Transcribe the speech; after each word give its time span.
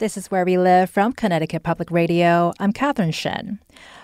This 0.00 0.16
is 0.16 0.30
Where 0.30 0.46
We 0.46 0.56
Live 0.56 0.88
from 0.88 1.12
Connecticut 1.12 1.62
Public 1.62 1.90
Radio. 1.90 2.54
I'm 2.58 2.72
Catherine 2.72 3.10
Shen. 3.10 3.58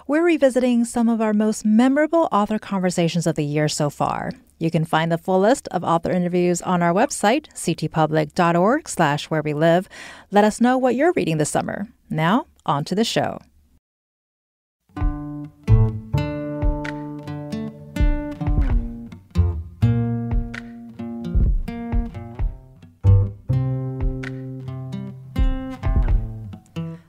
We're 0.07 0.27
revisiting 0.27 0.85
some 0.85 1.09
of 1.09 1.23
our 1.23 1.33
most 1.33 1.65
memorable 1.65 2.29
author 2.31 2.59
conversations 2.59 3.27
of 3.27 3.35
the 3.35 3.47
year 3.47 3.67
so 3.67 3.89
far. 3.89 4.33
You 4.59 4.71
can 4.71 4.85
find 4.85 5.11
the 5.11 5.17
full 5.17 5.41
list 5.41 5.69
of 5.69 5.83
author 5.83 6.11
interviews 6.11 6.61
on 6.61 6.83
our 6.83 6.93
website, 6.93 7.49
ctpublic.org 7.55 8.91
slash 8.91 9.31
where 9.31 9.41
we 9.41 9.55
live. 9.55 9.89
Let 10.31 10.45
us 10.45 10.61
know 10.61 10.77
what 10.77 10.97
you're 10.97 11.15
reading 11.17 11.39
this 11.39 11.49
summer. 11.49 11.89
Now, 12.11 12.45
on 12.67 12.85
to 12.85 12.95
the 12.95 13.03
show. 13.03 13.39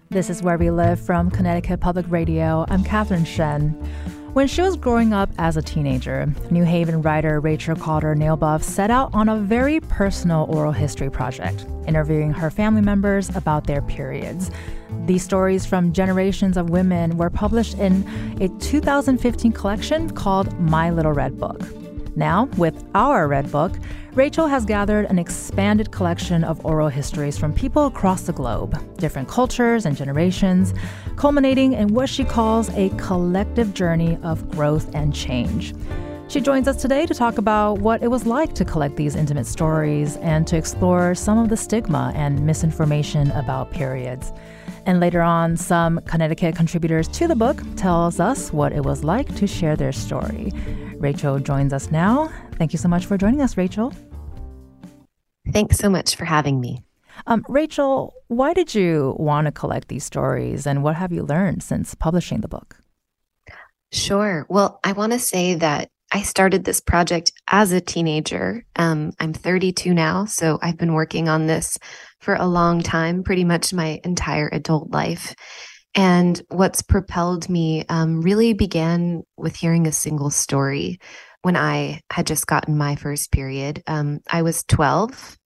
This 0.09 0.29
is 0.29 0.41
Where 0.41 0.57
We 0.57 0.71
Live 0.71 1.01
from 1.01 1.29
Connecticut 1.29 1.81
Public 1.81 2.05
Radio. 2.07 2.65
I'm 2.69 2.81
Catherine 2.81 3.25
Shen. 3.25 3.71
When 4.31 4.47
she 4.47 4.61
was 4.61 4.77
growing 4.77 5.11
up 5.11 5.29
as 5.37 5.57
a 5.57 5.61
teenager, 5.61 6.33
New 6.49 6.63
Haven 6.63 7.01
writer 7.01 7.41
Rachel 7.41 7.75
Kauder 7.75 8.15
Nalebuff 8.15 8.63
set 8.63 8.89
out 8.89 9.13
on 9.13 9.27
a 9.27 9.35
very 9.35 9.81
personal 9.81 10.45
oral 10.49 10.71
history 10.71 11.09
project, 11.09 11.65
interviewing 11.87 12.31
her 12.31 12.49
family 12.49 12.81
members 12.81 13.35
about 13.35 13.67
their 13.67 13.81
periods. 13.81 14.49
These 15.07 15.23
stories 15.23 15.65
from 15.65 15.91
generations 15.91 16.55
of 16.55 16.69
women 16.69 17.17
were 17.17 17.29
published 17.29 17.77
in 17.77 18.07
a 18.39 18.47
2015 18.59 19.51
collection 19.51 20.09
called 20.11 20.57
My 20.57 20.89
Little 20.89 21.11
Red 21.11 21.37
Book. 21.37 21.61
Now, 22.17 22.45
with 22.57 22.83
our 22.95 23.27
Red 23.27 23.51
Book, 23.51 23.73
Rachel 24.15 24.47
has 24.47 24.65
gathered 24.65 25.05
an 25.05 25.19
expanded 25.19 25.91
collection 25.91 26.43
of 26.43 26.65
oral 26.65 26.89
histories 26.89 27.37
from 27.37 27.53
people 27.53 27.85
across 27.85 28.23
the 28.23 28.33
globe, 28.33 28.75
different 28.97 29.27
cultures 29.27 29.85
and 29.85 29.95
generations, 29.95 30.73
culminating 31.15 31.73
in 31.73 31.93
what 31.93 32.09
she 32.09 32.23
calls 32.23 32.69
a 32.69 32.89
collective 32.97 33.71
journey 33.75 34.17
of 34.23 34.49
growth 34.49 34.95
and 34.95 35.13
change. 35.13 35.75
She 36.27 36.41
joins 36.41 36.67
us 36.67 36.81
today 36.81 37.05
to 37.05 37.13
talk 37.13 37.37
about 37.37 37.81
what 37.81 38.01
it 38.01 38.07
was 38.07 38.25
like 38.25 38.55
to 38.55 38.65
collect 38.65 38.95
these 38.95 39.15
intimate 39.15 39.45
stories 39.45 40.17
and 40.17 40.47
to 40.47 40.57
explore 40.57 41.13
some 41.13 41.37
of 41.37 41.49
the 41.49 41.55
stigma 41.55 42.11
and 42.15 42.43
misinformation 42.43 43.29
about 43.33 43.69
periods. 43.69 44.33
And 44.87 44.99
later 44.99 45.21
on, 45.21 45.55
some 45.55 46.01
Connecticut 46.05 46.55
contributors 46.55 47.07
to 47.09 47.27
the 47.27 47.35
book 47.35 47.61
tells 47.75 48.19
us 48.19 48.51
what 48.51 48.73
it 48.73 48.83
was 48.83 49.03
like 49.03 49.35
to 49.35 49.45
share 49.45 49.75
their 49.75 49.91
story. 49.91 50.51
Rachel 50.99 51.39
joins 51.39 51.73
us 51.73 51.91
now. 51.91 52.31
Thank 52.53 52.73
you 52.73 52.79
so 52.79 52.87
much 52.87 53.05
for 53.05 53.17
joining 53.17 53.41
us, 53.41 53.55
Rachel. 53.55 53.93
Thanks 55.51 55.77
so 55.77 55.89
much 55.89 56.15
for 56.15 56.25
having 56.25 56.59
me. 56.59 56.83
Um, 57.25 57.43
Rachel, 57.47 58.13
why 58.27 58.53
did 58.53 58.75
you 58.75 59.15
want 59.17 59.45
to 59.45 59.51
collect 59.51 59.87
these 59.87 60.03
stories 60.03 60.67
and 60.67 60.83
what 60.83 60.95
have 60.95 61.11
you 61.11 61.23
learned 61.23 61.63
since 61.63 61.95
publishing 61.95 62.41
the 62.41 62.47
book? 62.47 62.77
Sure. 63.91 64.45
Well, 64.49 64.79
I 64.83 64.91
want 64.91 65.13
to 65.13 65.19
say 65.19 65.55
that 65.55 65.89
I 66.11 66.21
started 66.21 66.63
this 66.63 66.79
project 66.79 67.31
as 67.47 67.71
a 67.71 67.81
teenager. 67.81 68.65
Um, 68.75 69.11
I'm 69.19 69.33
32 69.33 69.93
now, 69.93 70.25
so 70.25 70.57
I've 70.61 70.77
been 70.77 70.93
working 70.93 71.27
on 71.27 71.47
this 71.47 71.77
for 72.19 72.35
a 72.35 72.47
long 72.47 72.81
time, 72.81 73.23
pretty 73.23 73.43
much 73.43 73.73
my 73.73 73.99
entire 74.03 74.49
adult 74.51 74.91
life. 74.91 75.35
And 75.97 76.39
what's 76.49 76.83
propelled 76.83 77.49
me 77.49 77.83
um, 77.89 78.21
really 78.21 78.53
began 78.53 79.23
with 79.35 79.55
hearing 79.55 79.87
a 79.87 79.91
single 79.91 80.29
story 80.29 80.99
when 81.41 81.57
I 81.57 82.01
had 82.11 82.27
just 82.27 82.45
gotten 82.45 82.77
my 82.77 82.95
first 82.95 83.31
period. 83.31 83.81
Um, 83.87 84.19
I 84.31 84.43
was 84.43 84.63
12 84.65 85.39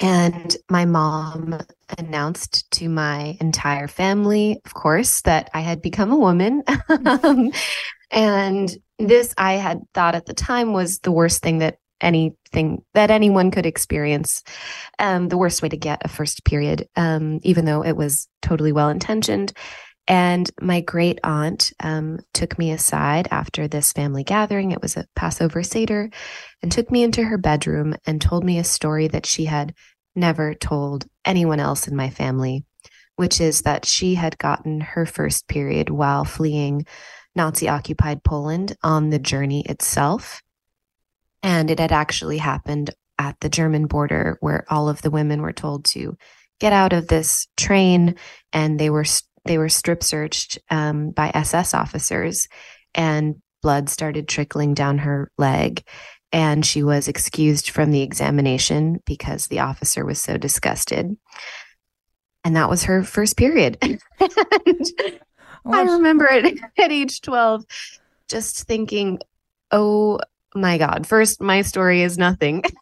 and 0.00 0.56
my 0.68 0.84
mom 0.84 1.60
announced 1.96 2.68
to 2.72 2.88
my 2.88 3.36
entire 3.40 3.86
family, 3.86 4.60
of 4.64 4.74
course, 4.74 5.20
that 5.22 5.48
I 5.54 5.60
had 5.60 5.80
become 5.80 6.10
a 6.10 6.18
woman. 6.18 6.64
um, 7.06 7.52
and 8.10 8.76
this 8.98 9.32
I 9.38 9.54
had 9.54 9.78
thought 9.94 10.16
at 10.16 10.26
the 10.26 10.34
time 10.34 10.72
was 10.72 10.98
the 10.98 11.12
worst 11.12 11.40
thing 11.40 11.58
that 11.58 11.78
anything 12.00 12.82
that 12.94 13.10
anyone 13.10 13.50
could 13.50 13.66
experience. 13.66 14.42
Um, 14.98 15.28
the 15.28 15.38
worst 15.38 15.62
way 15.62 15.68
to 15.68 15.76
get 15.76 16.04
a 16.04 16.08
first 16.08 16.44
period, 16.44 16.88
um, 16.96 17.40
even 17.42 17.64
though 17.64 17.82
it 17.82 17.96
was 17.96 18.28
totally 18.42 18.72
well 18.72 18.88
intentioned. 18.88 19.52
And 20.08 20.48
my 20.60 20.80
great 20.80 21.18
aunt 21.24 21.72
um, 21.80 22.20
took 22.32 22.58
me 22.58 22.70
aside 22.70 23.26
after 23.30 23.66
this 23.66 23.92
family 23.92 24.22
gathering. 24.22 24.70
It 24.70 24.80
was 24.80 24.96
a 24.96 25.06
Passover 25.16 25.62
Seder 25.64 26.10
and 26.62 26.70
took 26.70 26.90
me 26.92 27.02
into 27.02 27.24
her 27.24 27.38
bedroom 27.38 27.94
and 28.06 28.20
told 28.20 28.44
me 28.44 28.58
a 28.58 28.64
story 28.64 29.08
that 29.08 29.26
she 29.26 29.46
had 29.46 29.74
never 30.14 30.54
told 30.54 31.06
anyone 31.24 31.58
else 31.58 31.88
in 31.88 31.96
my 31.96 32.08
family, 32.08 32.64
which 33.16 33.40
is 33.40 33.62
that 33.62 33.84
she 33.84 34.14
had 34.14 34.38
gotten 34.38 34.80
her 34.80 35.06
first 35.06 35.48
period 35.48 35.90
while 35.90 36.24
fleeing 36.24 36.86
Nazi 37.34 37.68
occupied 37.68 38.24
Poland 38.24 38.76
on 38.82 39.10
the 39.10 39.18
journey 39.18 39.64
itself. 39.68 40.40
And 41.46 41.70
it 41.70 41.78
had 41.78 41.92
actually 41.92 42.38
happened 42.38 42.90
at 43.20 43.38
the 43.38 43.48
German 43.48 43.86
border 43.86 44.36
where 44.40 44.64
all 44.68 44.88
of 44.88 45.00
the 45.02 45.12
women 45.12 45.42
were 45.42 45.52
told 45.52 45.84
to 45.84 46.18
get 46.58 46.72
out 46.72 46.92
of 46.92 47.06
this 47.06 47.46
train 47.56 48.16
and 48.52 48.80
they 48.80 48.90
were 48.90 49.04
they 49.44 49.56
were 49.56 49.68
strip 49.68 50.02
searched 50.02 50.58
um, 50.70 51.10
by 51.10 51.30
SS 51.32 51.72
officers, 51.72 52.48
and 52.96 53.36
blood 53.62 53.88
started 53.88 54.26
trickling 54.26 54.74
down 54.74 54.98
her 54.98 55.30
leg. 55.38 55.84
And 56.32 56.66
she 56.66 56.82
was 56.82 57.06
excused 57.06 57.70
from 57.70 57.92
the 57.92 58.02
examination 58.02 59.00
because 59.06 59.46
the 59.46 59.60
officer 59.60 60.04
was 60.04 60.20
so 60.20 60.36
disgusted. 60.36 61.16
And 62.42 62.56
that 62.56 62.68
was 62.68 62.82
her 62.82 63.04
first 63.04 63.36
period. 63.36 63.78
I 64.20 65.82
remember 65.82 66.26
it 66.28 66.58
at 66.78 66.90
age 66.90 67.20
12, 67.20 67.64
just 68.28 68.64
thinking, 68.64 69.20
oh 69.70 70.18
my 70.56 70.78
God, 70.78 71.06
first, 71.06 71.40
my 71.40 71.62
story 71.62 72.02
is 72.02 72.18
nothing. 72.18 72.64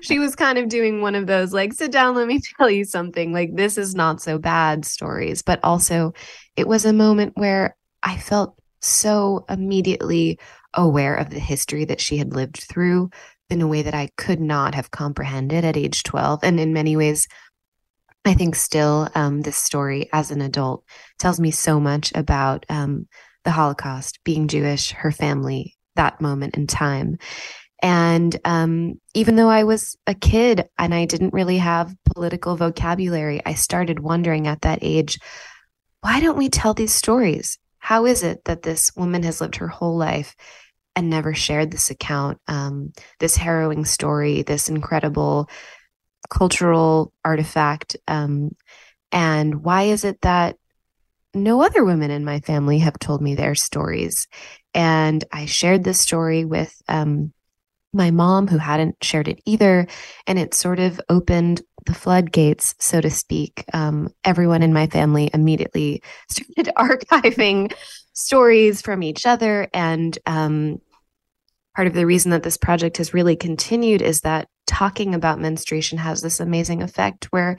she 0.00 0.18
was 0.18 0.34
kind 0.34 0.58
of 0.58 0.68
doing 0.68 1.00
one 1.00 1.14
of 1.14 1.26
those 1.26 1.52
like 1.52 1.72
sit 1.72 1.90
down 1.90 2.14
let 2.14 2.26
me 2.26 2.40
tell 2.56 2.70
you 2.70 2.84
something 2.84 3.32
like 3.32 3.54
this 3.54 3.78
is 3.78 3.94
not 3.94 4.20
so 4.20 4.38
bad 4.38 4.84
stories 4.84 5.42
but 5.42 5.60
also 5.62 6.12
it 6.56 6.66
was 6.66 6.84
a 6.84 6.92
moment 6.92 7.32
where 7.36 7.76
i 8.02 8.16
felt 8.16 8.54
so 8.80 9.44
immediately 9.48 10.38
aware 10.74 11.14
of 11.14 11.30
the 11.30 11.38
history 11.38 11.84
that 11.84 12.00
she 12.00 12.16
had 12.16 12.34
lived 12.34 12.64
through 12.68 13.10
in 13.48 13.60
a 13.60 13.68
way 13.68 13.82
that 13.82 13.94
i 13.94 14.08
could 14.16 14.40
not 14.40 14.74
have 14.74 14.90
comprehended 14.90 15.64
at 15.64 15.76
age 15.76 16.02
12 16.02 16.40
and 16.42 16.60
in 16.60 16.72
many 16.72 16.96
ways 16.96 17.26
i 18.24 18.34
think 18.34 18.54
still 18.54 19.08
um, 19.14 19.40
this 19.42 19.56
story 19.56 20.08
as 20.12 20.30
an 20.30 20.40
adult 20.40 20.84
tells 21.18 21.40
me 21.40 21.50
so 21.50 21.80
much 21.80 22.12
about 22.14 22.64
um, 22.68 23.06
the 23.44 23.50
holocaust 23.50 24.20
being 24.24 24.48
jewish 24.48 24.92
her 24.92 25.12
family 25.12 25.76
that 25.96 26.20
moment 26.20 26.56
in 26.56 26.66
time 26.66 27.18
and 27.82 28.38
um, 28.44 29.00
even 29.14 29.36
though 29.36 29.48
I 29.48 29.64
was 29.64 29.96
a 30.06 30.14
kid 30.14 30.68
and 30.78 30.94
I 30.94 31.06
didn't 31.06 31.32
really 31.32 31.56
have 31.56 31.94
political 32.14 32.54
vocabulary, 32.54 33.40
I 33.46 33.54
started 33.54 34.00
wondering 34.00 34.46
at 34.46 34.60
that 34.62 34.80
age 34.82 35.18
why 36.02 36.20
don't 36.20 36.38
we 36.38 36.48
tell 36.48 36.74
these 36.74 36.94
stories? 36.94 37.58
How 37.78 38.06
is 38.06 38.22
it 38.22 38.44
that 38.44 38.62
this 38.62 38.90
woman 38.96 39.22
has 39.22 39.40
lived 39.40 39.56
her 39.56 39.68
whole 39.68 39.96
life 39.96 40.34
and 40.96 41.08
never 41.10 41.34
shared 41.34 41.70
this 41.70 41.90
account, 41.90 42.38
um, 42.48 42.92
this 43.18 43.36
harrowing 43.36 43.84
story, 43.84 44.42
this 44.42 44.68
incredible 44.68 45.48
cultural 46.30 47.12
artifact? 47.24 47.96
Um, 48.08 48.56
and 49.12 49.62
why 49.62 49.84
is 49.84 50.04
it 50.04 50.20
that 50.22 50.56
no 51.34 51.62
other 51.62 51.84
women 51.84 52.10
in 52.10 52.24
my 52.24 52.40
family 52.40 52.78
have 52.78 52.98
told 52.98 53.22
me 53.22 53.34
their 53.34 53.54
stories? 53.54 54.26
And 54.74 55.24
I 55.32 55.46
shared 55.46 55.84
this 55.84 56.00
story 56.00 56.44
with 56.44 56.74
um, 56.88 57.32
my 57.92 58.10
mom, 58.10 58.46
who 58.46 58.58
hadn't 58.58 59.02
shared 59.02 59.28
it 59.28 59.40
either. 59.44 59.86
And 60.26 60.38
it 60.38 60.54
sort 60.54 60.78
of 60.78 61.00
opened 61.08 61.62
the 61.86 61.94
floodgates, 61.94 62.74
so 62.78 63.00
to 63.00 63.10
speak. 63.10 63.64
Um, 63.72 64.10
everyone 64.24 64.62
in 64.62 64.72
my 64.72 64.86
family 64.86 65.30
immediately 65.32 66.02
started 66.28 66.72
archiving 66.76 67.72
stories 68.12 68.82
from 68.82 69.02
each 69.02 69.26
other. 69.26 69.68
And 69.72 70.16
um, 70.26 70.80
part 71.74 71.88
of 71.88 71.94
the 71.94 72.06
reason 72.06 72.30
that 72.30 72.42
this 72.42 72.56
project 72.56 72.98
has 72.98 73.14
really 73.14 73.36
continued 73.36 74.02
is 74.02 74.20
that 74.20 74.48
talking 74.66 75.14
about 75.14 75.40
menstruation 75.40 75.98
has 75.98 76.22
this 76.22 76.38
amazing 76.38 76.82
effect 76.82 77.26
where 77.32 77.56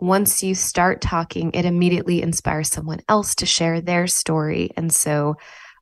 once 0.00 0.42
you 0.42 0.54
start 0.54 1.00
talking, 1.00 1.50
it 1.54 1.64
immediately 1.64 2.22
inspires 2.22 2.68
someone 2.68 3.00
else 3.08 3.34
to 3.36 3.46
share 3.46 3.80
their 3.80 4.06
story. 4.06 4.70
And 4.76 4.92
so 4.92 5.36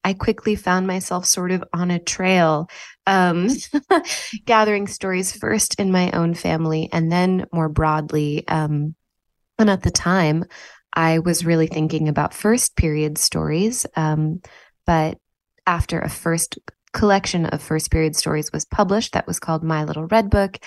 I 0.05 0.15
quickly 0.15 0.57
found 0.57 0.87
myself 0.87 1.27
sort 1.27 1.53
of 1.53 1.65
on 1.73 1.91
a 1.91 1.99
trail, 1.99 2.69
um, 3.07 3.49
gathering 4.45 4.87
stories 4.87 5.33
first 5.33 5.79
in 5.79 5.93
my 5.93 6.11
own 6.11 6.35
family 6.35 6.89
and 6.93 7.11
then 7.11 7.47
more 7.53 7.69
broadly. 7.69 8.47
Um, 8.49 8.95
and 9.59 9.71
at 9.71 9.83
the 9.83 9.91
time, 9.91 10.45
I 10.93 11.21
was 11.21 11.45
really 11.45 11.69
thinking 11.69 12.09
about 12.09 12.35
first 12.35 12.77
period 12.77 13.17
stories. 13.17 13.87
Um, 13.97 14.43
but 14.87 15.19
after 15.67 16.01
a 16.01 16.11
first 16.11 16.59
collection 16.93 17.47
of 17.47 17.63
first 17.63 17.91
period 17.91 18.17
stories 18.17 18.51
was 18.53 18.65
published, 18.65 19.13
that 19.13 19.27
was 19.27 19.39
called 19.39 19.63
My 19.63 19.85
Little 19.85 20.07
Red 20.07 20.31
Book. 20.31 20.59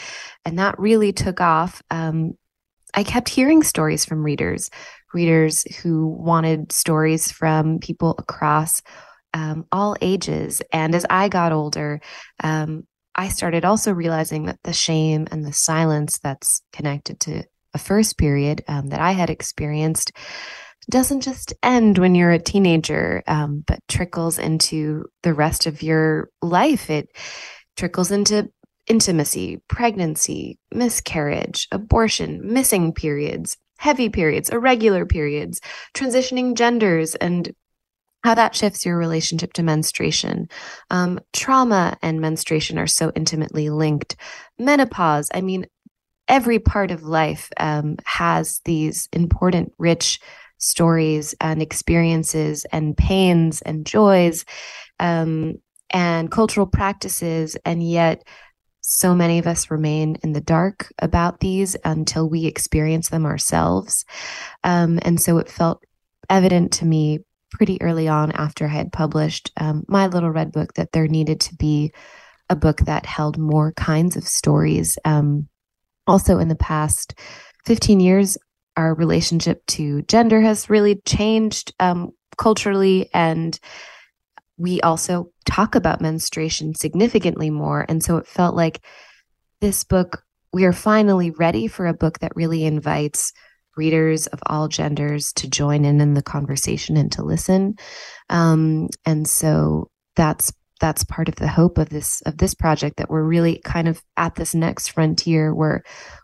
And 0.46 0.58
that 0.60 0.80
really 0.80 1.14
took 1.14 1.42
off. 1.42 1.84
Um, 1.92 2.38
I 2.96 3.04
kept 3.04 3.30
hearing 3.30 3.62
stories 3.62 4.06
from 4.06 4.24
readers, 4.24 4.70
readers 5.14 5.64
who 5.82 6.08
wanted 6.08 6.72
stories 6.72 7.32
from 7.32 7.80
people 7.80 8.16
across 8.18 8.82
um, 9.34 9.66
all 9.72 9.96
ages. 10.02 10.62
And 10.72 10.96
as 10.96 11.06
I 11.10 11.28
got 11.28 11.52
older, 11.52 12.00
um, 12.42 12.88
I 13.14 13.28
started 13.28 13.66
also 13.66 13.92
realizing 13.92 14.46
that 14.46 14.60
the 14.64 14.74
shame 14.74 15.28
and 15.30 15.46
the 15.46 15.54
silence 15.54 16.20
that's 16.20 16.62
connected 16.72 17.20
to 17.22 17.44
a 17.74 17.78
first 17.78 18.18
period 18.18 18.64
um, 18.68 18.88
that 18.88 19.02
I 19.02 19.12
had 19.12 19.30
experienced 19.30 20.14
doesn't 20.90 21.22
just 21.22 21.54
end 21.64 21.98
when 21.98 22.16
you're 22.16 22.32
a 22.32 22.40
teenager, 22.40 23.24
um, 23.28 23.64
but 23.66 23.80
trickles 23.88 24.38
into 24.38 25.06
the 25.24 25.34
rest 25.34 25.66
of 25.66 25.82
your 25.82 26.30
life. 26.42 26.90
It 26.90 27.10
trickles 27.76 28.12
into 28.12 28.50
intimacy, 28.88 29.62
pregnancy, 29.68 30.60
miscarriage, 30.72 31.68
abortion, 31.72 32.42
missing 32.44 32.94
periods, 32.94 33.58
heavy 33.78 34.10
periods, 34.10 34.50
irregular 34.50 35.06
periods, 35.06 35.62
transitioning 35.94 36.56
genders, 36.56 37.16
and 37.16 37.54
how 38.24 38.34
that 38.34 38.56
shifts 38.56 38.86
your 38.86 38.98
relationship 38.98 39.54
to 39.54 39.64
menstruation. 39.64 40.48
Um, 40.90 41.20
trauma 41.32 41.98
and 42.02 42.20
menstruation 42.20 42.80
are 42.80 42.88
so 42.88 43.12
intimately 43.16 43.70
linked. 43.70 44.16
Menopause, 44.58 45.30
I 45.34 45.42
mean, 45.42 45.68
every 46.28 46.58
part 46.58 46.90
of 46.92 47.04
life 47.04 47.52
um, 47.58 47.98
has 48.06 48.62
these 48.66 49.08
important, 49.14 49.74
rich 49.78 50.20
stories 50.58 51.36
and 51.40 51.62
experiences 51.62 52.66
and 52.72 52.98
pains 52.98 53.62
and 53.62 53.86
joys 53.86 54.46
um, 55.00 55.56
and 55.92 56.32
cultural 56.32 56.66
practices. 56.66 57.56
And 57.66 57.88
yet, 57.88 58.24
so 58.88 59.16
many 59.16 59.40
of 59.40 59.48
us 59.48 59.72
remain 59.72 60.16
in 60.24 60.34
the 60.34 60.42
dark 60.42 60.94
about 61.00 61.40
these 61.40 61.76
until 61.84 62.30
we 62.30 62.46
experience 62.46 63.10
them 63.10 63.26
ourselves. 63.26 64.06
Um, 64.64 65.00
and 65.02 65.20
so 65.20 65.40
it 65.40 65.50
felt 65.50 65.84
evident 66.30 66.72
to 66.74 66.86
me 66.86 67.20
pretty 67.52 67.82
early 67.82 68.08
on 68.08 68.32
after 68.34 68.66
I 68.66 68.70
had 68.70 68.92
published 68.92 69.52
um, 69.58 69.86
my 69.88 70.06
little 70.06 70.30
red 70.30 70.52
book 70.52 70.76
that 70.76 70.92
there 70.92 71.08
needed 71.08 71.40
to 71.42 71.56
be 71.56 71.94
a 72.50 72.56
book 72.56 72.78
that 72.82 73.08
held 73.08 73.40
more 73.40 73.72
kinds 73.74 74.16
of 74.16 74.28
stories. 74.28 75.00
Um, 75.04 75.50
also, 76.06 76.38
in 76.38 76.48
the 76.48 76.56
past 76.56 77.18
15 77.66 78.00
years, 78.00 78.38
our 78.78 78.94
relationship 78.94 79.66
to 79.68 80.04
gender 80.04 80.42
has 80.42 80.70
really 80.70 81.02
changed 81.08 81.74
um, 81.80 82.12
culturally 82.38 83.10
and 83.16 83.60
we 84.58 84.82
also 84.82 85.32
talk 85.46 85.76
about 85.76 86.02
menstruation 86.02 86.74
significantly 86.76 87.50
more. 87.50 87.86
And 87.88 88.04
so 88.04 88.18
it 88.18 88.28
felt 88.28 88.56
like 88.56 88.82
this 89.62 89.84
book, 89.84 90.24
we 90.54 90.66
are 90.66 90.74
finally 90.74 91.32
ready 91.32 91.68
for 91.68 91.86
a 91.86 91.94
book 91.94 92.20
that 92.20 92.36
really 92.36 92.66
invites 92.66 93.34
readers 93.76 94.28
of 94.28 94.40
all 94.46 94.68
genders 94.68 95.34
to 95.34 95.50
join 95.50 95.84
in 95.84 96.00
in 96.00 96.14
the 96.14 96.24
conversation 96.24 96.96
and 96.96 97.12
to 97.12 97.24
listen. 97.24 97.76
Um, 98.30 98.88
and 99.06 99.28
so 99.28 99.90
that's 100.16 100.54
that's 100.82 101.06
part 101.06 101.30
of 101.30 101.36
the 101.36 101.48
hope 101.48 101.78
of 101.78 101.90
this 101.90 102.22
of 102.22 102.38
this 102.38 102.54
project 102.54 102.98
that 102.98 103.10
we're 103.10 103.24
really 103.24 103.62
kind 103.64 103.88
of 103.88 104.02
at 104.18 104.36
this 104.36 104.54
next 104.54 104.90
frontier 104.90 105.54
where 105.54 105.84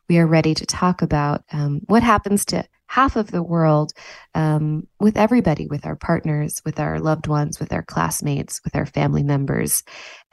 we 0.10 0.18
are 0.18 0.28
ready 0.28 0.54
to 0.54 0.66
talk 0.66 1.01
about 1.01 1.42
um, 1.51 1.81
what 1.88 2.04
happens 2.04 2.45
to 2.45 2.63
half 2.91 3.15
of 3.15 3.31
the 3.31 3.41
world 3.41 3.93
um, 4.35 4.85
with 4.99 5.15
everybody, 5.15 5.65
with 5.65 5.85
our 5.85 5.95
partners, 5.95 6.61
with 6.65 6.77
our 6.77 6.99
loved 6.99 7.25
ones, 7.25 7.57
with 7.57 7.71
our 7.71 7.83
classmates, 7.83 8.59
with 8.65 8.75
our 8.75 8.85
family 8.85 9.23
members. 9.23 9.81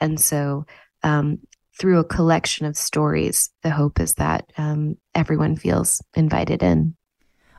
And 0.01 0.19
so, 0.19 0.65
um, 1.01 1.39
through 1.79 1.99
a 1.99 2.03
collection 2.03 2.65
of 2.65 2.75
stories, 2.75 3.49
the 3.63 3.69
hope 3.69 4.01
is 4.01 4.15
that 4.15 4.51
um, 4.57 4.97
everyone 5.15 5.55
feels 5.55 6.03
invited 6.13 6.61
in. 6.61 6.97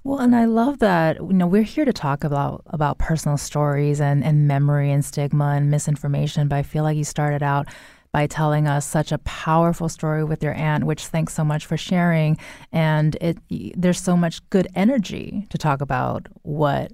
Well, 0.05 0.19
and 0.19 0.37
I 0.37 0.45
love 0.45 0.81
that 0.81 1.17
you 1.17 1.33
know 1.33 1.47
we're 1.47 1.63
here 1.63 1.87
to 1.87 1.93
talk 1.95 2.23
about 2.23 2.63
about 2.67 2.99
personal 2.99 3.39
stories 3.39 4.03
and 4.03 4.23
and 4.23 4.47
memory 4.47 4.93
and 4.93 5.03
stigma 5.03 5.55
and 5.57 5.71
misinformation. 5.71 6.49
But 6.49 6.57
I 6.57 6.63
feel 6.63 6.85
like 6.85 6.99
you 6.99 7.05
started 7.05 7.43
out 7.43 7.69
by 8.13 8.27
telling 8.27 8.67
us 8.67 8.87
such 8.87 9.13
a 9.13 9.19
powerful 9.19 9.89
story 9.89 10.25
with 10.25 10.43
your 10.43 10.55
aunt, 10.55 10.85
which 10.85 11.07
thanks 11.07 11.35
so 11.35 11.45
much 11.45 11.67
for 11.67 11.77
sharing. 11.77 12.37
And 12.73 13.17
it 13.21 13.39
there's 13.77 14.01
so 14.01 14.17
much 14.17 14.49
good 14.51 14.69
energy 14.75 15.47
to 15.51 15.59
talk 15.59 15.81
about 15.81 16.27
what 16.43 16.93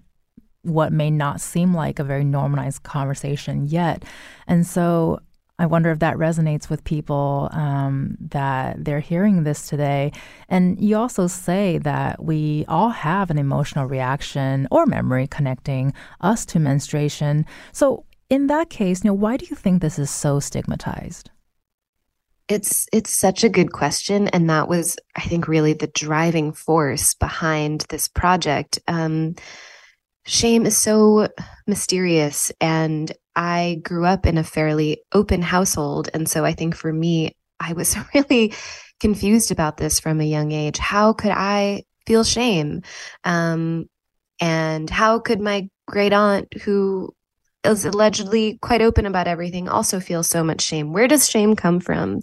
what 0.62 0.92
may 0.92 1.10
not 1.10 1.40
seem 1.40 1.72
like 1.72 1.98
a 1.98 2.04
very 2.04 2.24
normalized 2.24 2.82
conversation 2.82 3.66
yet. 3.66 4.04
And 4.48 4.66
so 4.66 5.20
I 5.58 5.66
wonder 5.66 5.90
if 5.90 6.00
that 6.00 6.16
resonates 6.16 6.68
with 6.68 6.84
people 6.84 7.48
um, 7.52 8.16
that 8.20 8.84
they're 8.84 9.00
hearing 9.00 9.44
this 9.44 9.68
today. 9.68 10.12
And 10.50 10.78
you 10.78 10.96
also 10.96 11.28
say 11.28 11.78
that 11.78 12.22
we 12.22 12.66
all 12.68 12.90
have 12.90 13.30
an 13.30 13.38
emotional 13.38 13.86
reaction 13.86 14.68
or 14.70 14.84
memory 14.84 15.26
connecting 15.26 15.94
us 16.20 16.44
to 16.46 16.58
menstruation. 16.58 17.46
So, 17.72 18.04
in 18.28 18.48
that 18.48 18.70
case, 18.70 19.04
you 19.04 19.10
know, 19.10 19.14
why 19.14 19.36
do 19.36 19.46
you 19.46 19.56
think 19.56 19.80
this 19.80 19.98
is 19.98 20.10
so 20.10 20.40
stigmatized? 20.40 21.30
It's 22.48 22.86
it's 22.92 23.10
such 23.10 23.42
a 23.42 23.48
good 23.48 23.72
question, 23.72 24.28
and 24.28 24.48
that 24.50 24.68
was, 24.68 24.96
I 25.16 25.22
think, 25.22 25.48
really 25.48 25.72
the 25.72 25.88
driving 25.88 26.52
force 26.52 27.14
behind 27.14 27.86
this 27.88 28.06
project. 28.06 28.78
Um, 28.86 29.34
shame 30.26 30.64
is 30.64 30.76
so 30.76 31.28
mysterious, 31.66 32.52
and 32.60 33.10
I 33.34 33.80
grew 33.82 34.04
up 34.04 34.26
in 34.26 34.38
a 34.38 34.44
fairly 34.44 35.02
open 35.12 35.42
household, 35.42 36.08
and 36.14 36.28
so 36.28 36.44
I 36.44 36.52
think 36.52 36.76
for 36.76 36.92
me, 36.92 37.34
I 37.58 37.72
was 37.72 37.96
really 38.14 38.54
confused 39.00 39.50
about 39.50 39.76
this 39.76 39.98
from 39.98 40.20
a 40.20 40.24
young 40.24 40.52
age. 40.52 40.78
How 40.78 41.12
could 41.12 41.32
I 41.32 41.82
feel 42.06 42.22
shame? 42.22 42.82
Um, 43.24 43.88
and 44.40 44.88
how 44.88 45.18
could 45.18 45.40
my 45.40 45.68
great 45.88 46.12
aunt, 46.12 46.54
who 46.62 47.12
is 47.66 47.84
allegedly 47.84 48.58
quite 48.62 48.82
open 48.82 49.06
about 49.06 49.28
everything 49.28 49.68
also 49.68 50.00
feels 50.00 50.28
so 50.28 50.42
much 50.42 50.62
shame. 50.62 50.92
Where 50.92 51.08
does 51.08 51.28
shame 51.28 51.56
come 51.56 51.80
from? 51.80 52.20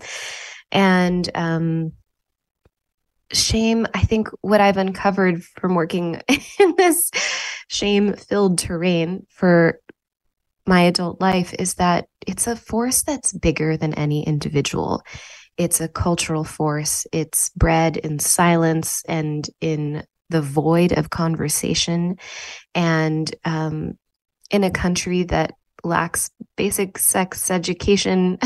And 0.72 1.30
um, 1.36 1.94
shame, 3.32 3.88
I 3.94 4.02
think 4.02 4.30
what 4.42 4.62
I've 4.62 4.78
uncovered 4.78 5.44
from 5.44 5.76
working 5.76 6.22
in 6.60 6.76
this 6.78 7.12
shame 7.68 8.14
filled 8.14 8.58
terrain 8.60 9.26
for 9.30 9.80
my 10.66 10.82
adult 10.82 11.20
life 11.20 11.54
is 11.60 11.76
that 11.76 12.08
it's 12.26 12.48
a 12.48 12.56
force 12.56 13.04
that's 13.04 13.34
bigger 13.34 13.76
than 13.76 13.94
any 13.94 14.26
individual. 14.26 15.04
It's 15.58 15.82
a 15.82 15.88
cultural 15.88 16.44
force. 16.44 17.06
It's 17.12 17.50
bred 17.50 17.98
in 17.98 18.20
silence 18.20 19.04
and 19.08 19.48
in 19.62 20.04
the 20.30 20.42
void 20.42 20.94
of 20.94 21.10
conversation. 21.10 22.18
And 22.74 23.34
um, 23.46 23.98
in 24.54 24.64
a 24.64 24.72
country 24.72 25.24
that 25.24 25.52
lacks 25.84 26.30
basic 26.56 26.98
sex 26.98 27.52
education 27.52 28.38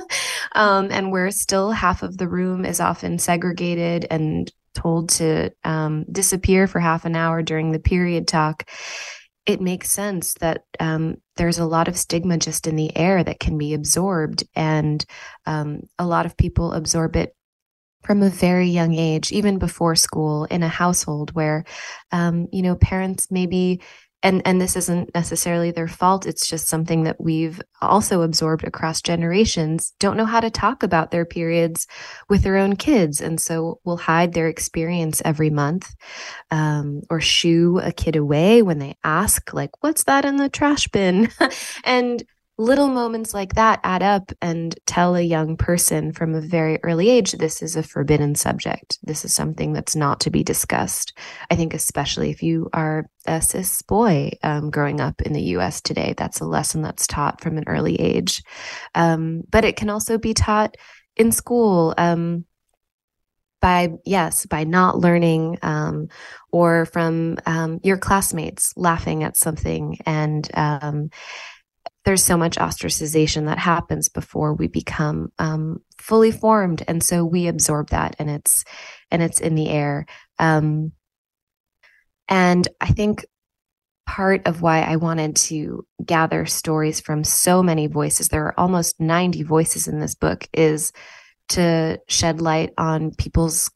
um, 0.54 0.88
and 0.90 1.12
where 1.12 1.30
still 1.30 1.72
half 1.72 2.02
of 2.02 2.16
the 2.16 2.28
room 2.28 2.64
is 2.64 2.80
often 2.80 3.18
segregated 3.18 4.06
and 4.10 4.50
told 4.72 5.10
to 5.10 5.50
um, 5.64 6.06
disappear 6.10 6.66
for 6.66 6.80
half 6.80 7.04
an 7.04 7.14
hour 7.14 7.42
during 7.42 7.72
the 7.72 7.78
period 7.78 8.26
talk 8.26 8.64
it 9.46 9.60
makes 9.60 9.90
sense 9.90 10.34
that 10.34 10.64
um, 10.80 11.16
there's 11.36 11.58
a 11.58 11.66
lot 11.66 11.86
of 11.86 11.96
stigma 11.96 12.36
just 12.36 12.66
in 12.66 12.74
the 12.74 12.94
air 12.96 13.22
that 13.22 13.38
can 13.38 13.56
be 13.56 13.74
absorbed. 13.74 14.42
And 14.56 15.04
um, 15.46 15.82
a 15.98 16.06
lot 16.06 16.26
of 16.26 16.36
people 16.36 16.72
absorb 16.72 17.14
it 17.14 17.32
from 18.02 18.22
a 18.22 18.30
very 18.30 18.68
young 18.68 18.94
age 18.94 19.32
even 19.32 19.58
before 19.58 19.96
school 19.96 20.44
in 20.44 20.62
a 20.62 20.68
household 20.68 21.32
where 21.32 21.64
um, 22.12 22.46
you 22.52 22.62
know 22.62 22.76
parents 22.76 23.32
maybe 23.32 23.80
and 24.22 24.42
and 24.44 24.60
this 24.60 24.76
isn't 24.76 25.14
necessarily 25.14 25.70
their 25.70 25.88
fault. 25.88 26.26
It's 26.26 26.48
just 26.48 26.68
something 26.68 27.04
that 27.04 27.20
we've 27.20 27.60
also 27.82 28.22
absorbed 28.22 28.64
across 28.64 29.02
generations. 29.02 29.92
Don't 29.98 30.16
know 30.16 30.24
how 30.24 30.40
to 30.40 30.50
talk 30.50 30.82
about 30.82 31.10
their 31.10 31.24
periods 31.24 31.86
with 32.28 32.42
their 32.42 32.56
own 32.56 32.76
kids. 32.76 33.20
And 33.20 33.40
so 33.40 33.80
will 33.84 33.98
hide 33.98 34.32
their 34.32 34.48
experience 34.48 35.20
every 35.24 35.50
month 35.50 35.94
um, 36.50 37.02
or 37.10 37.20
shoo 37.20 37.78
a 37.82 37.92
kid 37.92 38.16
away 38.16 38.62
when 38.62 38.78
they 38.78 38.96
ask 39.04 39.52
like 39.52 39.70
what's 39.82 40.04
that 40.04 40.24
in 40.24 40.36
the 40.36 40.48
trash 40.48 40.88
bin? 40.88 41.28
And 41.84 42.24
little 42.58 42.88
moments 42.88 43.34
like 43.34 43.54
that 43.54 43.80
add 43.84 44.02
up 44.02 44.32
and 44.40 44.74
tell 44.86 45.14
a 45.14 45.20
young 45.20 45.56
person 45.56 46.12
from 46.12 46.34
a 46.34 46.40
very 46.40 46.78
early 46.82 47.10
age 47.10 47.32
this 47.32 47.62
is 47.62 47.76
a 47.76 47.82
forbidden 47.82 48.34
subject. 48.34 48.98
This 49.02 49.24
is 49.24 49.34
something 49.34 49.72
that's 49.72 49.94
not 49.94 50.20
to 50.20 50.30
be 50.30 50.42
discussed. 50.42 51.16
I 51.50 51.56
think, 51.56 51.74
especially 51.74 52.30
if 52.30 52.42
you 52.42 52.70
are 52.72 53.06
a 53.26 53.42
cis 53.42 53.82
boy 53.82 54.30
um, 54.42 54.70
growing 54.70 55.00
up 55.00 55.20
in 55.20 55.34
the 55.34 55.42
US 55.56 55.80
today, 55.82 56.14
that's 56.16 56.40
a 56.40 56.46
lesson 56.46 56.80
that's 56.80 57.06
taught 57.06 57.42
from 57.42 57.58
an 57.58 57.64
early 57.66 58.00
age. 58.00 58.42
Um, 58.94 59.42
but 59.50 59.64
it 59.64 59.76
can 59.76 59.90
also 59.90 60.16
be 60.16 60.32
taught 60.32 60.76
in 61.16 61.32
school. 61.32 61.94
Um, 61.98 62.46
by 63.58 63.88
yes 64.04 64.44
by 64.44 64.64
not 64.64 64.98
learning 64.98 65.58
um, 65.62 66.08
or 66.52 66.84
from 66.84 67.38
um, 67.46 67.80
your 67.82 67.96
classmates 67.96 68.72
laughing 68.76 69.24
at 69.24 69.36
something 69.36 69.96
and 70.04 70.48
um, 70.54 71.08
there's 72.06 72.22
so 72.22 72.36
much 72.36 72.56
ostracization 72.56 73.46
that 73.46 73.58
happens 73.58 74.08
before 74.08 74.54
we 74.54 74.68
become 74.68 75.32
um, 75.40 75.82
fully 75.98 76.30
formed. 76.30 76.84
And 76.86 77.02
so 77.02 77.24
we 77.24 77.48
absorb 77.48 77.90
that 77.90 78.14
and 78.20 78.30
it's 78.30 78.64
and 79.10 79.22
it's 79.22 79.40
in 79.40 79.56
the 79.56 79.68
air. 79.68 80.06
Um, 80.38 80.92
and 82.28 82.66
I 82.80 82.86
think 82.92 83.26
part 84.06 84.46
of 84.46 84.62
why 84.62 84.82
I 84.82 84.96
wanted 84.96 85.34
to 85.36 85.84
gather 86.04 86.46
stories 86.46 87.00
from 87.00 87.24
so 87.24 87.60
many 87.60 87.88
voices, 87.88 88.28
there 88.28 88.44
are 88.44 88.58
almost 88.58 89.00
90 89.00 89.42
voices 89.42 89.88
in 89.88 89.98
this 89.98 90.14
book, 90.14 90.48
is 90.52 90.92
to 91.48 92.00
shed 92.08 92.40
light 92.40 92.72
on 92.78 93.14
people's 93.16 93.68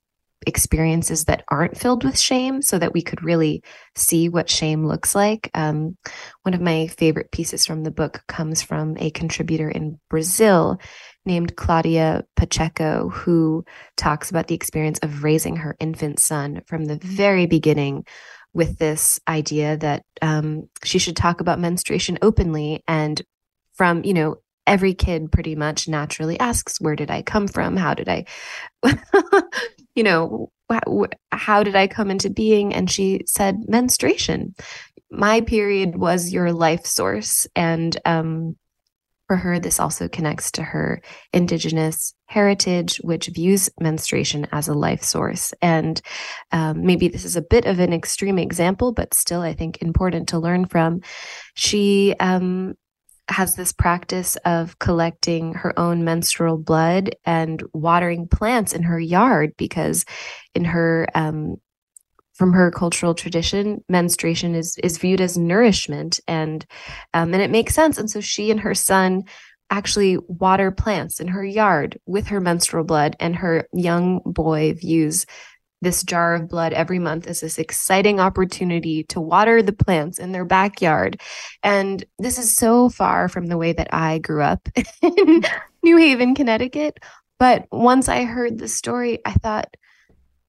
experiences 0.47 1.25
that 1.25 1.45
aren't 1.49 1.77
filled 1.77 2.05
with 2.05 2.19
shame 2.19 2.63
so 2.63 2.79
that 2.79 2.93
we 2.93 3.03
could 3.03 3.23
really 3.23 3.63
see 3.95 4.29
what 4.29 4.49
shame 4.49 4.87
looks 4.87 5.15
like. 5.15 5.51
Um, 5.55 5.97
one 6.43 6.55
of 6.55 6.61
my 6.61 6.87
favorite 6.87 7.31
pieces 7.31 7.67
from 7.67 7.83
the 7.83 7.91
book 7.91 8.23
comes 8.27 8.63
from 8.63 8.97
a 8.99 9.11
contributor 9.11 9.69
in 9.69 10.01
Brazil 10.09 10.81
named 11.27 11.57
Claudia 11.57 12.25
Pacheco, 12.37 13.11
who 13.11 13.65
talks 13.97 14.31
about 14.31 14.47
the 14.47 14.55
experience 14.55 14.99
of 15.01 15.23
raising 15.23 15.57
her 15.57 15.77
infant 15.79 16.19
son 16.19 16.63
from 16.67 16.87
the 16.87 16.97
very 16.97 17.47
beginning 17.47 18.05
with 18.53 18.79
this 18.79 19.21
idea 19.29 19.77
that 19.77 20.05
um, 20.23 20.69
she 20.83 20.99
should 20.99 21.17
talk 21.17 21.41
about 21.41 21.61
menstruation 21.61 22.19
openly 22.23 22.83
and 22.89 23.23
from, 23.75 24.05
you 24.05 24.15
know, 24.15 24.37
every 24.67 24.95
kid 24.95 25.33
pretty 25.33 25.55
much 25.55 25.89
naturally 25.89 26.39
asks, 26.39 26.81
Where 26.81 26.97
did 26.97 27.11
I 27.11 27.23
come 27.23 27.49
from? 27.49 27.77
How 27.77 27.95
did 27.95 28.09
I, 28.09 28.25
you 29.95 30.03
know, 30.03 30.51
how 31.33 31.63
did 31.63 31.77
I 31.77 31.87
come 31.87 32.11
into 32.11 32.31
being? 32.31 32.73
And 32.75 32.91
she 32.91 33.23
said, 33.27 33.69
Menstruation. 33.69 34.55
My 35.11 35.41
period 35.41 35.97
was 35.97 36.33
your 36.33 36.53
life 36.53 36.87
source. 36.87 37.47
And 37.57 37.97
um, 38.05 38.57
for 39.27 39.37
her, 39.37 39.61
this 39.61 39.79
also 39.79 40.09
connects 40.09 40.51
to 40.53 40.63
her 40.65 41.03
indigenous 41.33 42.15
heritage, 42.27 42.97
which 43.03 43.29
views 43.29 43.71
menstruation 43.79 44.47
as 44.51 44.67
a 44.67 44.75
life 44.75 45.05
source. 45.05 45.53
And 45.63 46.01
um, 46.51 46.85
maybe 46.85 47.07
this 47.07 47.25
is 47.25 47.37
a 47.37 47.43
bit 47.43 47.65
of 47.65 47.79
an 47.79 47.93
extreme 47.93 48.39
example, 48.39 48.93
but 48.93 49.15
still, 49.15 49.41
I 49.41 49.53
think 49.53 49.83
important 49.83 50.31
to 50.31 50.41
learn 50.41 50.67
from. 50.67 51.03
She 51.55 52.15
um, 52.19 52.75
has 53.31 53.55
this 53.55 53.73
practice 53.73 54.37
of 54.45 54.79
collecting 54.79 55.55
her 55.55 55.79
own 55.79 56.05
menstrual 56.05 56.59
blood 56.59 57.15
and 57.25 57.63
watering 57.73 58.29
plants 58.29 58.73
in 58.73 58.83
her 58.83 58.99
yard 58.99 59.53
because 59.57 60.05
in 60.55 60.65
her 60.65 61.07
um, 61.15 61.57
from 62.35 62.53
her 62.53 62.71
cultural 62.71 63.15
tradition 63.15 63.85
menstruation 63.89 64.55
is 64.55 64.77
is 64.83 64.99
viewed 64.99 65.21
as 65.21 65.37
nourishment 65.39 66.21
and 66.27 66.67
um, 67.15 67.33
and 67.33 67.43
it 67.43 67.51
makes 67.51 67.75
sense. 67.75 67.99
And 67.99 68.11
so 68.11 68.21
she 68.21 68.51
and 68.51 68.61
her 68.61 68.75
son 68.75 69.25
actually 69.71 70.19
water 70.27 70.71
plants 70.71 71.21
in 71.21 71.29
her 71.29 71.45
yard 71.45 71.99
with 72.07 72.27
her 72.29 72.41
menstrual 72.41 72.85
blood 72.85 73.15
and 73.21 73.37
her 73.37 73.69
young 73.73 74.21
boy 74.25 74.75
views 74.75 75.27
this 75.81 76.03
jar 76.03 76.35
of 76.35 76.49
blood 76.49 76.73
every 76.73 76.99
month 76.99 77.27
is 77.27 77.41
this 77.41 77.59
exciting 77.59 78.21
opportunity 78.21 79.05
to 79.05 79.21
water 79.21 79.63
the 79.63 79.73
plants 79.73 80.19
in 80.19 80.33
their 80.33 80.45
backyard. 80.45 81.21
And 81.63 82.05
this 82.19 82.39
is 82.39 82.55
so 82.55 82.89
far 82.89 83.29
from 83.29 83.47
the 83.47 83.59
way 83.59 83.73
that 83.73 83.93
I 83.93 84.19
grew 84.19 84.43
up 84.43 84.69
in 85.03 85.43
New 85.83 85.97
Haven, 85.97 86.35
Connecticut. 86.35 86.99
But 87.39 87.67
once 87.73 88.09
I 88.09 88.25
heard 88.25 88.59
the 88.59 88.69
story, 88.69 89.21
I 89.25 89.33
thought, 89.33 89.75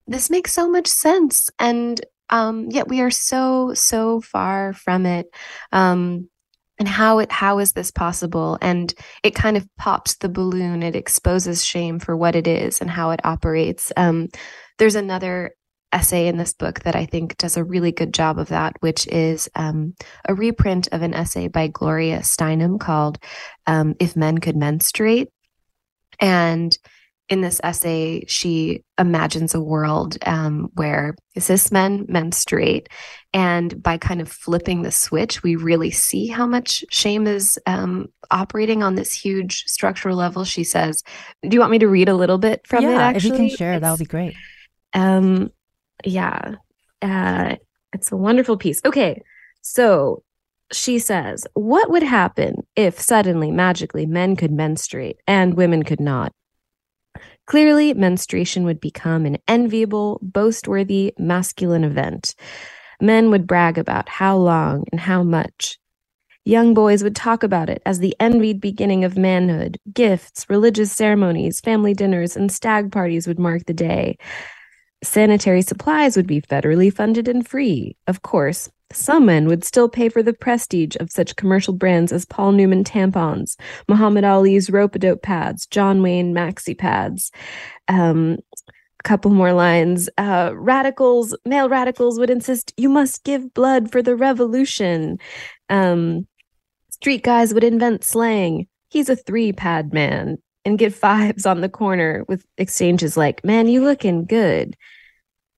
this 0.07 0.29
makes 0.29 0.51
so 0.51 0.69
much 0.69 0.87
sense. 0.87 1.49
And 1.57 2.01
um, 2.29 2.69
yet 2.69 2.89
we 2.89 3.01
are 3.01 3.11
so, 3.11 3.73
so 3.73 4.19
far 4.19 4.73
from 4.73 5.05
it. 5.05 5.27
Um, 5.71 6.29
and 6.79 6.87
how 6.87 7.19
it 7.19 7.31
how 7.31 7.59
is 7.59 7.73
this 7.73 7.91
possible 7.91 8.57
and 8.59 8.95
it 9.21 9.35
kind 9.35 9.55
of 9.55 9.67
pops 9.77 10.15
the 10.15 10.29
balloon 10.29 10.81
it 10.81 10.95
exposes 10.95 11.63
shame 11.63 11.99
for 11.99 12.17
what 12.17 12.35
it 12.35 12.47
is 12.47 12.81
and 12.81 12.89
how 12.89 13.11
it 13.11 13.19
operates 13.23 13.91
um, 13.97 14.29
there's 14.81 14.95
another 14.95 15.53
essay 15.91 16.25
in 16.25 16.37
this 16.37 16.53
book 16.53 16.79
that 16.79 16.95
I 16.95 17.05
think 17.05 17.37
does 17.37 17.55
a 17.55 17.63
really 17.63 17.91
good 17.91 18.15
job 18.15 18.39
of 18.39 18.47
that, 18.47 18.77
which 18.79 19.05
is 19.09 19.47
um, 19.53 19.93
a 20.27 20.33
reprint 20.33 20.87
of 20.91 21.03
an 21.03 21.13
essay 21.13 21.49
by 21.49 21.67
Gloria 21.67 22.21
Steinem 22.21 22.79
called 22.79 23.19
um, 23.67 23.93
If 23.99 24.15
Men 24.15 24.39
Could 24.39 24.55
Menstruate. 24.55 25.27
And 26.19 26.75
in 27.29 27.41
this 27.41 27.61
essay, 27.63 28.25
she 28.25 28.83
imagines 28.97 29.53
a 29.53 29.61
world 29.61 30.17
um, 30.25 30.71
where 30.73 31.15
cis 31.37 31.71
men 31.71 32.07
menstruate. 32.09 32.87
And 33.33 33.83
by 33.83 33.99
kind 33.99 34.19
of 34.19 34.31
flipping 34.31 34.81
the 34.81 34.89
switch, 34.89 35.43
we 35.43 35.57
really 35.57 35.91
see 35.91 36.25
how 36.25 36.47
much 36.47 36.83
shame 36.89 37.27
is 37.27 37.59
um, 37.67 38.07
operating 38.31 38.81
on 38.81 38.95
this 38.95 39.13
huge 39.13 39.63
structural 39.67 40.17
level. 40.17 40.43
She 40.43 40.63
says, 40.63 41.03
Do 41.43 41.49
you 41.51 41.59
want 41.59 41.71
me 41.71 41.79
to 41.79 41.87
read 41.87 42.09
a 42.09 42.15
little 42.15 42.39
bit 42.39 42.65
from 42.65 42.83
yeah, 42.83 42.95
it? 42.95 43.15
Actually, 43.15 43.29
if 43.29 43.41
you 43.41 43.49
can 43.49 43.57
share, 43.57 43.79
that 43.79 43.91
would 43.91 43.99
be 43.99 44.05
great. 44.05 44.33
Um, 44.93 45.51
yeah, 46.05 46.55
uh, 47.01 47.55
it's 47.93 48.11
a 48.11 48.17
wonderful 48.17 48.57
piece. 48.57 48.81
Okay, 48.85 49.21
so 49.61 50.23
she 50.71 50.99
says, 50.99 51.45
What 51.53 51.89
would 51.89 52.03
happen 52.03 52.67
if 52.75 52.99
suddenly, 52.99 53.51
magically, 53.51 54.05
men 54.05 54.35
could 54.35 54.51
menstruate 54.51 55.17
and 55.27 55.55
women 55.55 55.83
could 55.83 55.99
not? 55.99 56.33
Clearly, 57.47 57.93
menstruation 57.93 58.63
would 58.63 58.79
become 58.79 59.25
an 59.25 59.37
enviable, 59.47 60.19
boast 60.21 60.67
worthy 60.67 61.13
masculine 61.17 61.83
event. 61.83 62.35
Men 63.01 63.29
would 63.31 63.47
brag 63.47 63.77
about 63.77 64.07
how 64.07 64.37
long 64.37 64.85
and 64.91 65.01
how 65.01 65.23
much. 65.23 65.77
Young 66.45 66.73
boys 66.73 67.03
would 67.03 67.15
talk 67.15 67.43
about 67.43 67.69
it 67.69 67.81
as 67.85 67.99
the 67.99 68.15
envied 68.19 68.61
beginning 68.61 69.03
of 69.03 69.17
manhood. 69.17 69.77
Gifts, 69.93 70.45
religious 70.49 70.91
ceremonies, 70.91 71.59
family 71.59 71.93
dinners, 71.93 72.35
and 72.35 72.51
stag 72.51 72.91
parties 72.91 73.27
would 73.27 73.37
mark 73.37 73.65
the 73.65 73.73
day. 73.73 74.17
Sanitary 75.03 75.61
supplies 75.61 76.15
would 76.15 76.27
be 76.27 76.41
federally 76.41 76.93
funded 76.93 77.27
and 77.27 77.47
free. 77.47 77.95
Of 78.07 78.21
course, 78.21 78.69
some 78.93 79.25
men 79.25 79.47
would 79.47 79.63
still 79.63 79.89
pay 79.89 80.09
for 80.09 80.21
the 80.21 80.33
prestige 80.33 80.95
of 80.99 81.11
such 81.11 81.35
commercial 81.35 81.73
brands 81.73 82.11
as 82.11 82.25
Paul 82.25 82.51
Newman 82.51 82.83
tampons, 82.83 83.55
Muhammad 83.87 84.23
Ali's 84.23 84.69
rope-a-dope 84.69 85.21
pads, 85.21 85.65
John 85.65 86.01
Wayne 86.01 86.33
maxi 86.33 86.77
pads. 86.77 87.31
Um, 87.87 88.37
a 88.67 89.03
couple 89.03 89.31
more 89.31 89.53
lines. 89.53 90.09
Uh, 90.17 90.51
radicals, 90.53 91.35
male 91.45 91.69
radicals 91.69 92.19
would 92.19 92.29
insist 92.29 92.73
you 92.77 92.89
must 92.89 93.23
give 93.23 93.53
blood 93.53 93.91
for 93.91 94.01
the 94.01 94.15
revolution. 94.15 95.17
Um, 95.69 96.27
street 96.91 97.23
guys 97.23 97.53
would 97.53 97.63
invent 97.63 98.03
slang. 98.03 98.67
He's 98.89 99.09
a 99.09 99.15
three 99.15 99.53
pad 99.53 99.93
man 99.93 100.37
and 100.65 100.79
get 100.79 100.93
fives 100.93 101.45
on 101.45 101.61
the 101.61 101.69
corner 101.69 102.25
with 102.27 102.45
exchanges 102.57 103.17
like, 103.17 103.43
man, 103.43 103.67
you 103.67 103.83
looking 103.83 104.25
good. 104.25 104.75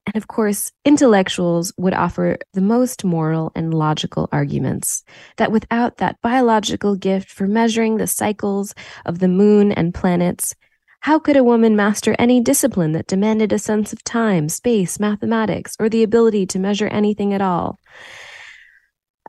And 0.05 0.15
of 0.15 0.27
course, 0.27 0.71
intellectuals 0.83 1.71
would 1.77 1.93
offer 1.93 2.37
the 2.53 2.61
most 2.61 3.05
moral 3.05 3.51
and 3.55 3.73
logical 3.73 4.27
arguments 4.31 5.03
that 5.37 5.51
without 5.51 5.97
that 5.97 6.21
biological 6.21 6.95
gift 6.95 7.29
for 7.29 7.47
measuring 7.47 7.97
the 7.97 8.07
cycles 8.07 8.73
of 9.05 9.19
the 9.19 9.29
moon 9.29 9.71
and 9.71 9.93
planets, 9.93 10.55
how 10.99 11.19
could 11.19 11.37
a 11.37 11.43
woman 11.43 11.75
master 11.75 12.15
any 12.17 12.41
discipline 12.41 12.93
that 12.93 13.07
demanded 13.07 13.51
a 13.51 13.59
sense 13.59 13.91
of 13.91 14.03
time, 14.03 14.49
space, 14.49 14.99
mathematics, 14.99 15.75
or 15.79 15.89
the 15.89 16.03
ability 16.03 16.45
to 16.47 16.59
measure 16.59 16.87
anything 16.87 17.33
at 17.33 17.41
all? 17.41 17.77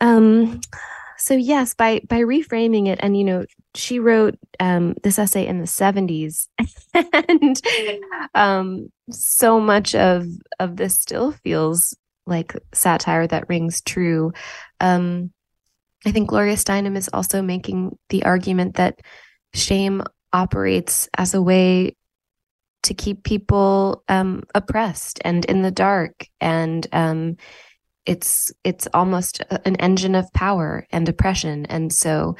Um, 0.00 0.61
so 1.19 1.35
yes, 1.35 1.75
by 1.75 2.00
by 2.09 2.21
reframing 2.21 2.87
it, 2.88 2.99
and 3.02 3.16
you 3.16 3.25
know, 3.25 3.45
she 3.75 3.99
wrote 3.99 4.38
um, 4.61 4.95
this 5.02 5.19
essay 5.19 5.47
in 5.47 5.61
the 5.61 5.66
seventies, 5.66 6.49
and 6.95 7.61
um, 8.35 8.93
so 9.11 9.61
much 9.61 9.95
of 9.95 10.26
of 10.59 10.76
this 10.76 10.99
still 10.99 11.33
feels 11.33 11.97
like 12.26 12.54
satire 12.73 13.26
that 13.26 13.49
rings 13.49 13.81
true. 13.83 14.33
Um, 14.81 15.33
I 16.07 16.12
think 16.12 16.28
Gloria 16.28 16.57
Steinem 16.57 16.97
is 16.97 17.09
also 17.12 17.43
making 17.43 17.99
the 18.11 18.25
argument 18.25 18.76
that 18.76 19.00
shame 19.54 20.02
operates 20.33 21.09
as 21.16 21.35
a 21.35 21.43
way 21.43 21.97
to 22.83 22.95
keep 22.95 23.25
people 23.25 24.04
um, 24.09 24.43
oppressed 24.54 25.19
and 25.25 25.45
in 25.47 25.62
the 25.62 25.71
dark. 25.71 26.26
And 26.40 26.87
um, 26.93 27.37
it's 28.04 28.52
it's 28.62 28.87
almost 28.93 29.40
an 29.64 29.76
engine 29.76 30.14
of 30.14 30.33
power 30.33 30.87
and 30.90 31.09
oppression. 31.09 31.64
And 31.66 31.93
so 31.93 32.37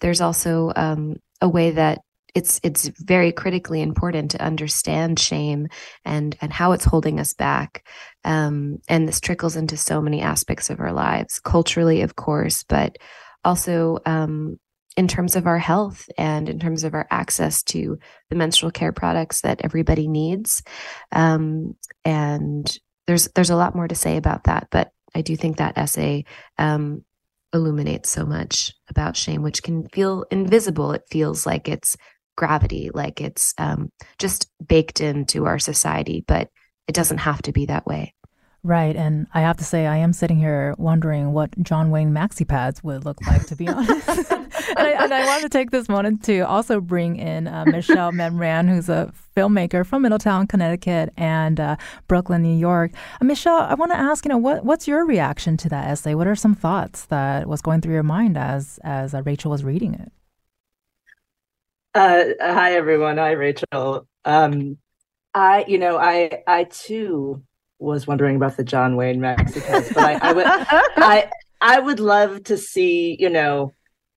there's 0.00 0.20
also 0.20 0.72
um, 0.76 1.16
a 1.40 1.48
way 1.48 1.72
that 1.72 2.00
it's 2.34 2.60
it's 2.62 2.88
very 2.98 3.32
critically 3.32 3.80
important 3.80 4.32
to 4.32 4.44
understand 4.44 5.18
shame 5.18 5.68
and 6.04 6.36
and 6.42 6.52
how 6.52 6.72
it's 6.72 6.84
holding 6.84 7.18
us 7.18 7.32
back. 7.32 7.86
Um, 8.24 8.78
and 8.88 9.08
this 9.08 9.20
trickles 9.20 9.56
into 9.56 9.76
so 9.78 10.02
many 10.02 10.20
aspects 10.20 10.68
of 10.68 10.78
our 10.80 10.92
lives 10.92 11.40
culturally 11.40 12.02
of 12.02 12.14
course 12.16 12.62
but 12.62 12.98
also 13.42 13.98
um, 14.04 14.58
in 14.96 15.08
terms 15.08 15.34
of 15.34 15.46
our 15.46 15.58
health 15.58 16.08
and 16.18 16.48
in 16.48 16.58
terms 16.58 16.84
of 16.84 16.94
our 16.94 17.06
access 17.10 17.62
to 17.62 17.98
the 18.28 18.36
menstrual 18.36 18.70
care 18.70 18.92
products 18.92 19.40
that 19.42 19.60
everybody 19.62 20.06
needs. 20.06 20.62
Um, 21.12 21.74
and 22.04 22.78
there's 23.06 23.28
there's 23.34 23.50
a 23.50 23.56
lot 23.56 23.74
more 23.74 23.88
to 23.88 23.94
say 23.94 24.18
about 24.18 24.44
that 24.44 24.68
but 24.70 24.90
I 25.14 25.22
do 25.22 25.36
think 25.36 25.56
that 25.56 25.78
essay 25.78 26.26
um, 26.58 27.02
illuminates 27.54 28.10
so 28.10 28.26
much 28.26 28.74
about 28.88 29.16
shame, 29.16 29.42
which 29.42 29.62
can 29.62 29.88
feel 29.88 30.24
invisible. 30.30 30.92
It 30.92 31.04
feels 31.10 31.46
like 31.46 31.68
it's 31.68 31.96
gravity, 32.36 32.90
like 32.92 33.20
it's 33.20 33.54
um, 33.58 33.90
just 34.18 34.50
baked 34.66 35.00
into 35.00 35.46
our 35.46 35.58
society, 35.58 36.24
but 36.26 36.48
it 36.86 36.94
doesn't 36.94 37.18
have 37.18 37.42
to 37.42 37.52
be 37.52 37.66
that 37.66 37.86
way. 37.86 38.14
Right. 38.66 38.96
And 38.96 39.28
I 39.32 39.42
have 39.42 39.56
to 39.58 39.64
say, 39.64 39.86
I 39.86 39.98
am 39.98 40.12
sitting 40.12 40.38
here 40.38 40.74
wondering 40.76 41.32
what 41.32 41.56
John 41.62 41.92
Wayne 41.92 42.10
maxi 42.10 42.46
pads 42.46 42.82
would 42.82 43.04
look 43.04 43.24
like, 43.24 43.46
to 43.46 43.54
be 43.54 43.68
honest. 43.68 44.08
and, 44.08 44.52
I, 44.76 45.04
and 45.04 45.14
I 45.14 45.24
want 45.24 45.44
to 45.44 45.48
take 45.48 45.70
this 45.70 45.88
moment 45.88 46.24
to 46.24 46.40
also 46.40 46.80
bring 46.80 47.14
in 47.14 47.46
uh, 47.46 47.64
Michelle 47.66 48.10
Memran, 48.10 48.68
who's 48.68 48.88
a 48.88 49.12
filmmaker 49.36 49.86
from 49.86 50.02
Middletown, 50.02 50.48
Connecticut, 50.48 51.12
and 51.16 51.60
uh, 51.60 51.76
Brooklyn, 52.08 52.42
New 52.42 52.56
York. 52.56 52.90
Uh, 53.20 53.24
Michelle, 53.26 53.58
I 53.58 53.74
want 53.74 53.92
to 53.92 53.98
ask, 53.98 54.24
you 54.24 54.30
know, 54.30 54.36
what, 54.36 54.64
what's 54.64 54.88
your 54.88 55.06
reaction 55.06 55.56
to 55.58 55.68
that 55.68 55.88
essay? 55.88 56.16
What 56.16 56.26
are 56.26 56.34
some 56.34 56.56
thoughts 56.56 57.04
that 57.04 57.46
was 57.46 57.62
going 57.62 57.82
through 57.82 57.94
your 57.94 58.02
mind 58.02 58.36
as, 58.36 58.80
as 58.82 59.14
uh, 59.14 59.22
Rachel 59.22 59.52
was 59.52 59.62
reading 59.62 59.94
it? 59.94 60.10
Uh, 61.94 62.24
hi, 62.40 62.72
everyone. 62.72 63.18
Hi, 63.18 63.30
Rachel. 63.30 64.08
Um, 64.24 64.78
I, 65.34 65.64
you 65.68 65.78
know, 65.78 65.98
I, 65.98 66.42
I 66.48 66.64
too 66.64 67.44
was 67.78 68.06
wondering 68.06 68.36
about 68.36 68.56
the 68.56 68.64
John 68.64 68.96
Wayne 68.96 69.20
Mexicans, 69.20 69.92
but 69.92 70.04
I, 70.04 70.30
I 70.30 70.32
would 70.32 70.46
I 70.48 71.30
I 71.60 71.78
would 71.78 72.00
love 72.00 72.44
to 72.44 72.56
see 72.56 73.16
you 73.18 73.30
know 73.30 73.72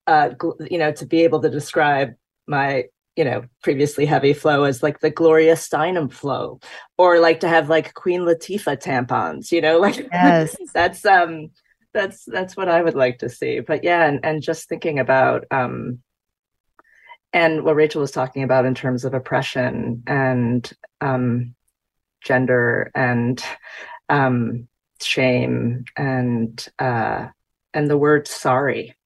uh 0.06 0.30
you 0.70 0.78
know 0.78 0.92
to 0.92 1.06
be 1.06 1.22
able 1.22 1.40
to 1.42 1.50
describe 1.50 2.14
my 2.46 2.84
you 3.16 3.24
know 3.24 3.42
previously 3.62 4.06
heavy 4.06 4.32
flow 4.32 4.64
as 4.64 4.82
like 4.82 5.00
the 5.00 5.10
Gloria 5.10 5.54
Steinem 5.54 6.10
flow, 6.12 6.60
or 6.96 7.20
like 7.20 7.40
to 7.40 7.48
have 7.48 7.68
like 7.68 7.94
Queen 7.94 8.22
Latifah 8.22 8.82
tampons. 8.82 9.52
You 9.52 9.60
know, 9.60 9.78
like 9.86 10.08
yes, 10.12 10.56
that's 10.72 11.04
um 11.04 11.50
that's 11.92 12.24
that's 12.24 12.56
what 12.56 12.68
I 12.68 12.82
would 12.82 12.94
like 12.94 13.18
to 13.18 13.28
see. 13.28 13.60
But 13.60 13.84
yeah, 13.84 14.06
and 14.06 14.20
and 14.24 14.42
just 14.42 14.68
thinking 14.68 14.98
about 14.98 15.44
um 15.50 16.00
and 17.32 17.62
what 17.62 17.76
Rachel 17.76 18.00
was 18.00 18.10
talking 18.10 18.42
about 18.42 18.64
in 18.64 18.74
terms 18.74 19.04
of 19.04 19.14
oppression 19.14 20.02
and 20.06 20.70
um 21.00 21.54
gender 22.20 22.90
and 22.94 23.42
um, 24.08 24.68
shame 25.00 25.84
and 25.96 26.68
uh, 26.78 27.28
and 27.74 27.90
the 27.90 27.98
word 27.98 28.28
sorry. 28.28 28.96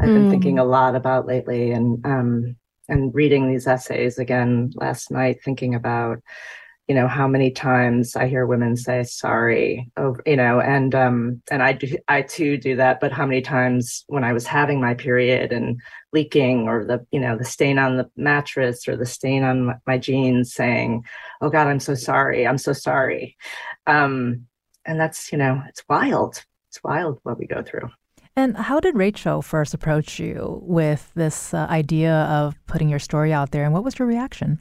I've 0.00 0.08
been 0.08 0.30
thinking 0.30 0.58
a 0.58 0.64
hmm. 0.64 0.70
lot 0.70 0.96
about 0.96 1.26
lately, 1.26 1.70
and 1.70 2.04
um, 2.04 2.56
and 2.88 3.14
reading 3.14 3.48
these 3.48 3.66
essays 3.66 4.18
again 4.18 4.72
last 4.74 5.10
night, 5.10 5.42
thinking 5.44 5.74
about 5.74 6.18
you 6.92 7.00
know 7.00 7.08
how 7.08 7.26
many 7.26 7.50
times 7.50 8.16
I 8.16 8.28
hear 8.28 8.44
women 8.44 8.76
say 8.76 9.02
sorry 9.04 9.90
over 9.96 10.22
you 10.26 10.36
know 10.36 10.60
and 10.60 10.94
um 10.94 11.42
and 11.50 11.62
I 11.62 11.72
do 11.72 11.96
I 12.06 12.20
too 12.20 12.58
do 12.58 12.76
that 12.76 13.00
but 13.00 13.12
how 13.12 13.24
many 13.24 13.40
times 13.40 14.04
when 14.08 14.24
I 14.24 14.34
was 14.34 14.46
having 14.46 14.78
my 14.78 14.92
period 14.92 15.52
and 15.52 15.80
leaking 16.12 16.68
or 16.68 16.84
the 16.84 17.06
you 17.10 17.18
know 17.18 17.38
the 17.38 17.46
stain 17.46 17.78
on 17.78 17.96
the 17.96 18.10
mattress 18.14 18.86
or 18.86 18.98
the 18.98 19.06
stain 19.06 19.42
on 19.42 19.80
my 19.86 19.96
jeans 19.96 20.52
saying 20.52 21.02
oh 21.40 21.48
god 21.48 21.66
I'm 21.66 21.80
so 21.80 21.94
sorry 21.94 22.46
I'm 22.46 22.58
so 22.58 22.74
sorry 22.74 23.38
um 23.86 24.46
and 24.84 25.00
that's 25.00 25.32
you 25.32 25.38
know 25.38 25.62
it's 25.70 25.82
wild 25.88 26.44
it's 26.68 26.84
wild 26.84 27.20
what 27.22 27.38
we 27.38 27.46
go 27.46 27.62
through. 27.62 27.90
And 28.36 28.54
how 28.56 28.80
did 28.80 28.96
Rachel 28.96 29.40
first 29.40 29.72
approach 29.72 30.18
you 30.18 30.60
with 30.62 31.10
this 31.14 31.54
uh, 31.54 31.66
idea 31.70 32.12
of 32.12 32.54
putting 32.66 32.90
your 32.90 32.98
story 32.98 33.32
out 33.32 33.50
there 33.50 33.64
and 33.64 33.72
what 33.72 33.84
was 33.84 33.98
your 33.98 34.08
reaction 34.08 34.58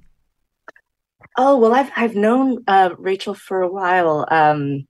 Oh 1.38 1.58
well, 1.58 1.74
I've 1.74 1.92
I've 1.96 2.16
known 2.16 2.64
uh, 2.68 2.92
Rachel 2.98 3.34
for 3.34 3.62
a 3.62 3.72
while, 3.72 4.28
um, 4.30 4.88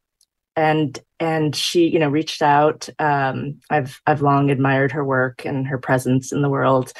and 0.55 0.97
and 1.19 1.55
she 1.55 1.87
you 1.87 1.99
know 1.99 2.09
reached 2.09 2.41
out. 2.41 2.89
Um, 2.99 3.59
I've 3.69 4.01
I've 4.07 4.21
long 4.21 4.49
admired 4.49 4.91
her 4.93 5.05
work 5.05 5.45
and 5.45 5.67
her 5.67 5.77
presence 5.77 6.31
in 6.31 6.41
the 6.41 6.49
world, 6.49 6.93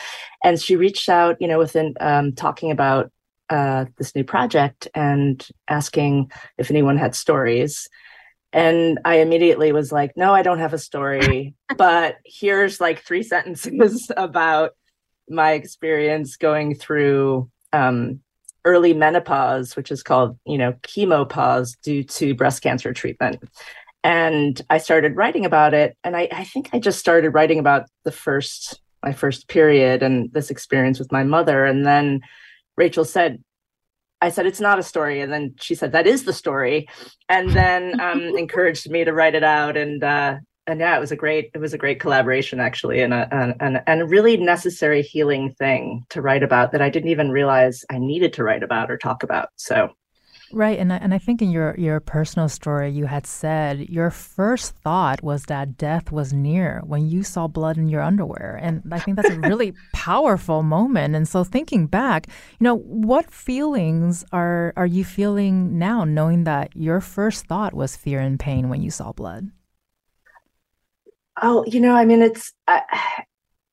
and 0.43 0.61
she 0.61 0.75
reached 0.75 1.09
out 1.09 1.37
you 1.39 1.47
know 1.47 1.57
within 1.57 1.95
um, 1.99 2.33
talking 2.33 2.71
about 2.71 3.11
uh, 3.49 3.85
this 3.97 4.15
new 4.15 4.23
project 4.23 4.87
and 4.95 5.45
asking 5.67 6.31
if 6.57 6.71
anyone 6.71 6.97
had 6.97 7.15
stories. 7.15 7.87
And 8.53 8.99
I 9.05 9.15
immediately 9.15 9.71
was 9.71 9.91
like, 9.91 10.11
no, 10.17 10.33
I 10.33 10.41
don't 10.41 10.59
have 10.59 10.73
a 10.73 10.77
story, 10.77 11.55
but 11.77 12.17
here's 12.25 12.81
like 12.81 13.03
three 13.03 13.23
sentences 13.23 14.11
about 14.17 14.71
my 15.29 15.53
experience 15.53 16.37
going 16.37 16.75
through 16.75 17.49
um, 17.73 18.21
early 18.65 18.93
menopause, 18.93 19.75
which 19.75 19.91
is 19.91 20.03
called, 20.03 20.37
you 20.45 20.57
know, 20.57 20.73
chemopause 20.83 21.75
due 21.83 22.03
to 22.03 22.35
breast 22.35 22.61
cancer 22.61 22.93
treatment. 22.93 23.43
And 24.03 24.61
I 24.69 24.77
started 24.77 25.15
writing 25.15 25.45
about 25.45 25.73
it. 25.73 25.97
And 26.03 26.15
I, 26.15 26.27
I 26.31 26.43
think 26.43 26.69
I 26.73 26.79
just 26.79 26.99
started 26.99 27.31
writing 27.31 27.59
about 27.59 27.85
the 28.03 28.11
first, 28.11 28.81
my 29.03 29.13
first 29.13 29.47
period 29.47 30.03
and 30.03 30.31
this 30.33 30.49
experience 30.49 30.99
with 30.99 31.11
my 31.11 31.23
mother. 31.23 31.65
And 31.65 31.85
then 31.85 32.21
Rachel 32.77 33.05
said, 33.05 33.43
I 34.21 34.29
said, 34.29 34.45
it's 34.45 34.59
not 34.59 34.79
a 34.79 34.83
story. 34.83 35.21
And 35.21 35.33
then 35.33 35.55
she 35.59 35.73
said, 35.73 35.91
that 35.93 36.07
is 36.07 36.25
the 36.25 36.33
story. 36.33 36.87
And 37.27 37.49
then 37.51 37.99
um, 37.99 38.21
encouraged 38.37 38.89
me 38.89 39.03
to 39.03 39.13
write 39.13 39.35
it 39.35 39.43
out. 39.43 39.77
And 39.77 40.03
uh, 40.03 40.37
and 40.67 40.79
yeah, 40.79 40.95
it 40.95 40.99
was 40.99 41.11
a 41.11 41.15
great 41.15 41.51
it 41.53 41.57
was 41.57 41.73
a 41.73 41.77
great 41.77 41.99
collaboration 41.99 42.59
actually, 42.59 43.01
and 43.01 43.13
a 43.13 43.27
and 43.31 43.81
and 43.87 44.01
a 44.01 44.05
really 44.05 44.37
necessary 44.37 45.01
healing 45.01 45.51
thing 45.51 46.05
to 46.09 46.21
write 46.21 46.43
about 46.43 46.71
that 46.71 46.81
I 46.81 46.89
didn't 46.89 47.09
even 47.09 47.31
realize 47.31 47.83
I 47.89 47.97
needed 47.97 48.33
to 48.33 48.43
write 48.43 48.63
about 48.63 48.91
or 48.91 48.97
talk 48.97 49.23
about. 49.23 49.49
So. 49.55 49.89
Right, 50.53 50.77
and 50.77 50.91
I, 50.91 50.97
and 50.97 51.13
I 51.13 51.17
think 51.17 51.41
in 51.41 51.49
your 51.49 51.75
your 51.77 52.01
personal 52.01 52.49
story, 52.49 52.91
you 52.91 53.05
had 53.05 53.25
said 53.25 53.89
your 53.89 54.11
first 54.11 54.75
thought 54.75 55.23
was 55.23 55.45
that 55.45 55.77
death 55.77 56.11
was 56.11 56.33
near 56.33 56.81
when 56.85 57.07
you 57.07 57.23
saw 57.23 57.47
blood 57.47 57.77
in 57.77 57.87
your 57.87 58.01
underwear, 58.01 58.59
and 58.61 58.83
I 58.91 58.99
think 58.99 59.15
that's 59.15 59.29
a 59.29 59.39
really 59.49 59.73
powerful 59.93 60.61
moment. 60.61 61.15
And 61.15 61.25
so, 61.25 61.45
thinking 61.45 61.87
back, 61.87 62.27
you 62.27 62.65
know, 62.65 62.75
what 62.75 63.31
feelings 63.31 64.25
are 64.33 64.73
are 64.75 64.85
you 64.85 65.05
feeling 65.05 65.79
now, 65.79 66.03
knowing 66.03 66.43
that 66.43 66.75
your 66.75 66.99
first 66.99 67.45
thought 67.45 67.73
was 67.73 67.95
fear 67.95 68.19
and 68.19 68.37
pain 68.37 68.67
when 68.67 68.81
you 68.81 68.91
saw 68.91 69.13
blood? 69.13 69.51
Oh, 71.41 71.65
you 71.65 71.79
know, 71.79 71.95
I 71.95 72.05
mean, 72.05 72.21
it's 72.21 72.53
I, 72.67 72.81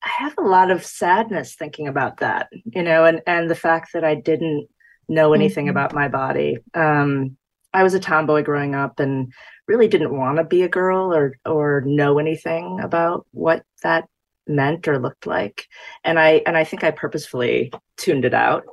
I 0.05 0.11
have 0.23 0.35
a 0.39 0.43
lot 0.43 0.71
of 0.71 0.85
sadness 0.85 1.55
thinking 1.55 1.89
about 1.89 2.19
that, 2.19 2.49
you 2.65 2.83
know, 2.83 3.05
and 3.05 3.21
and 3.27 3.51
the 3.51 3.55
fact 3.55 3.93
that 3.93 4.05
I 4.05 4.15
didn't 4.15 4.69
know 5.09 5.33
anything 5.33 5.65
mm-hmm. 5.65 5.71
about 5.71 5.95
my 5.95 6.09
body. 6.09 6.59
Um, 6.75 7.37
I 7.73 7.83
was 7.83 7.95
a 7.95 8.01
tomboy 8.01 8.43
growing 8.43 8.75
up 8.75 9.01
and 9.01 9.33
really 9.67 9.89
didn't 9.89 10.17
want 10.17 10.39
to 10.39 10.45
be 10.45 10.63
a 10.63 10.69
girl 10.69 11.13
or 11.15 11.37
or 11.45 11.83
know 11.83 12.19
anything 12.19 12.81
about 12.81 13.27
what 13.33 13.65
that 13.83 14.09
meant 14.47 14.89
or 14.89 14.99
looked 14.99 15.27
like. 15.27 15.67
And 16.05 16.19
I 16.19 16.43
and 16.47 16.57
I 16.57 16.65
think 16.65 16.85
I 16.85 16.91
purposefully 16.91 17.73
tuned 17.97 18.25
it 18.25 18.35
out. 18.35 18.65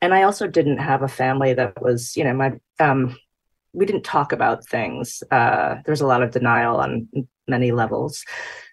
And 0.00 0.12
I 0.12 0.24
also 0.24 0.46
didn't 0.46 0.78
have 0.78 1.02
a 1.02 1.08
family 1.08 1.54
that 1.54 1.80
was, 1.80 2.16
you 2.16 2.24
know, 2.24 2.34
my 2.34 2.52
um 2.80 3.16
we 3.72 3.86
didn't 3.86 4.04
talk 4.04 4.32
about 4.32 4.66
things. 4.66 5.22
Uh, 5.30 5.76
there 5.84 5.92
was 5.92 6.02
a 6.02 6.06
lot 6.06 6.22
of 6.22 6.30
denial 6.30 6.76
on 6.76 7.08
many 7.52 7.70
levels. 7.70 8.24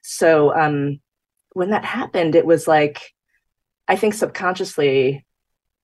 So 0.02 0.56
um, 0.56 1.00
when 1.54 1.70
that 1.70 1.86
happened, 1.86 2.34
it 2.36 2.46
was 2.46 2.68
like, 2.68 2.98
I 3.88 3.96
think 3.96 4.14
subconsciously, 4.14 5.26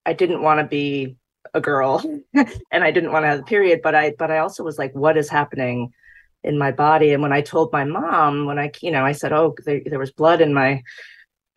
I 0.06 0.14
didn't 0.14 0.42
want 0.42 0.60
to 0.60 0.66
be 0.66 1.18
a 1.54 1.62
girl 1.62 2.04
and 2.72 2.84
I 2.84 2.92
didn't 2.92 3.12
want 3.12 3.24
to 3.24 3.30
have 3.30 3.40
a 3.42 3.44
period, 3.44 3.82
but 3.84 3.96
I, 3.96 4.14
but 4.18 4.32
I 4.32 4.40
also 4.40 4.64
was 4.64 4.78
like, 4.80 4.94
what 4.96 5.18
is 5.18 5.30
happening 5.30 5.94
in 6.44 6.58
my 6.58 6.72
body? 6.72 7.14
And 7.14 7.22
when 7.22 7.34
I 7.34 7.42
told 7.42 7.72
my 7.72 7.84
mom, 7.84 8.46
when 8.46 8.60
I, 8.60 8.72
you 8.82 8.92
know, 8.92 9.06
I 9.06 9.12
said, 9.12 9.34
oh, 9.34 9.56
there, 9.66 9.82
there 9.86 10.00
was 10.00 10.12
blood 10.12 10.42
in 10.42 10.54
my, 10.54 10.84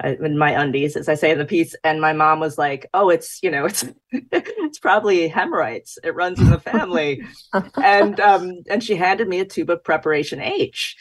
in 0.05 0.39
my 0.39 0.51
undies, 0.51 0.97
as 0.97 1.09
I 1.09 1.15
say 1.15 1.31
in 1.31 1.39
the 1.39 1.45
piece, 1.45 1.75
and 1.83 2.01
my 2.01 2.13
mom 2.13 2.41
was 2.41 2.57
like, 2.57 2.89
"Oh, 2.95 3.09
it's 3.11 3.41
you 3.43 3.51
know, 3.51 3.67
it's 3.67 3.85
it's 4.13 4.79
probably 4.79 5.29
hemorrhoids. 5.29 5.99
It 6.05 6.15
runs 6.15 6.39
in 6.39 6.51
the 6.51 6.61
family," 6.61 7.23
and 7.83 8.21
um, 8.21 8.63
and 8.71 8.83
she 8.83 8.95
handed 8.95 9.29
me 9.29 9.41
a 9.41 9.45
tube 9.45 9.71
of 9.71 9.83
preparation 9.83 10.41
H, 10.41 10.97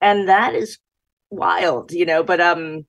and 0.00 0.28
that 0.28 0.54
is 0.54 0.78
wild, 1.30 1.92
you 1.92 2.04
know. 2.04 2.22
But 2.22 2.40
um, 2.40 2.86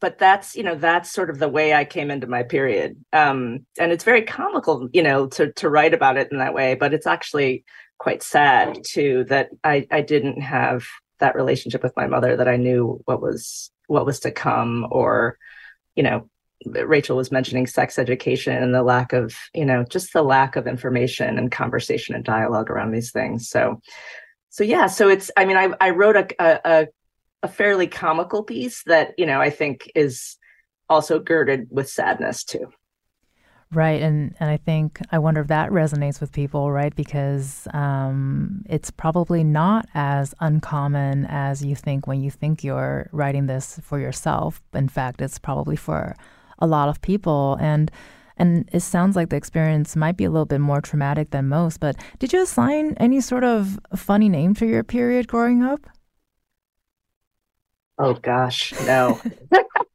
but 0.00 0.18
that's 0.18 0.56
you 0.56 0.62
know 0.64 0.74
that's 0.74 1.12
sort 1.12 1.30
of 1.30 1.38
the 1.38 1.48
way 1.48 1.74
I 1.74 1.84
came 1.84 2.10
into 2.10 2.26
my 2.26 2.42
period, 2.42 2.96
um, 3.12 3.66
and 3.78 3.92
it's 3.92 4.04
very 4.04 4.22
comical, 4.22 4.88
you 4.92 5.02
know, 5.02 5.28
to 5.28 5.52
to 5.52 5.70
write 5.70 5.94
about 5.94 6.16
it 6.16 6.32
in 6.32 6.38
that 6.38 6.54
way. 6.54 6.74
But 6.74 6.92
it's 6.92 7.06
actually 7.06 7.64
quite 7.98 8.22
sad 8.22 8.78
too 8.84 9.24
that 9.28 9.50
I 9.62 9.86
I 9.90 10.00
didn't 10.00 10.40
have 10.40 10.84
that 11.20 11.34
relationship 11.34 11.82
with 11.82 11.96
my 11.96 12.06
mother 12.06 12.36
that 12.36 12.48
I 12.48 12.56
knew 12.56 13.00
what 13.04 13.20
was 13.20 13.70
what 13.88 14.06
was 14.06 14.20
to 14.20 14.30
come 14.30 14.86
or 14.90 15.36
you 15.96 16.02
know 16.02 16.30
rachel 16.66 17.16
was 17.16 17.30
mentioning 17.30 17.66
sex 17.66 17.98
education 17.98 18.62
and 18.62 18.74
the 18.74 18.82
lack 18.82 19.12
of 19.12 19.34
you 19.54 19.64
know 19.64 19.84
just 19.84 20.12
the 20.12 20.22
lack 20.22 20.56
of 20.56 20.66
information 20.66 21.38
and 21.38 21.52
conversation 21.52 22.14
and 22.14 22.24
dialogue 22.24 22.70
around 22.70 22.90
these 22.92 23.12
things. 23.12 23.48
So 23.48 23.80
so 24.50 24.64
yeah 24.64 24.86
so 24.86 25.08
it's 25.08 25.30
i 25.36 25.44
mean 25.44 25.56
i, 25.56 25.72
I 25.80 25.90
wrote 25.90 26.16
a, 26.16 26.26
a 26.40 26.86
a 27.42 27.48
fairly 27.48 27.86
comical 27.86 28.42
piece 28.42 28.82
that 28.84 29.14
you 29.16 29.26
know 29.26 29.40
i 29.40 29.50
think 29.50 29.90
is 29.94 30.36
also 30.88 31.18
girded 31.20 31.68
with 31.70 31.88
sadness 31.88 32.44
too 32.44 32.66
Right, 33.70 34.00
and 34.00 34.34
and 34.40 34.48
I 34.48 34.56
think 34.56 34.98
I 35.12 35.18
wonder 35.18 35.42
if 35.42 35.48
that 35.48 35.70
resonates 35.70 36.22
with 36.22 36.32
people, 36.32 36.72
right? 36.72 36.94
Because 36.96 37.68
um, 37.74 38.62
it's 38.66 38.90
probably 38.90 39.44
not 39.44 39.86
as 39.94 40.34
uncommon 40.40 41.26
as 41.28 41.62
you 41.62 41.76
think 41.76 42.06
when 42.06 42.22
you 42.22 42.30
think 42.30 42.64
you're 42.64 43.10
writing 43.12 43.46
this 43.46 43.78
for 43.82 43.98
yourself. 43.98 44.62
In 44.72 44.88
fact, 44.88 45.20
it's 45.20 45.38
probably 45.38 45.76
for 45.76 46.16
a 46.58 46.66
lot 46.66 46.88
of 46.88 47.00
people, 47.02 47.58
and 47.60 47.90
And 48.38 48.68
it 48.72 48.80
sounds 48.82 49.16
like 49.16 49.30
the 49.30 49.36
experience 49.36 49.96
might 49.96 50.16
be 50.16 50.24
a 50.24 50.30
little 50.30 50.46
bit 50.46 50.60
more 50.60 50.80
traumatic 50.80 51.30
than 51.30 51.48
most, 51.48 51.80
but 51.80 51.96
did 52.20 52.32
you 52.32 52.42
assign 52.42 52.94
any 52.98 53.20
sort 53.20 53.44
of 53.44 53.78
funny 53.96 54.28
name 54.28 54.54
to 54.56 54.66
your 54.66 54.84
period 54.84 55.28
growing 55.28 55.62
up? 55.62 55.86
Oh 57.98 58.14
gosh, 58.14 58.74
no. 58.78 59.20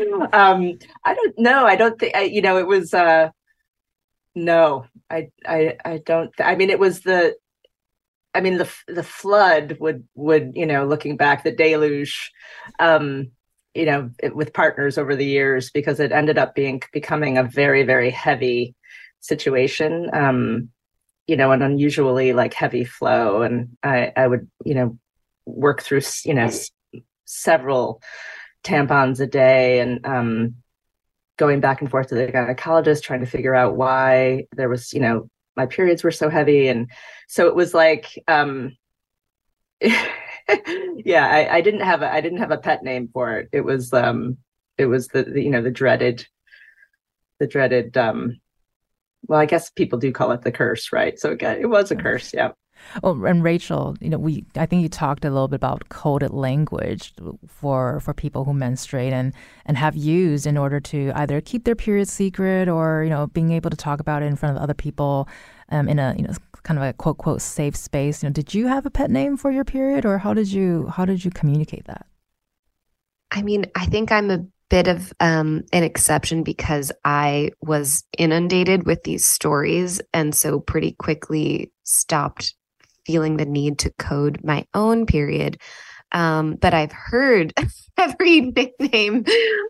um, 0.32 0.78
I 1.04 1.14
don't 1.14 1.38
know. 1.38 1.66
I 1.66 1.76
don't 1.76 1.98
think 1.98 2.32
you 2.32 2.42
know. 2.42 2.58
It 2.58 2.66
was 2.66 2.94
uh, 2.94 3.30
no. 4.34 4.86
I 5.08 5.30
I 5.46 5.76
I 5.84 6.00
don't. 6.04 6.32
I 6.38 6.56
mean, 6.56 6.70
it 6.70 6.78
was 6.78 7.00
the. 7.00 7.36
I 8.34 8.40
mean, 8.40 8.58
the 8.58 8.72
the 8.86 9.02
flood 9.02 9.76
would 9.80 10.06
would 10.14 10.52
you 10.54 10.66
know, 10.66 10.86
looking 10.86 11.16
back, 11.16 11.44
the 11.44 11.52
deluge. 11.52 12.32
Um, 12.78 13.32
you 13.74 13.86
know, 13.86 14.10
it, 14.20 14.34
with 14.34 14.52
partners 14.52 14.98
over 14.98 15.14
the 15.14 15.24
years 15.24 15.70
because 15.70 16.00
it 16.00 16.12
ended 16.12 16.38
up 16.38 16.54
being 16.54 16.82
becoming 16.92 17.38
a 17.38 17.44
very 17.44 17.82
very 17.82 18.10
heavy 18.10 18.74
situation. 19.20 20.10
Um, 20.12 20.70
you 21.26 21.36
know, 21.36 21.52
an 21.52 21.62
unusually 21.62 22.32
like 22.32 22.54
heavy 22.54 22.84
flow, 22.84 23.42
and 23.42 23.76
I 23.82 24.12
I 24.16 24.26
would 24.26 24.48
you 24.64 24.74
know 24.74 24.98
work 25.46 25.82
through 25.82 26.02
you 26.24 26.34
know 26.34 26.50
several 27.24 28.00
tampons 28.64 29.20
a 29.20 29.26
day 29.26 29.80
and 29.80 30.04
um, 30.06 30.54
going 31.36 31.60
back 31.60 31.80
and 31.80 31.90
forth 31.90 32.08
to 32.08 32.14
the 32.14 32.26
gynecologist 32.26 33.02
trying 33.02 33.20
to 33.20 33.26
figure 33.26 33.54
out 33.54 33.76
why 33.76 34.46
there 34.52 34.68
was 34.68 34.92
you 34.92 35.00
know 35.00 35.28
my 35.56 35.66
periods 35.66 36.02
were 36.02 36.10
so 36.10 36.28
heavy. 36.28 36.68
And 36.68 36.90
so 37.28 37.46
it 37.46 37.54
was 37.54 37.74
like 37.74 38.06
um 38.28 38.76
yeah 39.80 41.26
I, 41.26 41.56
I 41.56 41.60
didn't 41.60 41.80
have 41.80 42.02
a 42.02 42.12
i 42.12 42.20
didn't 42.20 42.38
have 42.38 42.50
a 42.50 42.58
pet 42.58 42.82
name 42.82 43.08
for 43.12 43.38
it. 43.38 43.48
It 43.52 43.62
was 43.62 43.92
um 43.92 44.38
it 44.78 44.86
was 44.86 45.08
the, 45.08 45.24
the 45.24 45.42
you 45.42 45.50
know 45.50 45.62
the 45.62 45.70
dreaded 45.70 46.26
the 47.38 47.46
dreaded 47.46 47.96
um 47.96 48.40
well 49.26 49.40
i 49.40 49.46
guess 49.46 49.70
people 49.70 49.98
do 49.98 50.12
call 50.12 50.32
it 50.32 50.42
the 50.42 50.52
curse 50.52 50.92
right? 50.92 51.18
So 51.18 51.36
it 51.40 51.68
was 51.68 51.90
a 51.90 51.96
curse 51.96 52.32
yeah 52.34 52.52
Oh, 53.02 53.24
and 53.24 53.42
Rachel, 53.42 53.96
you 54.00 54.08
know, 54.08 54.18
we 54.18 54.44
I 54.56 54.66
think 54.66 54.82
you 54.82 54.88
talked 54.88 55.24
a 55.24 55.30
little 55.30 55.48
bit 55.48 55.56
about 55.56 55.88
coded 55.88 56.30
language 56.30 57.12
for 57.46 58.00
for 58.00 58.14
people 58.14 58.44
who 58.44 58.52
menstruate 58.52 59.12
and 59.12 59.32
and 59.66 59.76
have 59.76 59.96
used 59.96 60.46
in 60.46 60.56
order 60.56 60.80
to 60.80 61.12
either 61.14 61.40
keep 61.40 61.64
their 61.64 61.76
period 61.76 62.08
secret 62.08 62.68
or 62.68 63.04
you 63.04 63.10
know 63.10 63.28
being 63.28 63.52
able 63.52 63.70
to 63.70 63.76
talk 63.76 64.00
about 64.00 64.22
it 64.22 64.26
in 64.26 64.36
front 64.36 64.56
of 64.56 64.62
other 64.62 64.74
people 64.74 65.28
um, 65.70 65.88
in 65.88 65.98
a 65.98 66.14
you 66.16 66.24
know 66.24 66.34
kind 66.62 66.78
of 66.78 66.84
a 66.84 66.92
quote 66.92 67.18
quote 67.18 67.42
safe 67.42 67.76
space. 67.76 68.22
You 68.22 68.28
know, 68.28 68.32
did 68.32 68.54
you 68.54 68.66
have 68.66 68.86
a 68.86 68.90
pet 68.90 69.10
name 69.10 69.36
for 69.36 69.50
your 69.50 69.64
period, 69.64 70.04
or 70.04 70.18
how 70.18 70.34
did 70.34 70.50
you 70.52 70.88
how 70.88 71.04
did 71.04 71.24
you 71.24 71.30
communicate 71.30 71.84
that? 71.86 72.06
I 73.30 73.42
mean, 73.42 73.66
I 73.76 73.86
think 73.86 74.10
I'm 74.10 74.30
a 74.30 74.44
bit 74.70 74.88
of 74.88 75.12
um, 75.20 75.64
an 75.72 75.82
exception 75.82 76.42
because 76.42 76.92
I 77.04 77.50
was 77.60 78.04
inundated 78.16 78.86
with 78.86 79.02
these 79.02 79.26
stories 79.26 80.00
and 80.14 80.34
so 80.34 80.60
pretty 80.60 80.92
quickly 80.92 81.72
stopped 81.84 82.54
feeling 83.10 83.38
the 83.38 83.44
need 83.44 83.76
to 83.76 83.90
code 83.98 84.38
my 84.44 84.64
own 84.72 85.04
period. 85.04 85.60
Um, 86.12 86.54
but 86.54 86.74
I've 86.74 86.92
heard 86.92 87.52
every 87.98 88.40
nickname 88.40 89.24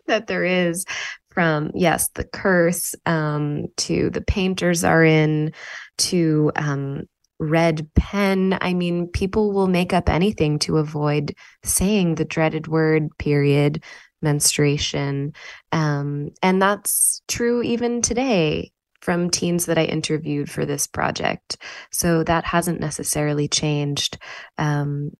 that 0.05 0.27
there 0.27 0.45
is 0.45 0.85
from, 1.31 1.71
yes, 1.73 2.09
the 2.13 2.23
curse 2.23 2.93
um, 3.07 3.65
to 3.77 4.11
the 4.11 4.21
painters 4.21 4.83
are 4.83 5.03
in 5.03 5.53
to 5.97 6.51
um, 6.55 7.03
red 7.39 7.89
pen. 7.95 8.59
I 8.61 8.75
mean, 8.75 9.07
people 9.07 9.53
will 9.53 9.67
make 9.67 9.91
up 9.91 10.07
anything 10.07 10.59
to 10.59 10.77
avoid 10.77 11.33
saying 11.63 12.15
the 12.15 12.25
dreaded 12.25 12.67
word 12.67 13.09
period, 13.17 13.83
menstruation. 14.21 15.33
Um, 15.71 16.29
and 16.43 16.61
that's 16.61 17.23
true 17.27 17.63
even 17.63 18.03
today 18.03 18.71
from 19.01 19.29
teens 19.29 19.65
that 19.65 19.77
I 19.77 19.83
interviewed 19.85 20.49
for 20.49 20.65
this 20.65 20.87
project. 20.87 21.57
So 21.91 22.23
that 22.23 22.45
hasn't 22.45 22.79
necessarily 22.79 23.47
changed. 23.47 24.17
Um, 24.57 25.11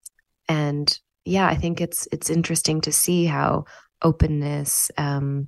and 0.48 0.98
yeah, 1.26 1.48
I 1.48 1.56
think 1.56 1.82
it's 1.82 2.08
it's 2.12 2.30
interesting 2.30 2.82
to 2.82 2.92
see 2.92 3.26
how 3.26 3.66
openness 4.02 4.92
um, 4.98 5.48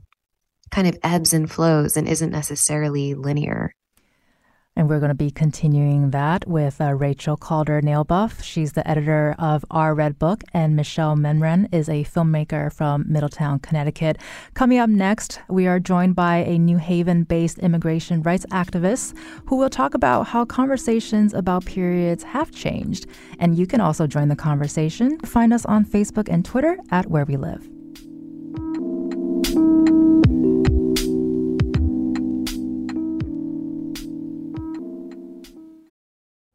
kind 0.72 0.88
of 0.88 0.98
ebbs 1.04 1.34
and 1.34 1.50
flows 1.50 1.98
and 1.98 2.08
isn't 2.08 2.32
necessarily 2.32 3.14
linear. 3.14 3.76
And 4.76 4.90
we're 4.90 5.00
going 5.00 5.10
to 5.10 5.16
be 5.16 5.30
continuing 5.30 6.10
that 6.12 6.48
with 6.48 6.82
uh, 6.82 6.96
Rachel 6.96 7.38
Kauder 7.38 7.82
Nalebuff. 7.84 8.42
She's 8.44 8.74
the 8.74 8.88
editor 8.90 9.36
of 9.38 9.64
Our 9.70 9.94
Red 9.94 10.18
Book, 10.18 10.44
and 10.52 10.76
Michelle 10.76 11.16
Memran 11.16 11.72
is 11.72 11.88
a 11.90 12.04
filmmaker 12.04 12.74
from 12.74 13.06
Middletown, 13.08 13.60
Connecticut. 13.60 14.18
Coming 14.56 14.80
up 14.80 14.90
next, 14.90 15.40
we 15.48 15.68
are 15.68 15.80
joined 15.80 16.16
by 16.16 16.38
a 16.38 16.58
New 16.58 16.78
Haven 16.78 17.24
based 17.24 17.60
immigration 17.60 18.24
rights 18.24 18.48
activist 18.48 19.16
who 19.46 19.58
will 19.58 19.70
talk 19.70 19.94
about 19.94 20.28
how 20.28 20.44
conversations 20.44 21.36
about 21.36 21.66
periods 21.66 22.24
have 22.24 22.52
changed. 22.52 23.06
And 23.38 23.56
you 23.56 23.68
can 23.68 23.80
also 23.80 24.08
join 24.08 24.30
the 24.30 24.36
conversation. 24.36 25.20
Find 25.20 25.54
us 25.54 25.66
on 25.66 25.86
Facebook 25.86 26.28
and 26.30 26.44
Twitter 26.44 26.78
at 26.90 27.06
Where 27.12 27.26
We 27.26 27.38
Live. 27.38 27.70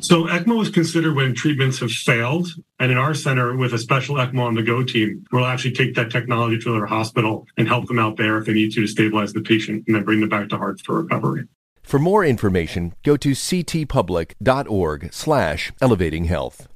So 0.00 0.24
ECMO 0.26 0.62
is 0.62 0.70
considered 0.70 1.16
when 1.16 1.34
treatments 1.34 1.80
have 1.80 1.90
failed. 1.90 2.48
And 2.78 2.92
in 2.92 2.98
our 2.98 3.14
center, 3.14 3.56
with 3.56 3.72
a 3.72 3.78
special 3.78 4.16
ECMO 4.16 4.42
on 4.42 4.54
the 4.54 4.62
go 4.62 4.84
team, 4.84 5.24
we'll 5.32 5.44
actually 5.44 5.72
take 5.72 5.94
that 5.96 6.10
technology 6.10 6.58
to 6.60 6.72
their 6.72 6.86
hospital 6.86 7.46
and 7.56 7.66
help 7.66 7.86
them 7.88 7.98
out 7.98 8.16
there 8.16 8.38
if 8.38 8.46
they 8.46 8.52
need 8.52 8.72
to 8.72 8.78
to 8.80 8.86
stabilize 8.86 9.32
the 9.32 9.40
patient 9.40 9.84
and 9.86 9.96
then 9.96 10.04
bring 10.04 10.20
them 10.20 10.28
back 10.28 10.48
to 10.50 10.56
Hartford 10.56 11.04
recovery. 11.04 11.44
For 11.82 11.98
more 11.98 12.24
information, 12.24 12.94
go 13.02 13.16
to 13.16 13.30
ctpublic.org 13.30 15.12
slash 15.12 15.72
elevating 15.80 16.24
health. 16.24 16.68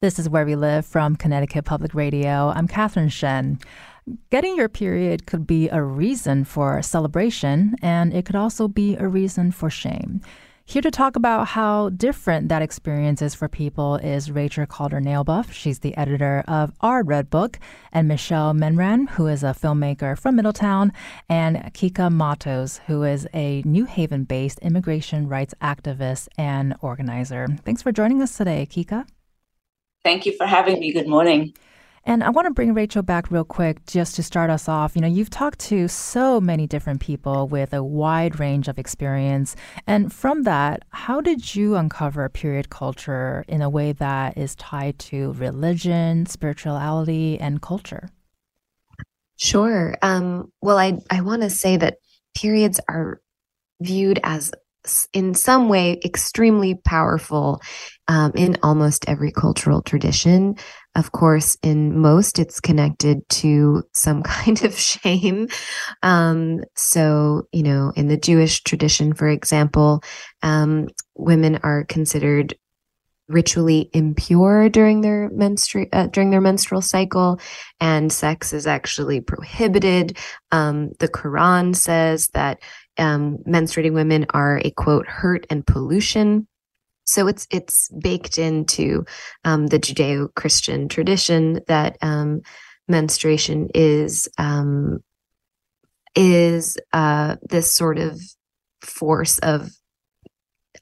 This 0.00 0.18
is 0.18 0.28
Where 0.28 0.46
We 0.46 0.56
Live 0.56 0.86
from 0.86 1.14
Connecticut 1.14 1.66
Public 1.66 1.94
Radio. 1.94 2.52
I'm 2.54 2.66
Catherine 2.66 3.10
Shen. 3.10 3.58
Getting 4.30 4.56
your 4.56 4.68
period 4.68 5.26
could 5.26 5.46
be 5.46 5.68
a 5.68 5.82
reason 5.82 6.44
for 6.44 6.80
celebration, 6.82 7.76
and 7.82 8.12
it 8.14 8.24
could 8.24 8.36
also 8.36 8.66
be 8.66 8.96
a 8.96 9.06
reason 9.06 9.52
for 9.52 9.70
shame. 9.70 10.22
Here 10.70 10.82
to 10.82 10.90
talk 10.92 11.16
about 11.16 11.48
how 11.48 11.88
different 11.88 12.48
that 12.48 12.62
experience 12.62 13.20
is 13.22 13.34
for 13.34 13.48
people 13.48 13.96
is 13.96 14.30
Rachel 14.30 14.66
Kauder 14.66 15.02
Nalebuff. 15.02 15.50
She's 15.50 15.80
the 15.80 15.96
editor 15.96 16.44
of 16.46 16.72
Our 16.80 17.02
Red 17.02 17.28
Book, 17.28 17.58
and 17.90 18.06
Michelle 18.06 18.54
Memran, 18.54 19.10
who 19.10 19.26
is 19.26 19.42
a 19.42 19.46
filmmaker 19.46 20.16
from 20.16 20.36
Middletown, 20.36 20.92
and 21.28 21.56
Kica 21.74 22.08
Matos, 22.08 22.80
who 22.86 23.02
is 23.02 23.26
a 23.34 23.62
New 23.62 23.84
Haven 23.84 24.22
based 24.22 24.60
immigration 24.60 25.26
rights 25.26 25.54
activist 25.60 26.28
and 26.38 26.76
organizer. 26.82 27.48
Thanks 27.64 27.82
for 27.82 27.90
joining 27.90 28.22
us 28.22 28.36
today, 28.36 28.64
Kica. 28.70 29.08
Thank 30.04 30.24
you 30.24 30.36
for 30.36 30.46
having 30.46 30.78
me. 30.78 30.92
Good 30.92 31.08
morning. 31.08 31.52
And 32.04 32.24
I 32.24 32.30
want 32.30 32.46
to 32.46 32.54
bring 32.54 32.72
Rachel 32.72 33.02
back 33.02 33.30
real 33.30 33.44
quick 33.44 33.84
just 33.86 34.16
to 34.16 34.22
start 34.22 34.48
us 34.48 34.68
off. 34.68 34.96
You 34.96 35.02
know, 35.02 35.08
you've 35.08 35.30
talked 35.30 35.58
to 35.60 35.86
so 35.86 36.40
many 36.40 36.66
different 36.66 37.00
people 37.00 37.46
with 37.46 37.74
a 37.74 37.84
wide 37.84 38.40
range 38.40 38.68
of 38.68 38.78
experience. 38.78 39.54
And 39.86 40.12
from 40.12 40.44
that, 40.44 40.84
how 40.90 41.20
did 41.20 41.54
you 41.54 41.76
uncover 41.76 42.28
period 42.30 42.70
culture 42.70 43.44
in 43.48 43.60
a 43.60 43.68
way 43.68 43.92
that 43.92 44.38
is 44.38 44.54
tied 44.54 44.98
to 45.00 45.32
religion, 45.32 46.24
spirituality, 46.26 47.38
and 47.38 47.60
culture? 47.60 48.08
Sure. 49.36 49.94
Um, 50.00 50.50
well, 50.62 50.78
I, 50.78 50.98
I 51.10 51.20
want 51.20 51.42
to 51.42 51.50
say 51.50 51.76
that 51.76 51.98
periods 52.34 52.80
are 52.88 53.20
viewed 53.80 54.20
as 54.22 54.52
in 55.12 55.34
some 55.34 55.68
way 55.68 56.00
extremely 56.04 56.74
powerful 56.74 57.60
um, 58.08 58.32
in 58.34 58.56
almost 58.62 59.04
every 59.08 59.30
cultural 59.30 59.82
tradition. 59.82 60.56
Of 60.96 61.12
course, 61.12 61.56
in 61.62 61.98
most, 61.98 62.38
it's 62.38 62.60
connected 62.60 63.28
to 63.28 63.84
some 63.92 64.22
kind 64.24 64.64
of 64.64 64.78
shame. 64.78 65.48
Um, 66.02 66.60
so, 66.74 67.48
you 67.52 67.62
know, 67.62 67.92
in 67.96 68.08
the 68.08 68.16
Jewish 68.16 68.62
tradition, 68.62 69.14
for 69.14 69.28
example, 69.28 70.02
um, 70.42 70.88
women 71.14 71.60
are 71.62 71.84
considered 71.84 72.56
ritually 73.28 73.88
impure 73.92 74.68
during 74.68 75.02
their 75.02 75.30
menstru- 75.30 75.88
uh, 75.92 76.08
during 76.08 76.30
their 76.30 76.40
menstrual 76.40 76.82
cycle 76.82 77.40
and 77.78 78.12
sex 78.12 78.52
is 78.52 78.66
actually 78.66 79.20
prohibited 79.20 80.18
um, 80.50 80.90
the 80.98 81.06
quran 81.06 81.74
says 81.74 82.26
that 82.34 82.60
um, 82.98 83.38
menstruating 83.46 83.92
women 83.92 84.26
are 84.30 84.60
a 84.64 84.72
quote 84.72 85.06
hurt 85.06 85.46
and 85.48 85.64
pollution 85.64 86.48
so 87.10 87.26
it's 87.26 87.46
it's 87.50 87.88
baked 87.88 88.38
into 88.38 89.04
um, 89.44 89.66
the 89.66 89.80
judeo-christian 89.80 90.88
tradition 90.88 91.60
that 91.66 91.96
um, 92.02 92.40
menstruation 92.88 93.68
is 93.74 94.28
um, 94.38 95.02
is 96.14 96.78
uh, 96.92 97.36
this 97.48 97.74
sort 97.74 97.98
of 97.98 98.20
force 98.80 99.38
of 99.40 99.70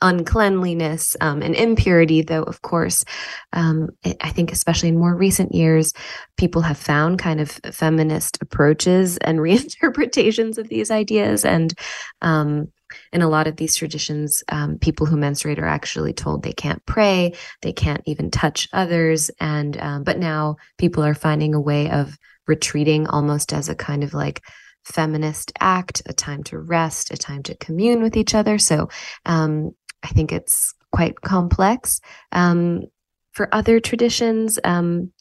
uncleanliness 0.01 1.17
um, 1.21 1.43
and 1.43 1.55
impurity, 1.57 2.23
though, 2.23 2.43
of 2.43 2.63
course, 2.63 3.05
um, 3.53 3.89
I 4.21 4.31
think, 4.31 4.53
especially 4.53 4.91
in 4.91 4.99
more 4.99 5.17
recent 5.17 5.55
years, 5.55 5.93
people 6.37 6.63
have 6.63 6.79
found 6.79 7.19
kind 7.19 7.41
of 7.41 7.51
feminist 7.73 8.39
approaches 8.41 9.17
and 9.19 9.39
reinterpretations 9.41 10.59
of 10.59 10.69
these 10.69 10.91
ideas. 10.91 11.45
And 11.45 11.75
um, 12.21 12.69
in 13.13 13.23
a 13.23 13.29
lot 13.29 13.47
of 13.47 13.57
these 13.57 13.77
traditions, 13.77 14.43
um, 14.51 14.79
people 14.79 15.07
who 15.07 15.17
menstruate 15.17 15.59
are 15.59 15.67
actually 15.67 16.13
told 16.13 16.43
they 16.43 16.53
can't 16.53 16.85
pray, 16.87 17.35
they 17.63 17.73
can't 17.73 18.03
even 18.07 18.31
touch 18.31 18.69
others. 18.73 19.31
And, 19.41 19.77
um, 19.81 20.05
but 20.05 20.19
now 20.19 20.57
people 20.79 21.05
are 21.05 21.15
finding 21.15 21.55
a 21.55 21.61
way 21.61 21.91
of 21.91 22.17
retreating 22.47 23.07
almost 23.07 23.53
as 23.53 23.69
a 23.69 23.75
kind 23.75 24.03
of 24.05 24.15
like, 24.15 24.43
feminist 24.85 25.53
act, 25.61 26.01
a 26.07 26.15
time 26.15 26.43
to 26.43 26.59
rest, 26.59 27.11
a 27.11 27.17
time 27.17 27.43
to 27.43 27.55
commune 27.57 28.03
with 28.03 28.17
each 28.17 28.35
other. 28.35 28.59
So 28.59 28.89
um, 29.27 29.73
I 30.03 30.09
think 30.09 30.33
it's 30.33 30.75
quite 30.93 31.21
complex. 31.21 32.01
Um, 32.33 32.85
for 33.33 33.55
other 33.55 33.81
traditions, 33.81 34.59
um, 34.65 35.13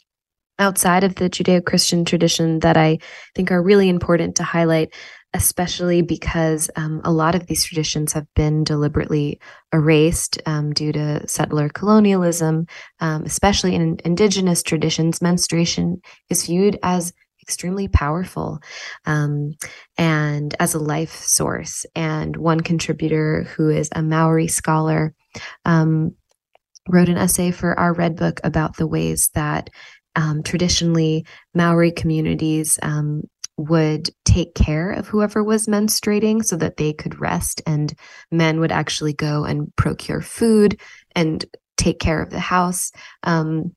outside 0.60 1.04
of 1.04 1.16
the 1.16 1.30
Judeo 1.30 1.64
Christian 1.64 2.06
tradition 2.06 2.60
that 2.60 2.78
I 2.78 3.00
think 3.36 3.52
are 3.52 3.62
really 3.62 3.90
important 3.90 4.38
to 4.38 4.44
highlight, 4.44 4.94
especially 5.38 6.02
because 6.02 6.70
um, 6.76 7.00
a 7.04 7.12
lot 7.12 7.36
of 7.36 7.46
these 7.46 7.64
traditions 7.64 8.12
have 8.14 8.26
been 8.34 8.64
deliberately 8.64 9.40
erased 9.72 10.42
um, 10.48 10.74
due 10.74 10.92
to 10.92 11.28
settler 11.28 11.70
colonialism, 11.70 12.66
um, 13.00 13.24
especially 13.24 13.76
in 13.76 14.00
indigenous 14.04 14.64
traditions. 14.64 15.22
Menstruation 15.22 16.02
is 16.30 16.48
viewed 16.48 16.80
as 16.82 17.14
extremely 17.40 17.88
powerful 17.88 18.60
um, 19.06 19.54
and 19.98 20.56
as 20.60 20.74
a 20.74 20.80
life 20.80 21.14
source. 21.14 21.86
And 21.96 22.36
one 22.36 22.60
contributor 22.60 23.44
who 23.44 23.70
is 23.70 23.90
a 23.92 24.02
Maori 24.02 24.48
scholar 24.48 25.14
um, 25.66 26.16
wrote 26.90 27.10
an 27.10 27.18
essay 27.18 27.52
for 27.52 27.80
our 27.80 27.94
Red 27.94 28.16
Book 28.16 28.42
about 28.44 28.78
the 28.78 28.88
ways 28.88 29.30
that 29.36 29.70
um, 30.16 30.42
traditionally 30.42 31.28
Maori 31.54 31.92
communities 31.92 32.80
um, 32.82 33.22
would 33.58 34.10
take 34.24 34.54
care 34.54 34.92
of 34.92 35.08
whoever 35.08 35.44
was 35.44 35.68
menstruating 35.68 36.46
so 36.46 36.56
that 36.58 36.78
they 36.78 36.94
could 36.94 37.20
rest, 37.20 37.62
and 37.66 37.94
men 38.32 38.60
would 38.60 38.72
actually 38.72 39.14
go 39.14 39.44
and 39.44 39.76
procure 39.76 40.22
food 40.22 40.80
and 41.16 41.46
take 41.76 42.00
care 42.00 42.22
of 42.22 42.30
the 42.30 42.40
house 42.40 42.92
um, 43.24 43.76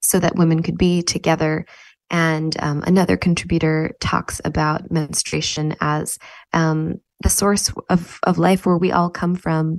so 0.00 0.18
that 0.18 0.36
women 0.36 0.62
could 0.62 0.78
be 0.78 1.02
together 1.02 1.66
and 2.10 2.56
um, 2.60 2.82
another 2.86 3.16
contributor 3.16 3.92
talks 4.00 4.40
about 4.44 4.90
menstruation 4.90 5.76
as 5.80 6.18
um, 6.52 6.96
the 7.20 7.28
source 7.28 7.72
of, 7.88 8.18
of 8.24 8.38
life 8.38 8.66
where 8.66 8.78
we 8.78 8.90
all 8.90 9.10
come 9.10 9.36
from. 9.36 9.78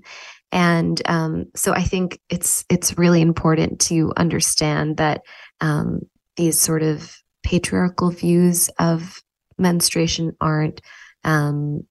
And 0.51 1.01
um, 1.05 1.45
so 1.55 1.73
I 1.73 1.83
think 1.83 2.19
it's 2.29 2.65
it's 2.69 2.97
really 2.97 3.21
important 3.21 3.79
to 3.81 4.13
understand 4.17 4.97
that 4.97 5.21
um, 5.59 6.01
these 6.35 6.59
sort 6.59 6.83
of 6.83 7.17
patriarchal 7.43 8.11
views 8.11 8.69
of 8.79 9.21
menstruation 9.61 10.35
aren't 10.41 10.81
um, 11.23 11.85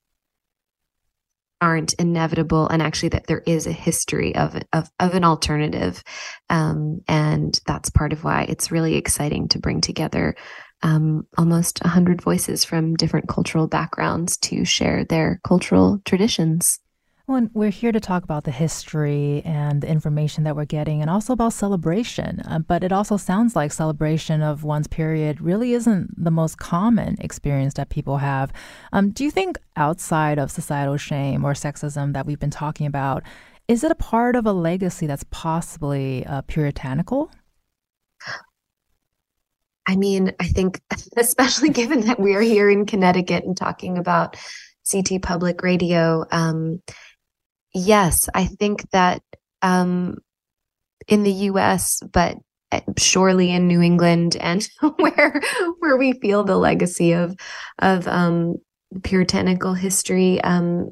aren't 1.60 1.92
inevitable 1.94 2.66
and 2.68 2.80
actually 2.80 3.10
that 3.10 3.26
there 3.26 3.42
is 3.46 3.66
a 3.66 3.72
history 3.72 4.34
of 4.34 4.56
of, 4.72 4.90
of 4.98 5.14
an 5.14 5.24
alternative 5.24 6.02
um, 6.48 7.00
and 7.06 7.60
that's 7.66 7.90
part 7.90 8.12
of 8.12 8.24
why 8.24 8.44
it's 8.48 8.70
really 8.70 8.96
exciting 8.96 9.48
to 9.48 9.58
bring 9.58 9.80
together 9.80 10.34
um, 10.82 11.26
almost 11.36 11.82
100 11.84 12.22
voices 12.22 12.64
from 12.64 12.94
different 12.94 13.28
cultural 13.28 13.66
backgrounds 13.66 14.38
to 14.38 14.64
share 14.64 15.04
their 15.04 15.40
cultural 15.44 16.00
traditions 16.06 16.78
well, 17.30 17.48
we're 17.54 17.70
here 17.70 17.92
to 17.92 18.00
talk 18.00 18.24
about 18.24 18.42
the 18.42 18.50
history 18.50 19.40
and 19.44 19.82
the 19.82 19.88
information 19.88 20.42
that 20.42 20.56
we're 20.56 20.64
getting, 20.64 21.00
and 21.00 21.08
also 21.08 21.32
about 21.32 21.52
celebration. 21.52 22.40
Uh, 22.40 22.58
but 22.58 22.82
it 22.82 22.90
also 22.90 23.16
sounds 23.16 23.54
like 23.54 23.70
celebration 23.70 24.42
of 24.42 24.64
one's 24.64 24.88
period 24.88 25.40
really 25.40 25.72
isn't 25.72 26.12
the 26.16 26.32
most 26.32 26.58
common 26.58 27.16
experience 27.20 27.74
that 27.74 27.88
people 27.88 28.16
have. 28.16 28.52
Um, 28.92 29.10
do 29.10 29.22
you 29.22 29.30
think 29.30 29.58
outside 29.76 30.40
of 30.40 30.50
societal 30.50 30.96
shame 30.96 31.44
or 31.44 31.52
sexism 31.52 32.14
that 32.14 32.26
we've 32.26 32.40
been 32.40 32.50
talking 32.50 32.88
about, 32.88 33.22
is 33.68 33.84
it 33.84 33.92
a 33.92 33.94
part 33.94 34.34
of 34.34 34.44
a 34.44 34.52
legacy 34.52 35.06
that's 35.06 35.24
possibly 35.30 36.26
uh, 36.26 36.42
puritanical? 36.42 37.30
I 39.86 39.94
mean, 39.94 40.32
I 40.40 40.48
think, 40.48 40.80
especially 41.16 41.68
given 41.68 42.00
that 42.06 42.18
we're 42.18 42.42
here 42.42 42.68
in 42.68 42.86
Connecticut 42.86 43.44
and 43.44 43.56
talking 43.56 43.98
about 43.98 44.36
CT 44.90 45.22
Public 45.22 45.62
Radio. 45.62 46.24
Um, 46.32 46.82
yes, 47.74 48.28
I 48.34 48.46
think 48.46 48.88
that 48.90 49.22
um, 49.62 50.18
in 51.08 51.22
the 51.22 51.32
U.S., 51.32 52.02
but 52.12 52.36
eh, 52.72 52.80
surely 52.98 53.50
in 53.50 53.66
New 53.66 53.80
England 53.80 54.36
and 54.36 54.66
where 54.96 55.40
where 55.78 55.96
we 55.96 56.12
feel 56.14 56.44
the 56.44 56.56
legacy 56.56 57.12
of 57.12 57.34
of 57.78 58.06
um, 58.08 58.56
puritanical 59.02 59.74
history, 59.74 60.40
um, 60.42 60.90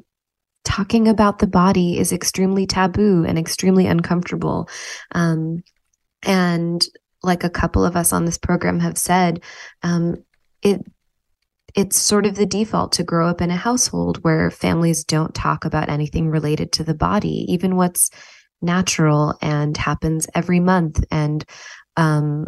talking 0.63 1.07
about 1.07 1.39
the 1.39 1.47
body 1.47 1.97
is 1.97 2.11
extremely 2.11 2.65
taboo 2.65 3.25
and 3.25 3.37
extremely 3.37 3.87
uncomfortable. 3.87 4.69
Um, 5.13 5.63
and 6.23 6.85
like 7.23 7.43
a 7.43 7.49
couple 7.49 7.83
of 7.85 7.95
us 7.95 8.13
on 8.13 8.25
this 8.25 8.37
program 8.37 8.79
have 8.79 8.97
said, 8.97 9.41
um, 9.83 10.15
it 10.61 10.81
it's 11.75 11.97
sort 11.97 12.25
of 12.25 12.35
the 12.35 12.45
default 12.45 12.91
to 12.93 13.03
grow 13.03 13.27
up 13.27 13.41
in 13.41 13.51
a 13.51 13.55
household 13.55 14.23
where 14.23 14.51
families 14.51 15.03
don't 15.03 15.33
talk 15.33 15.65
about 15.65 15.89
anything 15.89 16.29
related 16.29 16.71
to 16.73 16.83
the 16.83 16.93
body, 16.93 17.45
even 17.49 17.75
what's 17.75 18.09
natural 18.61 19.37
and 19.41 19.75
happens 19.77 20.27
every 20.35 20.59
month. 20.59 21.03
And 21.11 21.43
um, 21.97 22.47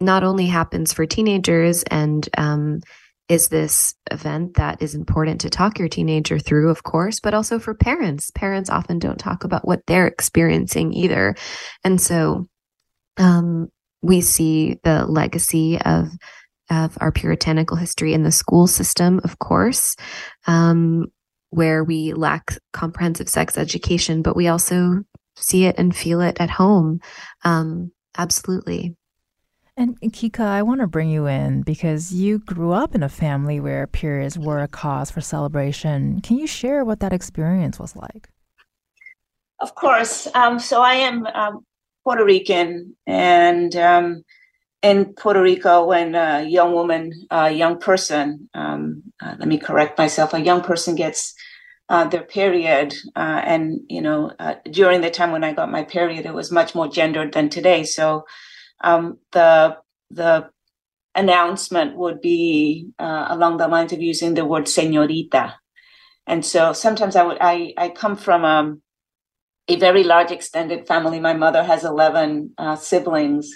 not 0.00 0.24
only 0.24 0.46
happens 0.46 0.92
for 0.92 1.06
teenagers 1.06 1.82
and 1.84 2.28
um, 2.36 2.80
is 3.28 3.48
this 3.48 3.94
event 4.10 4.54
that 4.54 4.82
is 4.82 4.94
important 4.94 5.40
to 5.40 5.50
talk 5.50 5.78
your 5.78 5.88
teenager 5.88 6.38
through, 6.38 6.70
of 6.70 6.82
course, 6.82 7.20
but 7.20 7.34
also 7.34 7.58
for 7.58 7.74
parents. 7.74 8.30
Parents 8.30 8.68
often 8.68 8.98
don't 8.98 9.18
talk 9.18 9.44
about 9.44 9.66
what 9.66 9.80
they're 9.86 10.06
experiencing 10.06 10.92
either. 10.92 11.34
And 11.82 12.00
so 12.00 12.46
um, 13.16 13.68
we 14.02 14.20
see 14.20 14.78
the 14.84 15.06
legacy 15.06 15.80
of 15.80 16.08
of 16.70 16.96
our 17.00 17.12
puritanical 17.12 17.76
history 17.76 18.14
in 18.14 18.22
the 18.22 18.32
school 18.32 18.66
system, 18.66 19.20
of 19.24 19.38
course, 19.38 19.96
um, 20.46 21.06
where 21.50 21.84
we 21.84 22.12
lack 22.12 22.56
comprehensive 22.72 23.28
sex 23.28 23.56
education, 23.58 24.22
but 24.22 24.36
we 24.36 24.48
also 24.48 25.02
see 25.36 25.64
it 25.66 25.76
and 25.78 25.94
feel 25.94 26.20
it 26.20 26.36
at 26.40 26.50
home. 26.50 27.00
Um, 27.44 27.92
absolutely. 28.16 28.96
And 29.76 30.00
Kica, 30.00 30.40
I 30.40 30.62
want 30.62 30.80
to 30.82 30.86
bring 30.86 31.10
you 31.10 31.26
in 31.26 31.62
because 31.62 32.14
you 32.14 32.38
grew 32.38 32.70
up 32.70 32.94
in 32.94 33.02
a 33.02 33.08
family 33.08 33.58
where 33.58 33.88
periods 33.88 34.38
were 34.38 34.60
a 34.60 34.68
cause 34.68 35.10
for 35.10 35.20
celebration. 35.20 36.20
Can 36.20 36.38
you 36.38 36.46
share 36.46 36.84
what 36.84 37.00
that 37.00 37.12
experience 37.12 37.80
was 37.80 37.96
like? 37.96 38.28
Of 39.60 39.74
course. 39.74 40.28
Um, 40.34 40.60
so 40.60 40.82
I 40.82 40.94
am 40.94 41.26
um, 41.26 41.66
Puerto 42.04 42.24
Rican, 42.24 42.94
and 43.06 43.74
um, 43.74 44.24
in 44.84 45.14
Puerto 45.14 45.40
Rico, 45.40 45.86
when 45.86 46.14
a 46.14 46.44
young 46.44 46.74
woman, 46.74 47.10
a 47.30 47.50
young 47.50 47.78
person, 47.78 48.50
um, 48.52 49.02
uh, 49.22 49.34
let 49.38 49.48
me 49.48 49.56
correct 49.56 49.96
myself, 49.96 50.34
a 50.34 50.40
young 50.42 50.60
person 50.60 50.94
gets 50.94 51.34
uh, 51.88 52.04
their 52.06 52.22
period, 52.22 52.94
uh, 53.16 53.40
and 53.44 53.80
you 53.88 54.02
know, 54.02 54.30
uh, 54.38 54.56
during 54.70 55.00
the 55.00 55.10
time 55.10 55.32
when 55.32 55.42
I 55.42 55.54
got 55.54 55.70
my 55.70 55.84
period, 55.84 56.26
it 56.26 56.34
was 56.34 56.52
much 56.52 56.74
more 56.74 56.86
gendered 56.86 57.32
than 57.32 57.48
today. 57.48 57.84
So 57.84 58.26
um, 58.82 59.18
the 59.32 59.78
the 60.10 60.50
announcement 61.14 61.96
would 61.96 62.20
be 62.20 62.90
uh, 62.98 63.26
along 63.30 63.56
the 63.56 63.68
lines 63.68 63.92
of 63.94 64.02
using 64.02 64.34
the 64.34 64.44
word 64.44 64.64
"señorita," 64.64 65.54
and 66.26 66.44
so 66.44 66.74
sometimes 66.74 67.16
I 67.16 67.22
would 67.24 67.38
I 67.40 67.72
I 67.78 67.88
come 67.88 68.16
from 68.16 68.44
um, 68.44 68.82
a 69.68 69.76
very 69.76 70.04
large 70.04 70.30
extended 70.30 70.86
family. 70.86 71.20
My 71.20 71.34
mother 71.34 71.64
has 71.64 71.84
eleven 71.84 72.52
uh, 72.58 72.76
siblings 72.76 73.50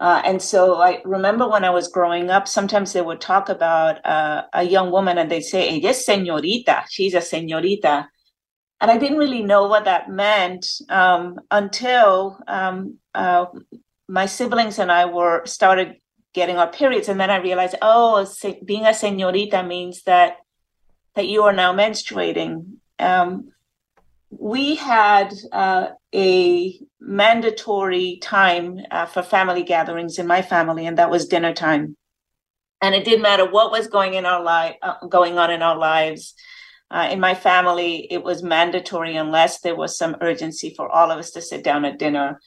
Uh, 0.00 0.22
and 0.24 0.40
so 0.40 0.80
I 0.80 1.02
remember 1.04 1.46
when 1.46 1.62
I 1.62 1.70
was 1.70 1.88
growing 1.88 2.30
up, 2.30 2.48
sometimes 2.48 2.94
they 2.94 3.02
would 3.02 3.20
talk 3.20 3.50
about 3.50 4.04
uh, 4.06 4.44
a 4.54 4.62
young 4.62 4.90
woman 4.90 5.18
and 5.18 5.30
they'd 5.30 5.42
say, 5.42 5.68
ella 5.68 5.90
es 5.90 6.06
señorita, 6.06 6.84
she's 6.88 7.12
a 7.12 7.18
señorita. 7.18 8.06
And 8.80 8.90
I 8.90 8.96
didn't 8.96 9.18
really 9.18 9.42
know 9.42 9.68
what 9.68 9.84
that 9.84 10.08
meant 10.08 10.66
um, 10.88 11.38
until 11.50 12.38
um, 12.48 12.96
uh, 13.14 13.44
my 14.08 14.24
siblings 14.24 14.78
and 14.78 14.90
I 14.90 15.04
were 15.04 15.44
started 15.44 15.96
getting 16.32 16.56
our 16.56 16.70
periods. 16.70 17.10
And 17.10 17.20
then 17.20 17.30
I 17.30 17.36
realized, 17.36 17.76
oh, 17.82 18.26
being 18.64 18.86
a 18.86 18.90
señorita 18.90 19.66
means 19.66 20.04
that 20.04 20.38
that 21.14 21.26
you 21.28 21.42
are 21.42 21.52
now 21.52 21.74
menstruating. 21.74 22.76
Um, 22.98 23.52
we 24.30 24.76
had 24.76 25.34
uh, 25.52 25.88
a 26.14 26.80
mandatory 27.00 28.18
time 28.22 28.80
uh, 28.90 29.06
for 29.06 29.22
family 29.22 29.62
gatherings 29.62 30.18
in 30.18 30.26
my 30.26 30.42
family, 30.42 30.86
and 30.86 30.98
that 30.98 31.10
was 31.10 31.26
dinner 31.26 31.54
time. 31.54 31.96
And 32.82 32.94
it 32.94 33.04
didn't 33.04 33.22
matter 33.22 33.48
what 33.48 33.70
was 33.70 33.86
going 33.86 34.14
in 34.14 34.26
our 34.26 34.42
life, 34.42 34.76
uh, 34.82 35.06
going 35.06 35.38
on 35.38 35.50
in 35.50 35.62
our 35.62 35.76
lives. 35.76 36.34
Uh, 36.90 37.08
in 37.10 37.20
my 37.20 37.34
family, 37.34 38.08
it 38.10 38.22
was 38.22 38.42
mandatory 38.42 39.16
unless 39.16 39.60
there 39.60 39.76
was 39.76 39.96
some 39.96 40.16
urgency 40.20 40.74
for 40.76 40.88
all 40.88 41.10
of 41.10 41.18
us 41.18 41.30
to 41.32 41.42
sit 41.42 41.62
down 41.62 41.84
at 41.84 41.98
dinner. 41.98 42.40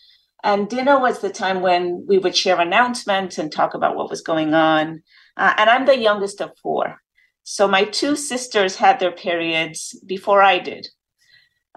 And 0.44 0.70
dinner 0.70 1.00
was 1.00 1.20
the 1.20 1.30
time 1.30 1.62
when 1.62 2.06
we 2.08 2.18
would 2.18 2.36
share 2.36 2.60
announcements 2.60 3.38
and 3.38 3.52
talk 3.52 3.74
about 3.74 3.96
what 3.96 4.10
was 4.10 4.22
going 4.22 4.54
on. 4.54 5.04
Uh, 5.38 5.54
and 5.58 5.70
I'm 5.70 5.86
the 5.86 5.98
youngest 5.98 6.42
of 6.42 6.52
four. 6.62 6.98
So 7.44 7.68
my 7.68 7.86
two 7.86 8.16
sisters 8.16 8.76
had 8.76 9.00
their 9.00 9.12
periods 9.12 9.98
before 10.06 10.42
I 10.42 10.60
did. 10.60 10.88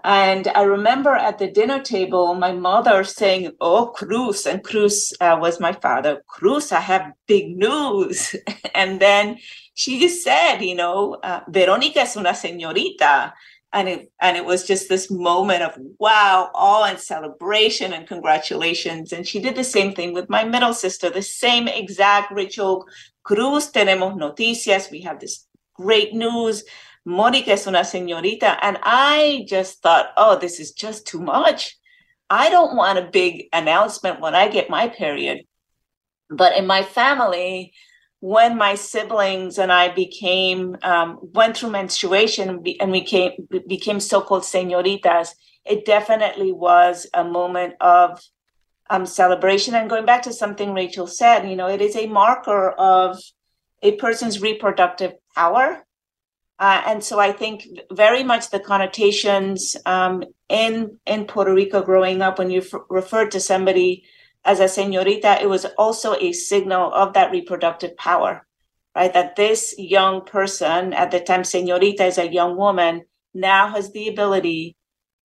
And 0.06 0.46
I 0.54 0.62
remember 0.62 1.16
at 1.16 1.38
the 1.38 1.50
dinner 1.50 1.82
table, 1.82 2.34
my 2.34 2.52
mother 2.52 3.02
saying, 3.02 3.50
Oh, 3.60 3.86
Cruz. 3.86 4.46
And 4.46 4.62
Cruz 4.62 5.12
uh, 5.20 5.36
was 5.40 5.58
my 5.58 5.72
father. 5.72 6.22
Cruz, 6.28 6.70
I 6.70 6.78
have 6.78 7.10
big 7.26 7.56
news. 7.56 8.36
and 8.74 9.00
then 9.00 9.38
she 9.74 9.98
just 9.98 10.22
said, 10.22 10.58
You 10.60 10.76
know, 10.76 11.14
uh, 11.24 11.40
Veronica 11.48 12.02
es 12.02 12.16
una 12.16 12.30
señorita. 12.30 13.32
And 13.72 13.88
it, 13.88 14.12
and 14.20 14.36
it 14.36 14.44
was 14.44 14.64
just 14.64 14.88
this 14.88 15.10
moment 15.10 15.64
of 15.64 15.76
wow, 15.98 16.52
awe 16.54 16.84
and 16.84 17.00
celebration 17.00 17.92
and 17.92 18.06
congratulations. 18.06 19.12
And 19.12 19.26
she 19.26 19.40
did 19.40 19.56
the 19.56 19.64
same 19.64 19.92
thing 19.92 20.14
with 20.14 20.30
my 20.30 20.44
middle 20.44 20.72
sister, 20.72 21.10
the 21.10 21.20
same 21.20 21.66
exact 21.66 22.30
ritual. 22.30 22.86
Cruz, 23.24 23.72
tenemos 23.72 24.14
noticias. 24.16 24.88
We 24.88 25.00
have 25.00 25.18
this 25.18 25.48
great 25.74 26.14
news. 26.14 26.62
Mónica 27.06 27.52
es 27.52 27.66
una 27.66 27.84
señorita. 27.84 28.58
And 28.60 28.78
I 28.82 29.44
just 29.48 29.80
thought, 29.82 30.06
oh, 30.16 30.36
this 30.38 30.58
is 30.58 30.72
just 30.72 31.06
too 31.06 31.20
much. 31.20 31.76
I 32.28 32.50
don't 32.50 32.76
want 32.76 32.98
a 32.98 33.10
big 33.10 33.46
announcement 33.52 34.20
when 34.20 34.34
I 34.34 34.48
get 34.48 34.68
my 34.68 34.88
period. 34.88 35.46
But 36.28 36.56
in 36.56 36.66
my 36.66 36.82
family, 36.82 37.72
when 38.18 38.58
my 38.58 38.74
siblings 38.74 39.58
and 39.58 39.70
I 39.70 39.94
became 39.94 40.76
um, 40.82 41.18
went 41.22 41.56
through 41.56 41.70
menstruation 41.70 42.48
and 42.80 42.90
we 42.90 43.00
became 43.00 43.32
became 43.68 44.00
so-called 44.00 44.42
señoritas, 44.42 45.28
it 45.64 45.84
definitely 45.84 46.50
was 46.50 47.06
a 47.14 47.22
moment 47.22 47.74
of 47.80 48.20
um, 48.90 49.06
celebration. 49.06 49.76
And 49.76 49.88
going 49.88 50.06
back 50.06 50.22
to 50.22 50.32
something 50.32 50.74
Rachel 50.74 51.06
said, 51.06 51.48
you 51.48 51.54
know, 51.54 51.68
it 51.68 51.80
is 51.80 51.94
a 51.94 52.08
marker 52.08 52.70
of 52.70 53.20
a 53.82 53.92
person's 53.92 54.42
reproductive 54.42 55.12
power 55.36 55.85
uh, 56.58 56.82
and 56.86 57.04
so 57.04 57.18
I 57.18 57.32
think 57.32 57.68
very 57.92 58.22
much 58.22 58.50
the 58.50 58.60
connotations 58.60 59.76
um, 59.84 60.24
in 60.48 60.98
in 61.06 61.26
Puerto 61.26 61.52
Rico 61.52 61.82
growing 61.82 62.22
up, 62.22 62.38
when 62.38 62.50
you 62.50 62.60
f- 62.60 62.80
referred 62.88 63.30
to 63.32 63.40
somebody 63.40 64.04
as 64.44 64.60
a 64.60 64.64
señorita, 64.64 65.42
it 65.42 65.48
was 65.48 65.66
also 65.76 66.14
a 66.14 66.32
signal 66.32 66.92
of 66.94 67.12
that 67.12 67.30
reproductive 67.30 67.96
power, 67.96 68.46
right? 68.94 69.12
That 69.12 69.36
this 69.36 69.74
young 69.76 70.24
person, 70.24 70.94
at 70.94 71.10
the 71.10 71.20
time, 71.20 71.42
señorita 71.42 72.06
is 72.06 72.16
a 72.16 72.32
young 72.32 72.56
woman, 72.56 73.04
now 73.34 73.68
has 73.68 73.92
the 73.92 74.08
ability 74.08 74.76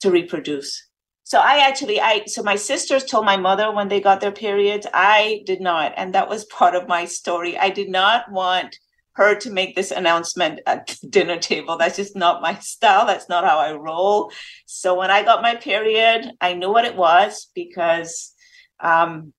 to 0.02 0.12
reproduce. 0.12 0.90
So 1.24 1.40
I 1.40 1.60
actually, 1.66 2.02
I 2.02 2.24
so 2.26 2.44
my 2.44 2.58
sisters 2.58 3.06
told 3.06 3.24
my 3.26 3.38
mother 3.38 3.72
when 3.72 3.88
they 3.88 4.02
got 4.02 4.20
their 4.20 4.34
periods. 4.34 4.86
I 4.94 5.44
did 5.46 5.62
not, 5.62 5.94
and 5.96 6.14
that 6.14 6.28
was 6.28 6.44
part 6.60 6.76
of 6.76 6.90
my 6.90 7.06
story. 7.06 7.58
I 7.58 7.70
did 7.70 7.88
not 7.88 8.30
want 8.30 8.76
her 9.14 9.36
to 9.36 9.52
make 9.52 9.76
this 9.76 9.92
announcement 9.92 10.62
at 10.66 10.88
the 11.02 11.08
dinner 11.08 11.38
table. 11.38 11.78
That's 11.78 11.98
just 11.98 12.16
not 12.16 12.42
my 12.42 12.56
style. 12.56 13.06
That's 13.06 13.30
not 13.30 13.46
how 13.46 13.58
I 13.58 13.74
roll. 13.74 14.32
So 14.66 14.98
when 14.98 15.12
I 15.12 15.24
got 15.24 15.42
my 15.42 15.56
period, 15.56 16.32
I 16.40 16.54
knew 16.54 16.72
what 16.72 16.86
it 16.86 16.96
was 16.96 17.50
because 17.54 18.34
um, 18.80 19.34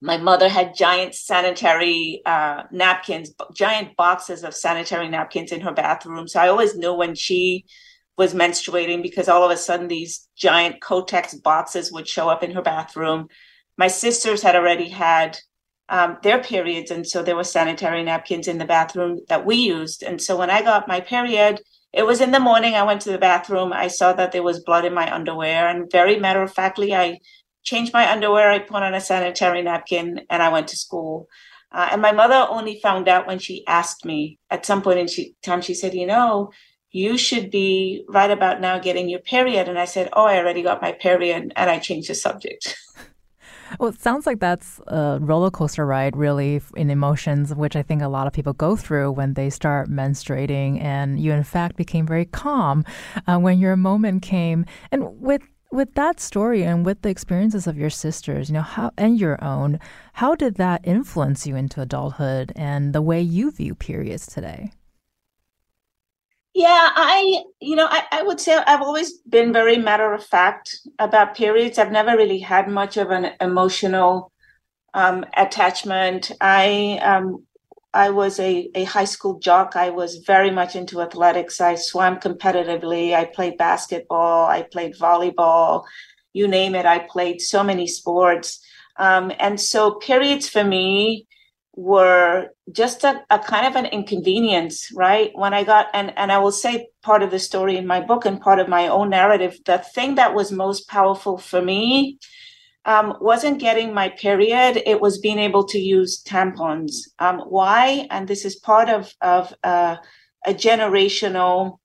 my 0.00 0.16
mother 0.16 0.48
had 0.48 0.76
giant 0.76 1.14
sanitary 1.14 2.22
uh, 2.24 2.64
napkins, 2.70 3.32
giant 3.54 3.96
boxes 3.96 4.44
of 4.44 4.54
sanitary 4.54 5.08
napkins 5.08 5.52
in 5.52 5.60
her 5.60 5.72
bathroom. 5.72 6.28
So 6.28 6.40
I 6.40 6.48
always 6.48 6.76
knew 6.76 6.94
when 6.94 7.14
she 7.14 7.64
was 8.16 8.34
menstruating 8.34 9.02
because 9.02 9.28
all 9.28 9.44
of 9.44 9.50
a 9.50 9.56
sudden 9.56 9.88
these 9.88 10.28
giant 10.36 10.80
Kotex 10.80 11.40
boxes 11.42 11.92
would 11.92 12.06
show 12.06 12.28
up 12.28 12.42
in 12.42 12.52
her 12.52 12.62
bathroom. 12.62 13.28
My 13.76 13.88
sisters 13.88 14.42
had 14.42 14.56
already 14.56 14.88
had 14.88 15.38
um, 15.88 16.18
their 16.22 16.42
periods. 16.42 16.90
And 16.90 17.06
so 17.06 17.22
there 17.22 17.36
were 17.36 17.44
sanitary 17.44 18.02
napkins 18.02 18.48
in 18.48 18.58
the 18.58 18.64
bathroom 18.64 19.20
that 19.28 19.46
we 19.46 19.56
used. 19.56 20.02
And 20.02 20.20
so 20.20 20.36
when 20.36 20.50
I 20.50 20.62
got 20.62 20.88
my 20.88 21.00
period, 21.00 21.60
it 21.92 22.04
was 22.04 22.20
in 22.20 22.32
the 22.32 22.40
morning. 22.40 22.74
I 22.74 22.82
went 22.82 23.00
to 23.02 23.12
the 23.12 23.18
bathroom. 23.18 23.72
I 23.72 23.88
saw 23.88 24.12
that 24.12 24.32
there 24.32 24.42
was 24.42 24.60
blood 24.60 24.84
in 24.84 24.94
my 24.94 25.12
underwear. 25.12 25.68
And 25.68 25.90
very 25.90 26.18
matter 26.18 26.42
of 26.42 26.52
factly, 26.52 26.94
I 26.94 27.18
changed 27.62 27.92
my 27.92 28.10
underwear. 28.10 28.50
I 28.50 28.58
put 28.58 28.82
on 28.82 28.94
a 28.94 29.00
sanitary 29.00 29.62
napkin 29.62 30.20
and 30.28 30.42
I 30.42 30.50
went 30.50 30.68
to 30.68 30.76
school. 30.76 31.26
Uh, 31.72 31.88
and 31.92 32.02
my 32.02 32.12
mother 32.12 32.46
only 32.48 32.80
found 32.80 33.08
out 33.08 33.26
when 33.26 33.38
she 33.38 33.66
asked 33.66 34.04
me 34.04 34.38
at 34.50 34.64
some 34.64 34.82
point 34.82 34.98
in 34.98 35.06
she, 35.06 35.34
time, 35.42 35.60
she 35.60 35.74
said, 35.74 35.94
You 35.94 36.06
know, 36.06 36.50
you 36.90 37.18
should 37.18 37.50
be 37.50 38.04
right 38.08 38.30
about 38.30 38.60
now 38.60 38.78
getting 38.78 39.08
your 39.08 39.20
period. 39.20 39.68
And 39.68 39.78
I 39.78 39.84
said, 39.84 40.08
Oh, 40.14 40.24
I 40.24 40.38
already 40.38 40.62
got 40.62 40.82
my 40.82 40.92
period. 40.92 41.52
And 41.56 41.70
I 41.70 41.78
changed 41.78 42.08
the 42.08 42.14
subject. 42.14 42.76
Well, 43.78 43.90
it 43.90 44.00
sounds 44.00 44.26
like 44.26 44.40
that's 44.40 44.80
a 44.86 45.18
roller 45.20 45.50
coaster 45.50 45.86
ride, 45.86 46.16
really, 46.16 46.60
in 46.76 46.90
emotions, 46.90 47.54
which 47.54 47.76
I 47.76 47.82
think 47.82 48.02
a 48.02 48.08
lot 48.08 48.26
of 48.26 48.32
people 48.32 48.52
go 48.52 48.76
through 48.76 49.12
when 49.12 49.34
they 49.34 49.50
start 49.50 49.90
menstruating. 49.90 50.82
And 50.82 51.20
you, 51.20 51.32
in 51.32 51.44
fact, 51.44 51.76
became 51.76 52.06
very 52.06 52.24
calm 52.24 52.84
uh, 53.26 53.38
when 53.38 53.58
your 53.58 53.76
moment 53.76 54.22
came. 54.22 54.64
And 54.90 55.20
with 55.20 55.42
with 55.70 55.92
that 55.94 56.18
story 56.18 56.62
and 56.62 56.86
with 56.86 57.02
the 57.02 57.10
experiences 57.10 57.66
of 57.66 57.76
your 57.76 57.90
sisters, 57.90 58.48
you 58.48 58.54
know, 58.54 58.62
how 58.62 58.90
and 58.96 59.20
your 59.20 59.42
own, 59.44 59.78
how 60.14 60.34
did 60.34 60.54
that 60.54 60.80
influence 60.84 61.46
you 61.46 61.56
into 61.56 61.82
adulthood 61.82 62.52
and 62.56 62.94
the 62.94 63.02
way 63.02 63.20
you 63.20 63.50
view 63.50 63.74
periods 63.74 64.26
today? 64.26 64.70
Yeah, 66.58 66.90
I, 66.92 67.44
you 67.60 67.76
know, 67.76 67.86
I, 67.88 68.02
I 68.10 68.22
would 68.24 68.40
say 68.40 68.56
I've 68.56 68.82
always 68.82 69.18
been 69.18 69.52
very 69.52 69.76
matter 69.76 70.12
of 70.12 70.24
fact 70.24 70.80
about 70.98 71.36
periods. 71.36 71.78
I've 71.78 71.92
never 71.92 72.16
really 72.16 72.40
had 72.40 72.68
much 72.68 72.96
of 72.96 73.12
an 73.12 73.30
emotional 73.40 74.32
um, 74.92 75.24
attachment. 75.36 76.32
I, 76.40 76.98
um, 77.00 77.44
I 77.94 78.10
was 78.10 78.40
a, 78.40 78.70
a 78.74 78.82
high 78.82 79.04
school 79.04 79.38
jock. 79.38 79.76
I 79.76 79.90
was 79.90 80.16
very 80.26 80.50
much 80.50 80.74
into 80.74 81.00
athletics. 81.00 81.60
I 81.60 81.76
swam 81.76 82.16
competitively. 82.18 83.14
I 83.14 83.26
played 83.26 83.56
basketball. 83.56 84.46
I 84.48 84.62
played 84.62 84.96
volleyball. 84.96 85.84
You 86.32 86.48
name 86.48 86.74
it. 86.74 86.86
I 86.86 86.98
played 86.98 87.40
so 87.40 87.62
many 87.62 87.86
sports. 87.86 88.60
Um, 88.96 89.30
and 89.38 89.60
so 89.60 89.92
periods 89.94 90.48
for 90.48 90.64
me 90.64 91.28
were 91.78 92.48
just 92.72 93.04
a, 93.04 93.22
a, 93.30 93.38
kind 93.38 93.64
of 93.64 93.76
an 93.76 93.86
inconvenience 93.86 94.90
right? 94.94 95.30
When 95.34 95.54
i 95.54 95.62
got 95.62 95.86
and 95.94 96.12
and 96.18 96.32
i 96.32 96.38
will 96.38 96.50
say 96.64 96.88
part 97.02 97.22
of 97.22 97.30
the 97.30 97.38
story 97.38 97.76
in 97.76 97.86
my 97.86 98.00
book 98.00 98.26
and 98.26 98.40
part 98.40 98.58
of 98.58 98.68
my 98.68 98.88
own 98.88 99.10
narrative 99.10 99.58
the 99.64 99.78
thing 99.78 100.16
that 100.16 100.34
was 100.34 100.50
most 100.50 100.88
powerful 100.88 101.38
for 101.38 101.62
me 101.62 102.18
um, 102.84 103.16
wasn't 103.20 103.60
getting 103.60 103.92
my 103.92 104.08
period. 104.08 104.82
It 104.86 105.00
was 105.00 105.18
being 105.18 105.38
able 105.38 105.64
to 105.66 105.78
use 105.78 106.22
tampons. 106.22 106.92
Um, 107.18 107.40
why? 107.40 108.06
And 108.10 108.26
this 108.26 108.44
is 108.44 108.56
part 108.56 108.88
of 108.88 109.14
of 109.20 109.54
uh, 109.62 109.96
a 110.44 110.54
generational 110.54 111.78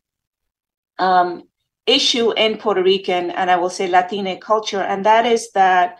um, 0.97 1.43
issue 1.85 2.31
in 2.31 2.57
puerto 2.57 2.81
rican 2.81 3.29
and 3.31 3.51
i 3.51 3.57
will 3.57 3.69
say 3.69 3.87
latina 3.87 4.37
culture. 4.37 4.81
And 4.81 5.05
that 5.05 5.25
is 5.25 5.51
that 5.51 5.99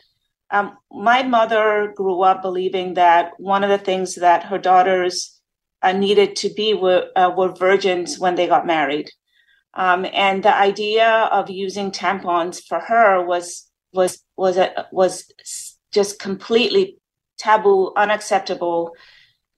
um, 0.54 0.78
my 0.92 1.24
mother 1.24 1.92
grew 1.96 2.22
up 2.22 2.44
believing 2.44 2.94
that 2.94 3.32
one 3.40 3.64
of 3.64 3.72
the 3.72 3.84
things 3.84 4.16
that 4.16 4.44
her 4.44 4.60
daughters 4.60 5.42
uh, 5.82 5.92
needed 5.92 6.36
to 6.38 6.50
be 6.50 6.76
were, 6.76 7.10
uh, 7.16 7.32
were 7.36 7.52
virgins 7.52 8.20
when 8.20 8.36
they 8.36 8.48
got 8.48 8.68
married. 8.68 9.10
Um, 9.74 10.06
and 10.14 10.44
the 10.44 10.56
idea 10.56 11.28
of 11.32 11.50
using 11.50 11.90
tampons 11.90 12.64
for 12.64 12.80
her 12.80 13.26
was 13.26 13.68
was 13.92 14.24
was 14.38 14.58
a, 14.58 14.88
was 14.92 15.32
just 15.92 16.20
completely 16.20 16.98
taboo, 17.38 17.92
unacceptable. 17.98 18.92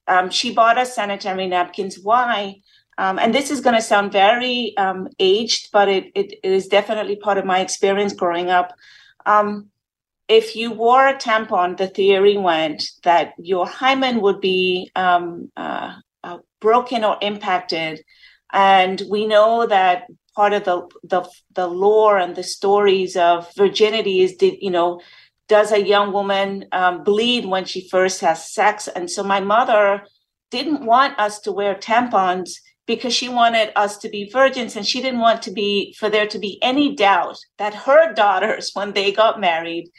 Um, 0.07 0.29
she 0.29 0.53
bought 0.53 0.77
us 0.77 0.95
sanitary 0.95 1.47
napkins. 1.47 1.99
Why? 2.01 2.61
Um, 2.97 3.19
and 3.19 3.35
this 3.35 3.51
is 3.51 3.59
going 3.59 3.75
to 3.75 3.81
sound 3.81 4.13
very 4.13 4.75
um, 4.77 5.09
aged, 5.19 5.69
but 5.73 5.89
it, 5.89 6.05
it, 6.15 6.39
it 6.43 6.51
is 6.51 6.67
definitely 6.67 7.17
part 7.17 7.37
of 7.37 7.45
my 7.45 7.59
experience 7.59 8.13
growing 8.13 8.49
up. 8.49 8.73
Um, 9.25 9.69
if 10.27 10.55
you 10.55 10.71
wore 10.71 11.07
a 11.07 11.15
tampon, 11.15 11.77
the 11.77 11.87
theory 11.87 12.37
went 12.37 12.83
that 13.03 13.33
your 13.37 13.67
hymen 13.67 14.21
would 14.21 14.41
be 14.41 14.91
um, 14.95 15.51
uh, 15.55 15.93
uh, 16.23 16.37
broken 16.59 17.03
or 17.03 17.17
impacted. 17.21 18.03
And 18.51 19.01
we 19.09 19.27
know 19.27 19.67
that 19.67 20.07
part 20.35 20.53
of 20.53 20.63
the, 20.63 20.89
the 21.03 21.29
the 21.53 21.67
lore 21.67 22.17
and 22.17 22.35
the 22.35 22.43
stories 22.43 23.15
of 23.15 23.53
virginity 23.55 24.21
is, 24.21 24.35
did 24.35 24.55
you 24.61 24.71
know, 24.71 24.99
does 25.47 25.71
a 25.71 25.85
young 25.85 26.11
woman 26.11 26.65
um, 26.71 27.03
bleed 27.03 27.45
when 27.45 27.65
she 27.65 27.87
first 27.89 28.21
has 28.21 28.51
sex? 28.51 28.87
And 28.87 29.09
so 29.09 29.23
my 29.23 29.39
mother 29.39 30.03
didn't 30.49 30.85
want 30.85 31.19
us 31.19 31.39
to 31.41 31.51
wear 31.51 31.75
tampons 31.75 32.51
because 32.87 33.13
she 33.13 33.29
wanted 33.29 33.71
us 33.75 33.97
to 33.97 34.09
be 34.09 34.29
virgins 34.29 34.75
and 34.75 34.85
she 34.85 35.01
didn't 35.01 35.19
want 35.19 35.41
to 35.43 35.51
be 35.51 35.95
for 35.99 36.09
there 36.09 36.27
to 36.27 36.39
be 36.39 36.59
any 36.61 36.95
doubt 36.95 37.37
that 37.57 37.73
her 37.73 38.13
daughters 38.23 38.71
when 38.73 38.93
they 38.93 39.11
got 39.11 39.39
married 39.39 39.89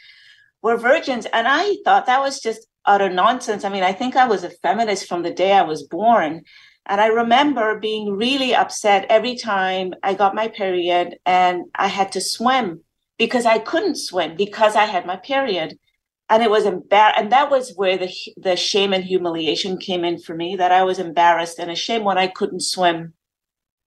were 0.67 0.77
virgins. 0.91 1.25
And 1.37 1.47
i 1.47 1.65
thought 1.83 2.05
that 2.07 2.21
was 2.27 2.39
just 2.47 2.61
utter 2.85 3.09
nonsense. 3.09 3.63
I 3.63 3.69
mean 3.69 3.83
i 3.91 3.93
think 3.99 4.15
i 4.15 4.27
was 4.33 4.43
a 4.43 4.57
feminist 4.65 5.07
from 5.07 5.21
the 5.23 5.33
day 5.43 5.53
i 5.53 5.63
was 5.73 5.83
born. 5.97 6.31
And 6.85 7.01
i 7.01 7.07
remember 7.07 7.79
being 7.79 8.05
really 8.25 8.51
upset 8.63 9.05
every 9.17 9.35
time 9.35 9.87
i 10.03 10.11
got 10.13 10.39
my 10.41 10.47
period 10.61 11.07
and 11.25 11.55
i 11.85 11.87
had 11.97 12.09
to 12.13 12.21
swim 12.35 12.65
because 13.23 13.45
i 13.45 13.57
couldn't 13.71 14.05
swim 14.09 14.35
because 14.45 14.75
i 14.75 14.85
had 14.93 15.05
my 15.11 15.17
period. 15.33 15.69
And 16.29 16.43
it 16.43 16.51
was 16.55 16.65
embar- 16.65 17.17
and 17.19 17.31
that 17.31 17.49
was 17.49 17.65
where 17.79 17.97
the 18.03 18.11
the 18.47 18.55
shame 18.69 18.91
and 18.93 19.05
humiliation 19.13 19.73
came 19.87 20.03
in 20.09 20.17
for 20.25 20.35
me 20.41 20.49
that 20.57 20.73
I 20.79 20.83
was 20.89 20.99
embarrassed 20.99 21.57
and 21.61 21.71
ashamed 21.71 22.03
when 22.03 22.17
I 22.23 22.27
couldn't 22.39 22.71
swim. 22.73 23.13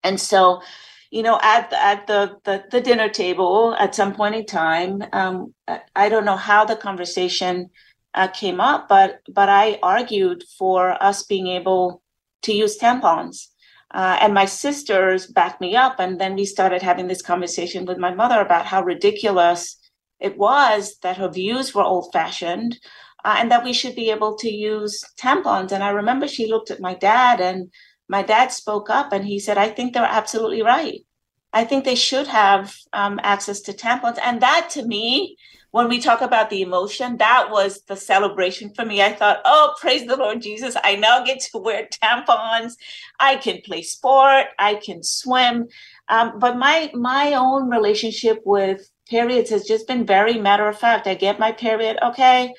And 0.02 0.18
so 0.30 0.62
you 1.10 1.22
know 1.22 1.38
at 1.42 1.70
the, 1.70 1.82
at 1.82 2.06
the, 2.06 2.36
the 2.44 2.64
the 2.70 2.80
dinner 2.80 3.08
table 3.08 3.74
at 3.78 3.94
some 3.94 4.14
point 4.14 4.34
in 4.34 4.46
time 4.46 5.02
um, 5.12 5.54
I 5.94 6.08
don't 6.08 6.24
know 6.24 6.36
how 6.36 6.64
the 6.64 6.76
conversation 6.76 7.70
uh, 8.14 8.28
came 8.28 8.60
up 8.60 8.88
but 8.88 9.20
but 9.32 9.48
I 9.48 9.78
argued 9.82 10.44
for 10.58 11.02
us 11.02 11.24
being 11.24 11.48
able 11.48 12.02
to 12.42 12.52
use 12.52 12.78
tampons 12.78 13.48
uh, 13.92 14.18
and 14.20 14.32
my 14.32 14.44
sisters 14.44 15.26
backed 15.26 15.60
me 15.60 15.76
up 15.76 15.98
and 15.98 16.20
then 16.20 16.36
we 16.36 16.44
started 16.44 16.82
having 16.82 17.08
this 17.08 17.22
conversation 17.22 17.84
with 17.84 17.98
my 17.98 18.14
mother 18.14 18.40
about 18.40 18.66
how 18.66 18.82
ridiculous 18.82 19.76
it 20.20 20.36
was 20.36 20.96
that 21.02 21.16
her 21.16 21.28
views 21.28 21.74
were 21.74 21.82
old 21.82 22.12
fashioned 22.12 22.78
uh, 23.24 23.36
and 23.38 23.50
that 23.50 23.64
we 23.64 23.72
should 23.72 23.94
be 23.94 24.10
able 24.10 24.36
to 24.36 24.50
use 24.50 25.02
tampons. 25.18 25.72
And 25.72 25.82
I 25.82 25.90
remember 25.90 26.28
she 26.28 26.46
looked 26.46 26.70
at 26.70 26.80
my 26.80 26.94
dad, 26.94 27.40
and 27.40 27.70
my 28.10 28.22
dad 28.24 28.50
spoke 28.50 28.90
up 28.90 29.12
and 29.12 29.24
he 29.24 29.38
said, 29.38 29.56
I 29.56 29.68
think 29.68 29.94
they're 29.94 30.02
absolutely 30.02 30.62
right. 30.62 31.06
I 31.52 31.64
think 31.64 31.84
they 31.84 31.94
should 31.94 32.26
have 32.26 32.74
um, 32.92 33.20
access 33.22 33.60
to 33.62 33.72
tampons. 33.72 34.18
And 34.20 34.42
that 34.42 34.68
to 34.72 34.84
me, 34.84 35.36
when 35.70 35.88
we 35.88 36.00
talk 36.00 36.20
about 36.20 36.50
the 36.50 36.62
emotion, 36.62 37.18
that 37.18 37.50
was 37.52 37.82
the 37.82 37.94
celebration 37.94 38.74
for 38.74 38.84
me. 38.84 39.00
I 39.00 39.12
thought, 39.12 39.38
oh, 39.44 39.76
praise 39.80 40.08
the 40.08 40.16
Lord 40.16 40.42
Jesus. 40.42 40.76
I 40.82 40.96
now 40.96 41.24
get 41.24 41.38
to 41.52 41.58
wear 41.58 41.86
tampons. 42.02 42.72
I 43.20 43.36
can 43.36 43.60
play 43.64 43.82
sport. 43.82 44.46
I 44.58 44.74
can 44.74 45.04
swim. 45.04 45.68
Um, 46.08 46.40
but 46.40 46.56
my 46.56 46.90
my 46.92 47.34
own 47.34 47.70
relationship 47.70 48.42
with 48.44 48.90
periods 49.08 49.50
has 49.50 49.64
just 49.64 49.86
been 49.86 50.04
very 50.04 50.36
matter 50.36 50.68
of 50.68 50.76
fact. 50.76 51.06
I 51.06 51.14
get 51.14 51.38
my 51.38 51.52
period, 51.52 51.96
okay. 52.02 52.52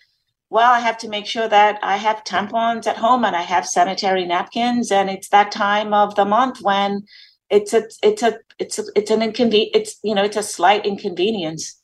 Well, 0.51 0.69
I 0.69 0.79
have 0.79 0.97
to 0.97 1.07
make 1.07 1.27
sure 1.27 1.47
that 1.47 1.79
I 1.81 1.95
have 1.95 2.25
tampons 2.25 2.85
at 2.85 2.97
home 2.97 3.23
and 3.23 3.37
I 3.37 3.41
have 3.41 3.65
sanitary 3.65 4.25
napkins, 4.25 4.91
and 4.91 5.09
it's 5.09 5.29
that 5.29 5.49
time 5.49 5.93
of 5.93 6.15
the 6.15 6.25
month 6.25 6.61
when 6.61 7.05
it's 7.49 7.73
a 7.73 7.83
it's 8.03 8.21
a 8.21 8.37
it's 8.59 8.77
a, 8.77 8.83
it's 8.93 9.09
an 9.09 9.21
inconvenience. 9.21 9.71
It's 9.73 9.99
you 10.03 10.13
know 10.13 10.25
it's 10.25 10.35
a 10.35 10.43
slight 10.43 10.85
inconvenience. 10.85 11.81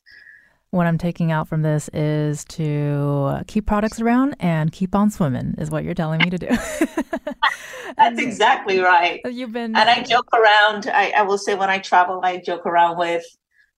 What 0.68 0.86
I'm 0.86 0.98
taking 0.98 1.32
out 1.32 1.48
from 1.48 1.62
this 1.62 1.88
is 1.94 2.44
to 2.44 3.40
keep 3.46 3.64
products 3.64 4.02
around 4.02 4.36
and 4.38 4.70
keep 4.70 4.94
on 4.94 5.10
swimming, 5.10 5.54
is 5.56 5.70
what 5.70 5.82
you're 5.82 5.94
telling 5.94 6.20
me 6.22 6.28
to 6.28 6.36
do. 6.36 6.48
That's 7.96 8.20
exactly 8.20 8.80
right. 8.80 9.22
You've 9.24 9.54
been, 9.54 9.74
and 9.76 9.88
I 9.88 10.02
joke 10.02 10.28
around. 10.34 10.88
I, 10.92 11.14
I 11.16 11.22
will 11.22 11.38
say 11.38 11.54
when 11.54 11.70
I 11.70 11.78
travel, 11.78 12.20
I 12.22 12.36
joke 12.36 12.66
around 12.66 12.98
with 12.98 13.24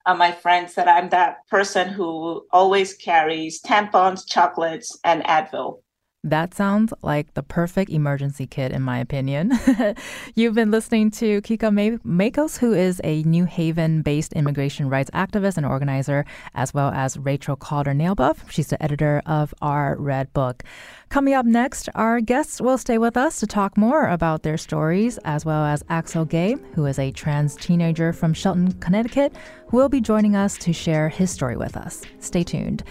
uh, 0.07 0.15
my 0.15 0.33
friends 0.33 0.75
that 0.75 0.89
I'm 0.89 1.09
that 1.11 1.47
person 1.49 1.89
who 1.89 2.47
always 2.53 2.95
carries 2.95 3.61
tampons, 3.61 4.27
chocolates, 4.27 4.99
and 5.05 5.23
Advil. 5.25 5.81
That 6.23 6.53
sounds 6.53 6.93
like 7.01 7.33
the 7.33 7.43
perfect 7.43 7.91
emergency 7.91 8.47
kit, 8.47 8.73
in 8.73 8.83
my 8.83 8.99
opinion. 8.99 9.53
You've 10.35 10.55
been 10.55 10.71
listening 10.71 11.11
to 11.13 11.41
Kica 11.41 11.73
Matos, 12.05 12.59
who 12.59 12.75
is 12.75 13.01
a 13.03 13.23
New 13.23 13.47
Haven 13.47 14.03
based 14.03 14.35
immigration 14.35 14.91
rights 14.91 15.11
activist 15.13 15.57
and 15.57 15.65
organizer, 15.65 16.27
as 16.55 16.75
well 16.75 16.91
as 16.91 17.17
Rachel 17.17 17.57
Kauder 17.57 17.97
Nalebuff. 17.97 18.51
She's 18.51 18.67
the 18.67 18.83
editor 18.83 19.23
of 19.25 19.55
our 19.63 19.97
Red 19.97 20.31
Book. 20.35 20.63
Coming 21.09 21.33
up 21.33 21.47
next, 21.47 21.89
our 21.95 22.21
guests 22.21 22.61
will 22.61 22.77
stay 22.77 22.99
with 22.99 23.17
us 23.17 23.41
to 23.41 23.47
talk 23.47 23.79
more 23.79 24.07
about 24.07 24.43
their 24.43 24.59
stories, 24.59 25.19
as 25.25 25.47
well 25.47 25.65
as 25.65 25.83
Axel 25.89 26.27
Gay, 26.27 26.55
who 26.75 26.85
is 26.85 26.99
a 26.99 27.13
trans 27.13 27.57
teenager 27.57 28.13
from 28.13 28.35
Shelton, 28.35 28.73
Connecticut, 28.75 29.35
who 29.69 29.79
will 29.79 29.89
be 29.89 30.03
joining 30.03 30.37
us 30.37 30.59
to 30.59 30.75
share 30.75 31.09
his 31.09 31.31
story 31.31 31.57
with 31.57 31.79
us. 31.79 32.03
Stay 32.19 32.45
tuned. 32.45 32.85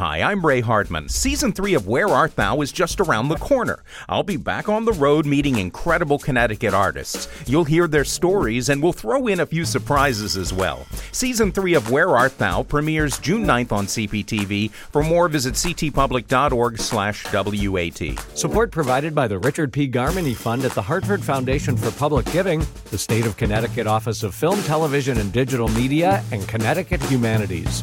Hi, 0.00 0.22
I'm 0.22 0.46
Ray 0.46 0.62
Hardman. 0.62 1.10
Season 1.10 1.52
3 1.52 1.74
of 1.74 1.86
Where 1.86 2.08
Art 2.08 2.34
Thou 2.34 2.62
is 2.62 2.72
just 2.72 3.00
around 3.00 3.28
the 3.28 3.36
corner. 3.36 3.80
I'll 4.08 4.22
be 4.22 4.38
back 4.38 4.66
on 4.66 4.86
the 4.86 4.94
road 4.94 5.26
meeting 5.26 5.58
incredible 5.58 6.18
Connecticut 6.18 6.72
artists. 6.72 7.28
You'll 7.46 7.64
hear 7.64 7.86
their 7.86 8.06
stories 8.06 8.70
and 8.70 8.82
we'll 8.82 8.94
throw 8.94 9.26
in 9.26 9.40
a 9.40 9.46
few 9.46 9.66
surprises 9.66 10.38
as 10.38 10.54
well. 10.54 10.86
Season 11.12 11.52
3 11.52 11.74
of 11.74 11.90
Where 11.90 12.16
Art 12.16 12.38
Thou 12.38 12.62
premieres 12.62 13.18
June 13.18 13.44
9th 13.44 13.72
on 13.72 13.84
CPTV. 13.84 14.70
For 14.70 15.02
more, 15.02 15.28
visit 15.28 15.52
ctpublic.org/wat. 15.52 18.38
Support 18.38 18.70
provided 18.70 19.14
by 19.14 19.28
the 19.28 19.38
Richard 19.38 19.70
P. 19.70 19.86
Garmany 19.86 20.34
Fund 20.34 20.64
at 20.64 20.72
the 20.72 20.80
Hartford 20.80 21.22
Foundation 21.22 21.76
for 21.76 21.90
Public 21.90 22.24
Giving, 22.32 22.66
the 22.90 22.96
State 22.96 23.26
of 23.26 23.36
Connecticut 23.36 23.86
Office 23.86 24.22
of 24.22 24.34
Film, 24.34 24.62
Television, 24.62 25.18
and 25.18 25.30
Digital 25.30 25.68
Media, 25.68 26.24
and 26.32 26.48
Connecticut 26.48 27.02
Humanities. 27.02 27.82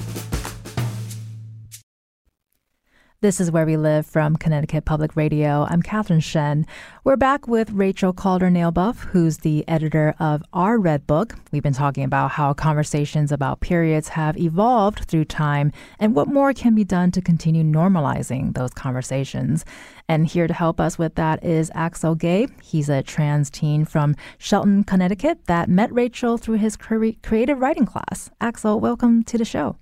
This 3.20 3.42
is 3.42 3.50
Where 3.50 3.66
We 3.66 3.78
Live 3.78 4.06
from 4.06 4.36
Connecticut 4.36 4.86
Public 4.86 5.16
Radio. 5.16 5.66
I'm 5.68 5.82
Catherine 5.82 6.20
Shen. 6.20 6.68
We're 7.04 7.16
back 7.16 7.48
with 7.48 7.72
Rachel 7.72 8.14
Kauder 8.14 8.52
Nalebuff, 8.52 9.06
who's 9.06 9.38
the 9.38 9.68
editor 9.68 10.14
of 10.20 10.44
our 10.54 10.78
Red 10.78 11.08
Book. 11.08 11.34
We've 11.52 11.64
been 11.64 11.74
talking 11.74 12.04
about 12.04 12.30
how 12.30 12.54
conversations 12.54 13.32
about 13.32 13.60
periods 13.60 14.10
have 14.10 14.38
evolved 14.38 15.06
through 15.06 15.26
time 15.26 15.72
and 15.98 16.14
what 16.14 16.28
more 16.28 16.54
can 16.54 16.76
be 16.76 16.84
done 16.84 17.10
to 17.10 17.20
continue 17.20 17.64
normalizing 17.64 18.54
those 18.54 18.76
conversations. 18.76 19.66
And 20.08 20.28
here 20.28 20.46
to 20.46 20.54
help 20.54 20.80
us 20.80 21.00
with 21.00 21.16
that 21.16 21.44
is 21.44 21.72
Axel 21.74 22.14
Gay. 22.14 22.50
He's 22.62 22.88
a 22.88 23.02
trans 23.02 23.50
teen 23.50 23.84
from 23.84 24.16
Shelton, 24.38 24.84
Connecticut 24.84 25.48
that 25.48 25.70
met 25.70 25.92
Rachel 25.92 26.38
through 26.38 26.58
his 26.58 26.78
creative 26.78 27.58
writing 27.58 27.88
class. 27.88 28.30
Axel, 28.40 28.80
welcome 28.80 29.24
to 29.24 29.40
the 29.40 29.46
show. 29.46 29.76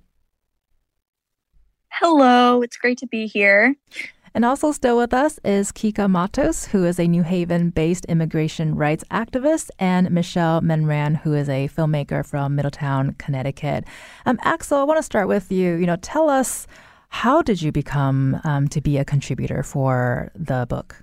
Hello, 2.00 2.60
it's 2.60 2.76
great 2.76 2.98
to 2.98 3.06
be 3.06 3.26
here. 3.26 3.74
And 4.34 4.44
also 4.44 4.70
still 4.70 4.98
with 4.98 5.14
us 5.14 5.40
is 5.42 5.72
Kica 5.72 6.10
Matos, 6.10 6.66
who 6.66 6.84
is 6.84 7.00
a 7.00 7.08
New 7.08 7.22
Haven 7.22 7.70
based 7.70 8.04
immigration 8.04 8.74
rights 8.74 9.02
activist, 9.10 9.70
and 9.78 10.10
Michelle 10.10 10.60
Memran, 10.60 11.16
who 11.16 11.32
is 11.32 11.48
a 11.48 11.68
filmmaker 11.68 12.22
from 12.22 12.54
Middletown, 12.54 13.14
Connecticut. 13.14 13.84
Um, 14.26 14.38
Axel, 14.42 14.76
I 14.76 14.82
want 14.82 14.98
to 14.98 15.02
start 15.02 15.26
with 15.26 15.50
you. 15.50 15.76
You 15.76 15.86
know, 15.86 15.96
tell 15.96 16.28
us 16.28 16.66
how 17.08 17.40
did 17.40 17.62
you 17.62 17.72
become 17.72 18.42
um, 18.44 18.68
to 18.68 18.82
be 18.82 18.98
a 18.98 19.04
contributor 19.06 19.62
for 19.62 20.30
the 20.34 20.66
book? 20.68 21.02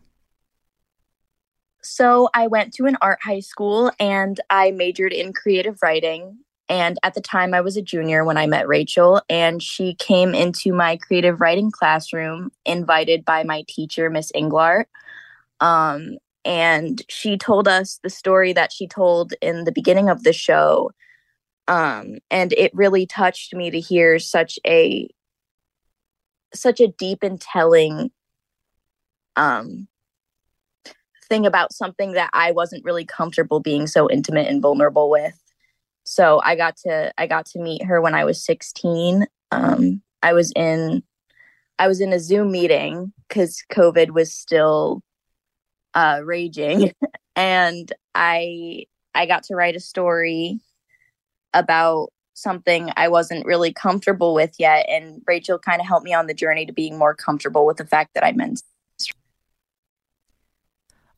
So 1.82 2.30
I 2.36 2.46
went 2.46 2.72
to 2.76 2.86
an 2.86 2.98
art 3.02 3.18
high 3.24 3.40
school 3.40 3.92
and 4.00 4.40
I 4.52 4.70
majored 4.70 5.12
in 5.12 5.34
creative 5.34 5.80
writing. 5.82 6.43
And 6.70 6.98
at 7.04 7.14
the 7.14 7.22
time, 7.22 7.54
I 7.54 7.62
was 7.62 7.76
a 7.76 7.82
junior 7.82 8.24
when 8.24 8.38
I 8.38 8.48
met 8.48 8.68
Rachel, 8.68 9.22
and 9.30 9.62
she 9.62 9.96
came 9.96 10.34
into 10.34 10.74
my 10.74 10.98
creative 10.98 11.42
writing 11.42 11.72
classroom 11.72 12.52
invited 12.66 13.26
by 13.26 13.44
my 13.44 13.66
teacher, 13.68 14.10
Miss 14.10 14.32
Englart. 14.32 14.86
Um, 15.60 16.18
and 16.46 17.02
she 17.10 17.38
told 17.38 17.68
us 17.68 18.00
the 18.04 18.10
story 18.10 18.54
that 18.54 18.72
she 18.72 18.88
told 18.88 19.34
in 19.42 19.66
the 19.66 19.72
beginning 19.72 20.10
of 20.10 20.24
the 20.24 20.34
show. 20.34 20.92
Um, 21.68 22.18
and 22.30 22.54
it 22.54 22.74
really 22.74 23.06
touched 23.06 23.54
me 23.54 23.70
to 23.72 23.80
hear 23.80 24.20
such 24.20 24.60
a 24.66 25.10
such 26.54 26.80
a 26.80 26.88
deep 26.88 27.24
and 27.24 27.42
telling 27.42 28.12
um, 29.36 29.88
thing 31.28 31.46
about 31.46 31.74
something 31.74 32.12
that 32.12 32.30
I 32.34 32.52
wasn't 32.52 32.84
really 32.84 33.06
comfortable 33.06 33.60
being 33.60 33.88
so 33.88 34.10
intimate 34.10 34.48
and 34.48 34.62
vulnerable 34.62 35.10
with 35.10 35.43
so 36.04 36.42
i 36.44 36.56
got 36.56 36.76
to 36.78 37.12
i 37.18 37.28
got 37.28 37.46
to 37.46 37.60
meet 37.60 37.84
her 37.84 38.02
when 38.02 38.14
i 38.14 38.26
was 38.26 38.44
16 38.44 39.26
um, 39.52 40.02
i 40.22 40.34
was 40.34 40.52
in 40.56 41.04
i 41.80 41.88
was 41.88 42.02
in 42.02 42.14
a 42.14 42.20
zoom 42.20 42.52
meeting 42.52 43.14
because 43.28 43.64
covid 43.72 44.12
was 44.12 44.34
still 44.34 45.02
uh, 45.96 46.22
raging 46.24 46.92
and 47.36 47.92
I 48.16 48.86
I 49.16 49.26
got 49.26 49.44
to 49.44 49.56
write 49.56 49.76
a 49.76 49.80
story 49.80 50.60
about 51.54 52.12
something 52.34 52.92
I 52.98 53.10
wasn't 53.10 53.46
really 53.46 53.72
comfortable 53.72 54.34
with 54.34 54.56
yet. 54.58 54.88
And 54.90 55.22
Rachel 55.28 55.60
kind 55.60 55.80
of 55.80 55.88
helped 55.88 56.04
me 56.04 56.14
on 56.14 56.26
the 56.26 56.34
journey 56.34 56.66
to 56.66 56.74
being 56.74 56.98
more 56.98 57.14
comfortable 57.14 57.66
with 57.66 57.78
the 57.78 57.86
fact 57.86 58.16
that 58.16 58.26
I 58.26 58.32
meant. 58.32 58.64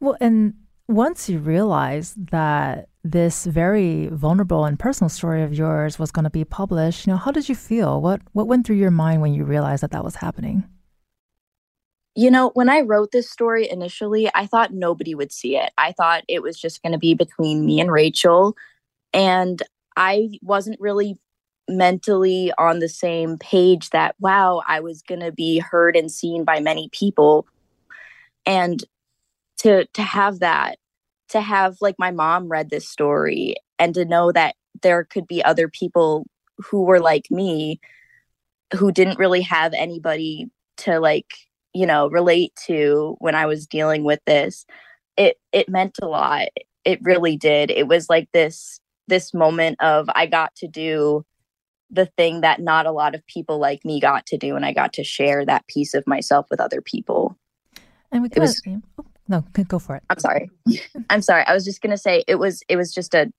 Well, 0.02 0.18
and 0.20 0.56
once 0.88 1.30
you 1.30 1.40
realize 1.40 2.14
that 2.18 2.90
this 3.06 3.45
very 3.45 4.08
vulnerable 4.08 4.66
and 4.66 4.80
personal 4.80 5.10
story 5.10 5.43
of 5.43 5.53
yours 5.53 5.99
was 5.99 6.12
going 6.12 6.24
to 6.24 6.30
be 6.32 6.43
published, 6.43 7.06
you 7.06 7.14
know, 7.14 7.18
how 7.18 7.32
did 7.32 7.47
you 7.47 7.53
feel? 7.53 8.01
What 8.01 8.22
what 8.34 8.47
went 8.47 8.66
through 8.66 8.78
your 8.78 8.91
mind 8.91 9.22
when 9.22 9.34
you 9.34 9.45
realized 9.45 9.84
that 9.84 9.91
that 9.91 10.03
was 10.03 10.16
happening? 10.16 10.64
You 12.16 12.32
know, 12.32 12.49
when 12.56 12.68
I 12.68 12.82
wrote 12.82 13.12
this 13.12 13.30
story 13.30 13.70
initially, 13.70 14.30
I 14.34 14.47
thought 14.47 14.74
nobody 14.74 15.14
would 15.14 15.32
see 15.32 15.56
it. 15.56 15.72
I 15.78 15.91
thought 15.91 16.24
it 16.28 16.41
was 16.41 16.60
just 16.60 16.82
going 16.82 16.93
to 16.93 16.97
be 16.97 17.14
between 17.14 17.64
me 17.66 17.80
and 17.80 17.91
Rachel. 17.91 18.56
And 19.14 19.62
I 19.95 20.39
wasn't 20.41 20.80
really 20.80 21.20
mentally 21.70 22.53
on 22.58 22.80
the 22.80 22.89
same 22.89 23.38
page 23.38 23.91
that, 23.91 24.16
wow, 24.20 24.64
I 24.68 24.80
was 24.80 25.03
going 25.03 25.22
to 25.22 25.32
be 25.32 25.60
heard 25.60 25.95
and 25.95 26.12
seen 26.12 26.43
by 26.43 26.60
many 26.60 26.89
people. 26.91 27.45
And 28.47 28.84
to 29.58 29.86
to 29.86 30.01
have 30.01 30.39
that 30.39 30.80
to 31.30 31.42
have 31.42 31.78
like 31.82 31.96
my 31.98 32.12
mom 32.12 32.48
read 32.48 32.70
this 32.70 32.88
story 32.88 33.56
and 33.80 33.94
to 33.96 34.06
know 34.06 34.32
that 34.32 34.56
there 34.82 35.04
could 35.04 35.28
be 35.28 35.44
other 35.44 35.68
people 35.68 36.26
who 36.58 36.84
were 36.84 37.00
like 37.00 37.30
me 37.30 37.80
who 38.74 38.92
didn't 38.92 39.20
really 39.20 39.42
have 39.42 39.74
anybody 39.74 40.48
to 40.78 41.00
like 41.00 41.34
you 41.74 41.86
know 41.86 42.10
relate 42.10 42.54
to 42.56 43.16
when 43.20 43.36
i 43.36 43.46
was 43.46 43.68
dealing 43.68 44.04
with 44.04 44.20
this 44.26 44.66
it 45.18 45.38
it 45.52 45.70
meant 45.70 45.98
a 46.02 46.08
lot. 46.08 46.48
It 46.84 47.00
really 47.02 47.38
did. 47.38 47.72
It 47.72 47.88
was 47.88 48.10
like 48.10 48.30
this 48.32 48.80
this 49.08 49.36
moment 49.36 49.78
of 49.82 50.10
i 50.16 50.26
got 50.26 50.56
to 50.56 50.68
do 50.68 51.24
the 51.92 52.08
thing 52.18 52.42
that 52.42 52.60
not 52.60 52.88
a 52.88 52.92
lot 52.92 53.14
of 53.14 53.26
people 53.28 53.60
like 53.60 53.86
me 53.86 54.00
got 54.00 54.26
to 54.26 54.36
do 54.36 54.56
and 54.56 54.66
i 54.66 54.74
got 54.74 54.94
to 54.94 55.04
share 55.04 55.46
that 55.46 55.68
piece 55.68 55.94
of 55.94 56.08
myself 56.08 56.48
with 56.50 56.60
other 56.60 56.82
people. 56.82 57.38
And 58.12 58.24
we 58.24 58.30
it 58.32 58.40
was, 58.40 58.62
oh, 58.68 59.06
no 59.28 59.44
go 59.68 59.80
for 59.80 59.96
it 59.96 60.04
i'm 60.10 60.20
sorry 60.20 60.50
i'm 61.10 61.22
sorry 61.22 61.44
i 61.48 61.54
was 61.54 61.66
just 61.66 61.82
going 61.82 61.92
to 61.92 61.98
say 61.98 62.24
it 62.28 62.36
was 62.36 62.64
it 62.68 62.76
was 62.76 62.94
just 62.94 63.14
a 63.14 63.32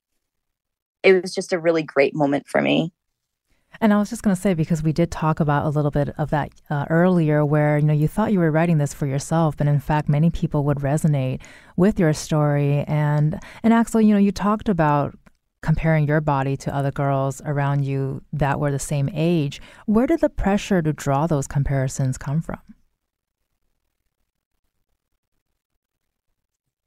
it 1.03 1.23
was 1.23 1.35
just 1.35 1.53
a 1.53 1.59
really 1.59 1.83
great 1.83 2.15
moment 2.15 2.47
for 2.47 2.61
me 2.61 2.93
and 3.81 3.93
I 3.93 3.99
was 3.99 4.11
just 4.11 4.23
going 4.23 4.35
to 4.35 4.41
say 4.41 4.55
because 4.55 4.83
we 4.83 4.93
did 4.93 5.11
talk 5.11 5.41
about 5.41 5.67
a 5.67 5.69
little 5.69 5.91
bit 5.91 6.11
of 6.17 6.31
that 6.31 6.51
uh, 6.71 6.87
earlier, 6.89 7.45
where 7.45 7.79
you 7.79 7.85
know 7.85 7.93
you 7.93 8.09
thought 8.09 8.33
you 8.33 8.39
were 8.39 8.51
writing 8.51 8.79
this 8.79 8.95
for 8.95 9.07
yourself, 9.07 9.57
but 9.57 9.67
in 9.67 9.81
fact, 9.81 10.09
many 10.09 10.31
people 10.31 10.65
would 10.65 10.79
resonate 10.79 11.41
with 11.77 11.99
your 11.99 12.13
story. 12.13 12.85
And 12.87 13.41
and 13.63 13.75
Axel, 13.75 14.01
you 14.01 14.15
know, 14.15 14.21
you 14.21 14.33
talked 14.33 14.69
about 14.69 15.15
comparing 15.63 16.07
your 16.07 16.21
body 16.21 16.57
to 16.57 16.75
other 16.75 16.93
girls 16.93 17.43
around 17.45 17.85
you 17.85 18.23
that 18.33 18.61
were 18.61 18.71
the 18.71 18.79
same 18.79 19.11
age. 19.13 19.61
Where 19.87 20.07
did 20.07 20.21
the 20.21 20.29
pressure 20.29 20.81
to 20.81 20.93
draw 20.93 21.27
those 21.27 21.47
comparisons 21.47 22.19
come 22.19 22.41
from? 22.41 22.61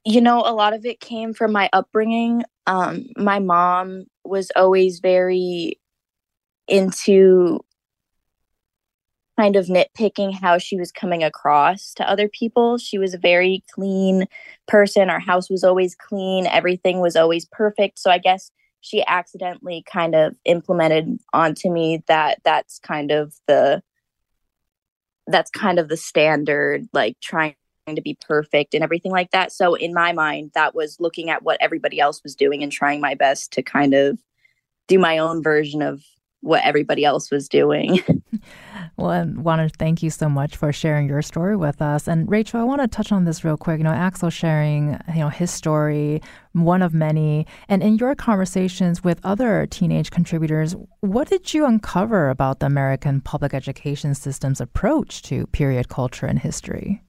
You 0.04 0.20
know, 0.20 0.42
a 0.44 0.54
lot 0.54 0.72
of 0.72 0.84
it 0.84 1.00
came 1.00 1.34
from 1.34 1.52
my 1.52 1.68
upbringing. 1.72 2.42
Um, 2.66 3.06
my 3.16 3.38
mom 3.38 4.06
was 4.24 4.50
always 4.56 5.00
very 5.00 5.78
into 6.68 7.60
kind 9.40 9.56
of 9.56 9.66
nitpicking 9.66 10.38
how 10.38 10.58
she 10.58 10.76
was 10.76 10.92
coming 10.92 11.24
across 11.24 11.94
to 11.94 12.08
other 12.08 12.28
people. 12.28 12.76
She 12.76 12.98
was 12.98 13.14
a 13.14 13.18
very 13.18 13.64
clean 13.72 14.26
person. 14.68 15.08
Our 15.08 15.20
house 15.20 15.48
was 15.48 15.64
always 15.64 15.94
clean, 15.94 16.46
everything 16.46 17.00
was 17.00 17.16
always 17.16 17.46
perfect. 17.46 17.98
So 17.98 18.10
I 18.10 18.18
guess 18.18 18.50
she 18.82 19.04
accidentally 19.06 19.82
kind 19.90 20.14
of 20.14 20.34
implemented 20.44 21.18
onto 21.32 21.70
me 21.70 22.02
that 22.06 22.40
that's 22.44 22.78
kind 22.80 23.10
of 23.10 23.34
the 23.46 23.82
that's 25.26 25.50
kind 25.50 25.78
of 25.78 25.88
the 25.88 25.96
standard 25.96 26.86
like 26.92 27.16
trying 27.20 27.54
to 27.96 28.02
be 28.02 28.18
perfect 28.26 28.74
and 28.74 28.82
everything 28.82 29.12
like 29.12 29.30
that. 29.30 29.52
So 29.52 29.74
in 29.74 29.92
my 29.94 30.12
mind 30.12 30.52
that 30.54 30.74
was 30.74 30.98
looking 31.00 31.30
at 31.30 31.42
what 31.42 31.58
everybody 31.60 32.00
else 32.00 32.22
was 32.22 32.34
doing 32.34 32.62
and 32.62 32.72
trying 32.72 33.00
my 33.00 33.14
best 33.14 33.52
to 33.52 33.62
kind 33.62 33.94
of 33.94 34.18
do 34.88 34.98
my 34.98 35.18
own 35.18 35.42
version 35.42 35.82
of 35.82 36.02
what 36.42 36.64
everybody 36.64 37.04
else 37.04 37.30
was 37.30 37.48
doing. 37.48 38.00
well, 38.96 39.10
I 39.10 39.24
want 39.24 39.60
to 39.60 39.76
thank 39.78 40.02
you 40.02 40.10
so 40.10 40.28
much 40.28 40.56
for 40.56 40.72
sharing 40.72 41.08
your 41.08 41.22
story 41.22 41.56
with 41.56 41.82
us. 41.82 42.08
And 42.08 42.30
Rachel, 42.30 42.60
I 42.60 42.64
want 42.64 42.80
to 42.80 42.88
touch 42.88 43.12
on 43.12 43.24
this 43.24 43.44
real 43.44 43.56
quick. 43.56 43.78
You 43.78 43.84
know, 43.84 43.90
Axel 43.90 44.30
sharing, 44.30 44.98
you 45.08 45.20
know, 45.20 45.28
his 45.28 45.50
story, 45.50 46.22
one 46.52 46.82
of 46.82 46.94
many, 46.94 47.46
and 47.68 47.82
in 47.82 47.96
your 47.96 48.14
conversations 48.14 49.04
with 49.04 49.20
other 49.22 49.66
teenage 49.66 50.10
contributors, 50.10 50.74
what 51.00 51.28
did 51.28 51.52
you 51.52 51.66
uncover 51.66 52.30
about 52.30 52.60
the 52.60 52.66
American 52.66 53.20
public 53.20 53.52
education 53.54 54.14
system's 54.14 54.60
approach 54.60 55.22
to 55.22 55.46
period 55.48 55.88
culture 55.88 56.26
and 56.26 56.38
history? 56.38 57.02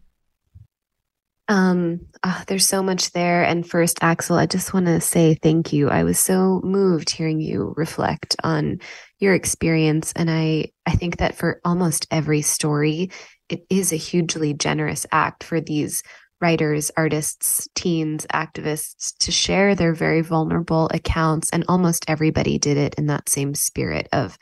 Um, 1.52 2.08
oh, 2.24 2.44
there's 2.48 2.66
so 2.66 2.82
much 2.82 3.12
there. 3.12 3.44
And 3.44 3.68
first, 3.68 4.00
Axel, 4.02 4.38
I 4.38 4.46
just 4.46 4.74
want 4.74 4.86
to 4.86 5.02
say 5.02 5.34
thank 5.34 5.74
you. 5.74 5.90
I 5.90 6.06
was 6.06 6.18
so 6.18 6.62
moved 6.64 7.10
hearing 7.10 7.42
you 7.42 7.74
reflect 7.76 8.38
on 8.42 8.80
your 9.20 9.34
experience. 9.34 10.14
And 10.16 10.32
I, 10.32 10.72
I 10.86 10.92
think 10.92 11.18
that 11.18 11.36
for 11.36 11.60
almost 11.66 12.08
every 12.10 12.42
story, 12.42 13.12
it 13.50 13.66
is 13.70 13.92
a 13.92 13.98
hugely 13.98 14.54
generous 14.54 15.06
act 15.12 15.44
for 15.44 15.60
these 15.60 16.04
writers, 16.40 16.90
artists, 16.96 17.68
teens, 17.76 18.26
activists 18.34 19.14
to 19.20 19.34
share 19.34 19.76
their 19.76 19.94
very 19.94 20.22
vulnerable 20.22 20.90
accounts. 20.94 21.50
And 21.50 21.66
almost 21.68 22.06
everybody 22.08 22.60
did 22.60 22.78
it 22.78 22.96
in 22.96 23.08
that 23.08 23.28
same 23.28 23.56
spirit 23.56 24.08
of 24.14 24.38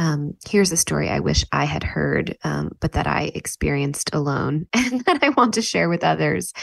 um, 0.00 0.32
here's 0.48 0.72
a 0.72 0.78
story 0.78 1.10
I 1.10 1.20
wish 1.20 1.44
I 1.52 1.66
had 1.66 1.84
heard, 1.84 2.34
um, 2.42 2.70
but 2.80 2.92
that 2.92 3.06
I 3.06 3.30
experienced 3.34 4.14
alone 4.14 4.66
and 4.72 5.04
that 5.04 5.22
I 5.22 5.28
want 5.28 5.54
to 5.54 5.62
share 5.62 5.90
with 5.90 6.04
others. 6.04 6.54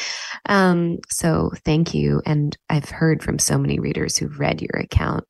Um, 0.50 0.98
so 1.08 1.52
thank 1.64 1.94
you. 1.94 2.20
And 2.26 2.58
I've 2.68 2.90
heard 2.90 3.22
from 3.22 3.38
so 3.38 3.60
many 3.60 3.80
readers 3.80 4.18
who've 4.18 4.40
read 4.40 4.64
your 4.64 4.82
account 4.82 5.26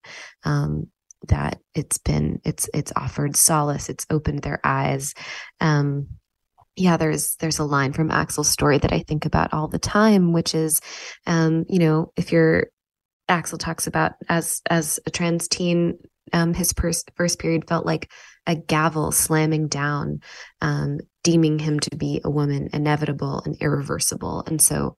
um, 0.46 0.88
that 1.28 1.60
it's 1.76 1.98
been 1.98 2.40
it's 2.46 2.70
it's 2.74 2.94
offered 2.96 3.36
solace. 3.36 3.90
It's 3.90 4.06
opened 4.10 4.42
their 4.42 4.62
eyes. 4.64 5.14
Um, 5.60 6.08
yeah, 6.78 6.96
there's 6.96 7.36
there's 7.42 7.60
a 7.60 7.66
line 7.66 7.92
from 7.92 8.10
Axel's 8.10 8.48
story 8.48 8.78
that 8.78 8.94
I 8.94 9.00
think 9.00 9.26
about 9.26 9.52
all 9.52 9.68
the 9.68 9.80
time, 9.80 10.32
which 10.32 10.56
is, 10.56 10.80
um, 11.26 11.66
you 11.68 11.80
know, 11.80 12.14
if 12.16 12.32
you're 12.32 12.68
Axel 13.28 13.58
talks 13.58 13.86
about 13.86 14.14
as 14.30 14.62
as 14.70 14.98
a 15.06 15.12
trans 15.12 15.50
teen 15.50 15.98
um, 16.34 16.54
his 16.54 16.74
pers- 16.74 17.06
first 17.16 17.40
period 17.40 17.68
felt 17.68 17.86
like 17.86 18.12
a 18.46 18.56
gavel 18.56 19.12
slamming 19.12 19.68
down, 19.68 20.22
um, 20.62 21.00
deeming 21.24 21.60
him 21.60 21.80
to 21.82 21.96
be 21.96 22.22
a 22.24 22.30
woman, 22.30 22.70
inevitable 22.74 23.42
and 23.46 23.56
irreversible. 23.62 24.44
And 24.48 24.62
so 24.62 24.96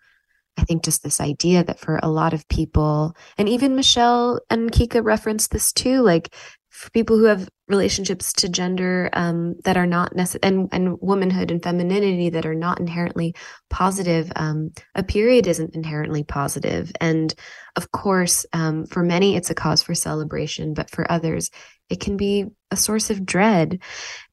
I 0.58 0.64
think 0.64 0.84
just 0.84 1.04
this 1.04 1.22
idea 1.22 1.64
that 1.64 1.80
for 1.80 2.00
a 2.04 2.10
lot 2.10 2.34
of 2.34 2.48
people, 2.50 3.16
and 3.38 3.48
even 3.48 3.76
Michelle 3.76 4.40
and 4.50 4.72
Kica 4.72 5.02
referenced 5.04 5.52
this 5.52 5.72
too, 5.72 6.02
like 6.02 6.34
for 6.70 6.90
people 6.92 7.18
who 7.18 7.26
have 7.26 7.50
relationships 7.68 8.34
to 8.34 8.50
gender 8.50 9.10
um, 9.14 9.56
that 9.64 9.78
are 9.78 9.88
not 9.88 10.16
necessary 10.16 10.42
and, 10.44 10.70
and 10.72 10.98
womanhood 11.02 11.52
and 11.52 11.62
femininity 11.62 12.30
that 12.30 12.46
are 12.46 12.56
not 12.56 12.80
inherently 12.80 13.36
positive 13.70 14.32
um, 14.36 14.72
a 14.96 15.04
period 15.04 15.48
isn't 15.48 15.76
inherently 15.76 16.24
positive. 16.24 16.92
And 17.02 17.34
of 17.76 17.92
course 17.92 18.46
um, 18.54 18.86
for 18.86 19.04
many 19.04 19.36
it's 19.36 19.50
a 19.50 19.56
cause 19.56 19.82
for 19.82 19.96
celebration 19.96 20.74
but 20.74 20.90
for 20.90 21.12
others 21.12 21.50
it 21.90 22.00
can 22.00 22.18
be 22.18 22.46
a 22.72 22.76
source 22.76 23.10
of 23.10 23.26
dread. 23.26 23.82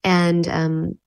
And 0.05 0.47
um, 0.49 0.99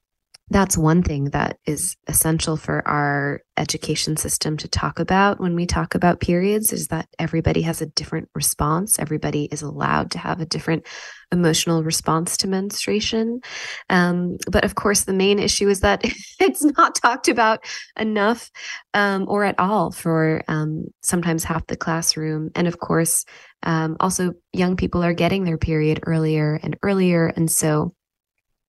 that's 0.50 0.78
one 0.78 1.04
thing 1.04 1.26
that 1.26 1.58
is 1.66 1.96
essential 2.08 2.58
for 2.58 2.86
our 2.88 3.42
education 3.58 4.18
system 4.18 4.58
to 4.58 4.68
talk 4.68 5.00
about 5.00 5.40
when 5.40 5.56
we 5.56 5.66
talk 5.66 5.94
about 5.94 6.22
periods 6.22 6.74
is 6.74 6.88
that 6.88 7.08
everybody 7.20 7.62
has 7.62 7.82
a 7.82 7.88
different 7.88 8.30
response. 8.34 8.98
Everybody 8.98 9.46
is 9.52 9.62
allowed 9.62 10.12
to 10.12 10.18
have 10.18 10.42
a 10.42 10.46
different 10.46 10.88
emotional 11.32 11.84
response 11.84 12.38
to 12.38 12.48
menstruation. 12.48 13.42
Um, 13.90 14.38
but 14.50 14.66
of 14.66 14.74
course 14.76 15.04
the 15.04 15.14
main 15.14 15.38
issue 15.38 15.70
is 15.70 15.82
that 15.82 16.02
it's 16.40 16.64
not 16.64 16.96
talked 16.96 17.28
about 17.28 17.64
enough 17.98 18.50
um, 18.94 19.26
or 19.28 19.44
at 19.44 19.60
all 19.60 19.92
for 19.92 20.42
um, 20.48 20.86
sometimes 21.02 21.44
half 21.44 21.68
the 21.68 21.78
classroom. 21.78 22.50
And 22.56 22.68
of 22.68 22.80
course 22.80 23.26
um, 23.64 23.98
also 24.00 24.34
young 24.54 24.78
people 24.78 25.04
are 25.04 25.14
getting 25.14 25.44
their 25.44 25.58
period 25.58 26.00
earlier 26.04 26.60
and 26.64 26.78
earlier. 26.82 27.28
And 27.28 27.52
so 27.52 27.94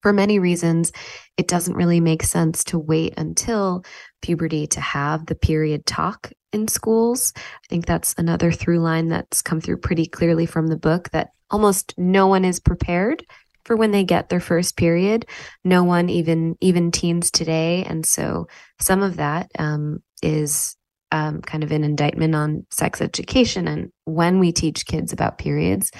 for 0.01 0.13
many 0.13 0.39
reasons, 0.39 0.91
it 1.37 1.47
doesn't 1.47 1.75
really 1.75 1.99
make 1.99 2.23
sense 2.23 2.63
to 2.65 2.79
wait 2.79 3.13
until 3.17 3.83
puberty 4.21 4.67
to 4.67 4.81
have 4.81 5.25
the 5.25 5.35
period 5.35 5.85
talk 5.85 6.31
in 6.51 6.67
schools. 6.67 7.33
I 7.37 7.67
think 7.69 7.85
that's 7.85 8.13
another 8.17 8.51
through 8.51 8.79
line 8.79 9.07
that's 9.07 9.41
come 9.41 9.61
through 9.61 9.77
pretty 9.77 10.05
clearly 10.05 10.45
from 10.45 10.67
the 10.67 10.77
book 10.77 11.09
that 11.11 11.29
almost 11.49 11.93
no 11.97 12.27
one 12.27 12.45
is 12.45 12.59
prepared 12.59 13.23
for 13.65 13.75
when 13.75 13.91
they 13.91 14.03
get 14.03 14.29
their 14.29 14.39
first 14.39 14.75
period. 14.75 15.25
No 15.63 15.83
one, 15.83 16.09
even 16.09 16.55
even 16.61 16.91
teens 16.91 17.29
today, 17.31 17.83
and 17.85 18.05
so 18.05 18.47
some 18.79 19.03
of 19.03 19.17
that 19.17 19.51
um, 19.59 19.99
is 20.21 20.75
um, 21.11 21.41
kind 21.41 21.63
of 21.63 21.71
an 21.71 21.83
indictment 21.83 22.35
on 22.35 22.65
sex 22.71 23.01
education 23.01 23.67
and 23.67 23.91
when 24.05 24.39
we 24.39 24.51
teach 24.51 24.85
kids 24.85 25.11
about 25.11 25.37
periods, 25.37 25.91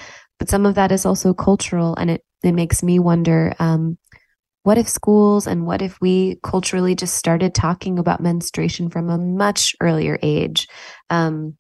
but 0.42 0.50
some 0.50 0.66
of 0.66 0.74
that 0.74 0.92
is 0.92 1.06
also 1.06 1.36
cultural, 1.36 1.96
and 1.98 2.10
it 2.10 2.24
it 2.42 2.54
makes 2.54 2.82
me 2.82 2.98
wonder. 2.98 3.54
Um, 3.60 4.00
what 4.64 4.80
if 4.80 4.90
schools 4.90 5.46
and 5.46 5.68
what 5.68 5.84
if 5.84 6.02
we 6.02 6.40
culturally 6.42 6.96
just 6.96 7.16
started 7.16 7.54
talking 7.54 8.00
about 8.00 8.24
menstruation 8.24 8.90
from 8.90 9.12
a 9.12 9.20
much 9.20 9.76
earlier 9.80 10.18
age? 10.24 10.68
Um, 11.12 11.58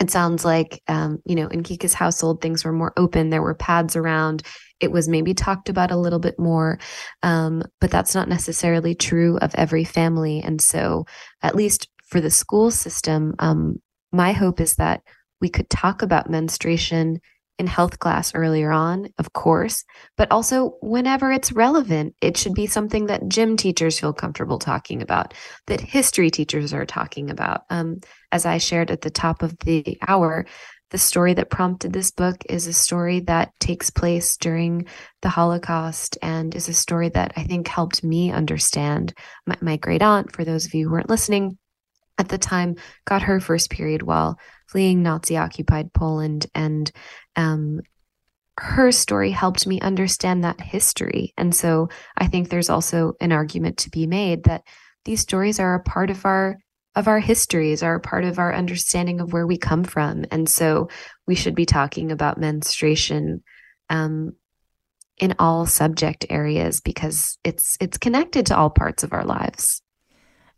it 0.00 0.10
sounds 0.10 0.42
like, 0.42 0.82
um, 0.88 1.18
you 1.26 1.34
know, 1.34 1.48
in 1.48 1.62
Kica's 1.62 1.92
household, 1.92 2.40
things 2.40 2.64
were 2.64 2.72
more 2.72 2.94
open. 2.96 3.28
There 3.28 3.42
were 3.42 3.54
pads 3.54 3.94
around. 3.94 4.42
It 4.80 4.90
was 4.90 5.06
maybe 5.06 5.34
talked 5.34 5.68
about 5.68 5.90
a 5.90 5.96
little 5.98 6.18
bit 6.18 6.38
more. 6.38 6.78
Um, 7.22 7.62
but 7.78 7.90
that's 7.90 8.14
not 8.14 8.30
necessarily 8.30 8.94
true 8.94 9.36
of 9.36 9.54
every 9.54 9.84
family. 9.84 10.40
And 10.40 10.62
so, 10.62 11.04
at 11.42 11.54
least 11.54 11.90
for 12.06 12.22
the 12.22 12.30
school 12.30 12.70
system, 12.70 13.34
um, 13.38 13.82
my 14.12 14.32
hope 14.32 14.62
is 14.62 14.76
that 14.76 15.02
we 15.42 15.50
could 15.50 15.68
talk 15.68 16.00
about 16.00 16.30
menstruation 16.30 17.20
in 17.58 17.66
health 17.66 17.98
class 17.98 18.34
earlier 18.34 18.72
on, 18.72 19.08
of 19.18 19.32
course, 19.32 19.84
but 20.16 20.30
also 20.30 20.76
whenever 20.80 21.30
it's 21.30 21.52
relevant. 21.52 22.14
It 22.20 22.36
should 22.36 22.54
be 22.54 22.66
something 22.66 23.06
that 23.06 23.28
gym 23.28 23.56
teachers 23.56 23.98
feel 23.98 24.12
comfortable 24.12 24.58
talking 24.58 25.02
about, 25.02 25.34
that 25.66 25.80
history 25.80 26.30
teachers 26.30 26.72
are 26.72 26.86
talking 26.86 27.30
about. 27.30 27.62
Um, 27.70 28.00
as 28.32 28.44
I 28.44 28.58
shared 28.58 28.90
at 28.90 29.02
the 29.02 29.10
top 29.10 29.42
of 29.42 29.56
the 29.60 29.98
hour, 30.06 30.46
the 30.90 30.98
story 30.98 31.34
that 31.34 31.50
prompted 31.50 31.92
this 31.92 32.10
book 32.10 32.36
is 32.48 32.66
a 32.66 32.72
story 32.72 33.20
that 33.20 33.52
takes 33.58 33.90
place 33.90 34.36
during 34.36 34.86
the 35.22 35.28
Holocaust 35.28 36.18
and 36.22 36.54
is 36.54 36.68
a 36.68 36.74
story 36.74 37.08
that 37.08 37.32
I 37.36 37.44
think 37.44 37.66
helped 37.66 38.04
me 38.04 38.30
understand 38.30 39.12
my, 39.46 39.56
my 39.60 39.76
great 39.76 40.02
aunt, 40.02 40.34
for 40.34 40.44
those 40.44 40.66
of 40.66 40.74
you 40.74 40.86
who 40.86 40.92
weren't 40.92 41.10
listening 41.10 41.58
at 42.16 42.28
the 42.28 42.38
time, 42.38 42.76
got 43.06 43.22
her 43.22 43.40
first 43.40 43.70
period 43.70 44.02
while 44.02 44.38
fleeing 44.68 45.02
Nazi 45.02 45.36
occupied 45.36 45.92
Poland. 45.92 46.46
And 46.54 46.90
um, 47.36 47.80
her 48.58 48.92
story 48.92 49.30
helped 49.30 49.66
me 49.66 49.80
understand 49.80 50.44
that 50.44 50.60
history. 50.60 51.34
And 51.36 51.54
so 51.54 51.88
I 52.16 52.28
think 52.28 52.48
there's 52.48 52.70
also 52.70 53.14
an 53.20 53.32
argument 53.32 53.78
to 53.78 53.90
be 53.90 54.06
made 54.06 54.44
that 54.44 54.62
these 55.04 55.20
stories 55.20 55.58
are 55.58 55.74
a 55.74 55.82
part 55.82 56.10
of 56.10 56.24
our 56.24 56.58
of 56.96 57.08
our 57.08 57.18
histories 57.18 57.82
are 57.82 57.96
a 57.96 58.00
part 58.00 58.24
of 58.24 58.38
our 58.38 58.54
understanding 58.54 59.20
of 59.20 59.32
where 59.32 59.48
we 59.48 59.58
come 59.58 59.82
from 59.82 60.24
and 60.30 60.48
so 60.48 60.88
we 61.26 61.34
should 61.34 61.56
be 61.56 61.66
talking 61.66 62.12
about 62.12 62.38
menstruation 62.38 63.42
um, 63.90 64.32
in 65.18 65.34
all 65.40 65.66
subject 65.66 66.24
areas 66.30 66.80
because 66.80 67.36
it's 67.42 67.76
it's 67.80 67.98
connected 67.98 68.46
to 68.46 68.56
all 68.56 68.70
parts 68.70 69.02
of 69.02 69.12
our 69.12 69.24
lives 69.24 69.82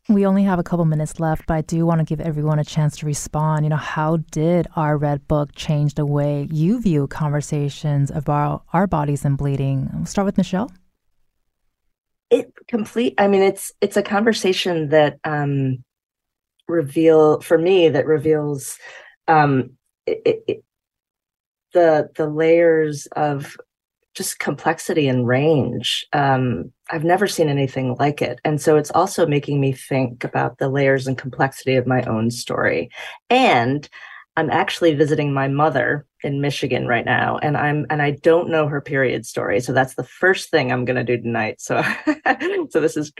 we 0.09 0.25
only 0.25 0.45
have 0.45 0.59
a 0.59 0.63
couple 0.63 0.85
minutes 0.85 1.19
left, 1.19 1.47
but 1.47 1.55
I 1.55 1.61
do 1.63 1.85
want 1.85 1.99
to 1.99 2.05
give 2.05 2.21
everyone 2.21 2.59
a 2.59 2.65
chance 2.65 2.97
to 2.99 3.07
respond. 3.07 3.65
You 3.65 3.71
know, 3.71 3.77
how 3.77 4.19
did 4.31 4.69
our 4.77 4.97
red 4.97 5.27
book 5.27 5.55
change 5.55 5.95
the 5.95 6.07
way 6.07 6.49
you 6.51 6.81
view 6.81 7.07
conversations 7.09 8.11
about 8.11 8.63
our 8.73 8.87
bodies 8.87 9.25
and 9.25 9.37
bleeding? 9.37 9.91
We'll 9.93 10.07
start 10.07 10.27
with 10.27 10.37
Michelle. 10.37 10.71
It 12.31 12.53
complete. 12.69 13.15
I 13.19 13.29
mean, 13.29 13.43
it's 13.43 13.73
it's 13.81 13.97
a 13.97 14.03
conversation 14.03 14.89
that 14.91 15.19
um, 15.25 15.85
reveal 16.69 17.41
for 17.41 17.59
me 17.59 17.89
that 17.89 18.07
reveals 18.07 18.79
um, 19.29 19.71
it, 20.07 20.43
it, 20.47 20.65
the 21.73 22.11
the 22.17 22.29
layers 22.29 23.07
of 23.17 23.57
just 24.17 24.39
complexity 24.39 25.09
and 25.09 25.27
range. 25.29 26.07
Um, 26.13 26.73
I've 26.91 27.05
never 27.05 27.27
seen 27.27 27.49
anything 27.49 27.97
like 28.01 28.23
it. 28.23 28.41
And 28.45 28.61
so 28.61 28.77
it's 28.77 28.91
also 28.93 29.27
making 29.27 29.61
me 29.61 29.73
think 29.73 30.25
about 30.25 30.59
the 30.59 30.71
layers 30.71 31.07
and 31.07 31.19
complexity 31.19 31.77
of 31.77 31.87
my 31.87 32.03
own 32.05 32.31
story. 32.31 32.91
And 33.29 33.89
I'm 34.37 34.51
actually 34.51 34.95
visiting 34.95 35.33
my 35.33 35.49
mother 35.49 36.07
in 36.23 36.41
Michigan 36.41 36.87
right 36.87 37.05
now 37.05 37.39
and 37.39 37.57
I'm 37.57 37.87
and 37.89 38.03
I 38.03 38.13
don't 38.13 38.51
know 38.51 38.67
her 38.69 38.81
period 38.81 39.27
story. 39.27 39.61
So 39.61 39.73
that's 39.73 39.95
the 39.95 40.05
first 40.05 40.51
thing 40.51 40.73
I'm 40.73 40.85
going 40.85 40.97
to 40.97 41.05
do 41.05 41.23
tonight. 41.23 41.61
So 41.61 41.83
so 42.71 42.81
this 42.81 42.97
is 42.97 43.13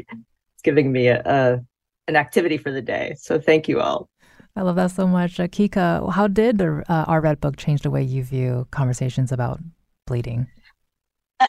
giving 0.63 0.93
me 0.93 1.09
a, 1.09 1.23
a, 1.25 1.61
an 2.09 2.17
activity 2.17 2.57
for 2.57 2.73
the 2.73 2.83
day. 2.83 3.15
So 3.19 3.39
thank 3.39 3.69
you 3.69 3.81
all. 3.81 4.09
I 4.57 4.63
love 4.63 4.77
that 4.77 4.91
so 4.91 5.07
much. 5.07 5.39
Uh, 5.39 5.49
Kica, 5.49 6.11
how 6.13 6.29
did 6.29 6.63
uh, 6.63 6.83
our 6.89 7.21
Red 7.21 7.41
Book 7.41 7.57
change 7.57 7.83
the 7.83 7.91
way 7.91 8.03
you 8.03 8.25
view 8.25 8.67
conversations 8.71 9.31
about 9.31 9.61
bleeding? 10.07 10.47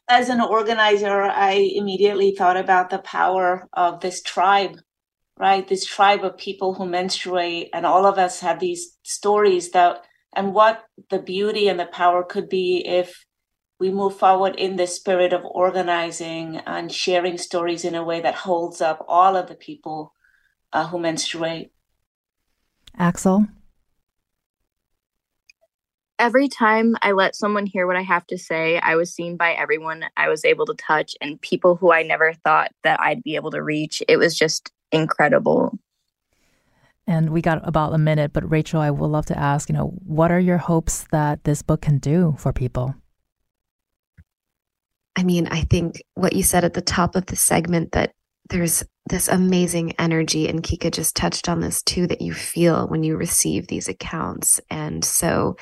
As 0.09 0.29
an 0.29 0.41
organizer, 0.41 1.23
I 1.23 1.51
immediately 1.75 2.31
thought 2.31 2.57
about 2.57 2.89
the 2.89 2.99
power 2.99 3.67
of 3.73 3.99
this 3.99 4.21
tribe, 4.21 4.77
right? 5.38 5.67
This 5.67 5.85
tribe 5.85 6.23
of 6.23 6.38
people 6.38 6.73
who 6.73 6.85
menstruate, 6.85 7.69
and 7.73 7.85
all 7.85 8.05
of 8.05 8.17
us 8.17 8.39
have 8.41 8.59
these 8.59 8.97
stories 9.03 9.71
that, 9.71 10.03
and 10.35 10.53
what 10.53 10.83
the 11.09 11.19
beauty 11.19 11.67
and 11.69 11.79
the 11.79 11.85
power 11.85 12.23
could 12.23 12.49
be 12.49 12.85
if 12.85 13.25
we 13.79 13.91
move 13.91 14.17
forward 14.17 14.55
in 14.55 14.75
the 14.75 14.88
spirit 14.88 15.33
of 15.33 15.45
organizing 15.45 16.57
and 16.65 16.91
sharing 16.91 17.38
stories 17.38 17.85
in 17.85 17.95
a 17.95 18.03
way 18.03 18.21
that 18.21 18.35
holds 18.35 18.81
up 18.81 19.05
all 19.07 19.35
of 19.35 19.47
the 19.47 19.55
people 19.55 20.13
uh, 20.73 20.88
who 20.88 20.99
menstruate. 20.99 21.71
Axel? 22.97 23.47
Every 26.20 26.47
time 26.47 26.95
I 27.03 27.11
let 27.11 27.36
someone 27.36 27.68
hear 27.68 27.86
what 27.86 27.95
I 27.95 28.01
have 28.01 28.26
to 28.28 28.38
say, 28.38 28.80
I 28.80 28.95
was 28.95 29.13
seen 29.13 29.38
by 29.38 29.53
everyone 29.53 30.05
I 30.18 30.30
was 30.30 30.43
able 30.43 30.65
to 30.65 30.74
touch 30.74 31.15
and 31.22 31.39
people 31.41 31.76
who 31.76 31.91
I 31.91 32.01
never 32.01 32.34
thought 32.34 32.72
that 32.84 32.99
I'd 32.99 33.22
be 33.22 33.36
able 33.36 33.51
to 33.51 33.61
reach. 33.61 34.01
It 34.07 34.18
was 34.18 34.36
just 34.38 34.72
incredible. 34.91 35.78
And 37.05 37.30
we 37.30 37.41
got 37.41 37.65
about 37.65 37.93
a 37.93 37.99
minute, 37.99 38.34
but 38.34 38.49
Rachel, 38.49 38.82
I 38.82 38.89
would 38.89 39.07
love 39.07 39.28
to 39.28 39.38
ask, 39.38 39.70
you 39.70 39.74
know, 39.74 39.93
what 40.05 40.32
are 40.32 40.39
your 40.39 40.57
hopes 40.57 41.05
that 41.11 41.43
this 41.43 41.61
book 41.61 41.82
can 41.82 41.99
do 41.99 42.36
for 42.38 42.51
people? 42.51 42.95
I 45.15 45.24
mean, 45.24 45.47
I 45.47 45.61
think 45.61 46.01
what 46.15 46.34
you 46.34 46.43
said 46.43 46.63
at 46.63 46.74
the 46.74 46.82
top 46.82 47.15
of 47.15 47.28
the 47.28 47.36
segment 47.36 47.93
that 47.93 48.13
there's 48.49 48.84
this 49.09 49.28
amazing 49.28 49.93
energy, 49.99 50.47
and 50.47 50.63
Kica 50.63 50.91
just 50.91 51.15
touched 51.15 51.49
on 51.49 51.59
this 51.59 51.82
too, 51.82 52.07
that 52.07 52.22
you 52.22 52.34
feel 52.34 52.88
when 52.88 53.03
you 53.03 53.18
receive 53.18 53.68
these 53.68 53.88
accounts. 53.88 54.59
And 54.70 55.03
so 55.03 55.57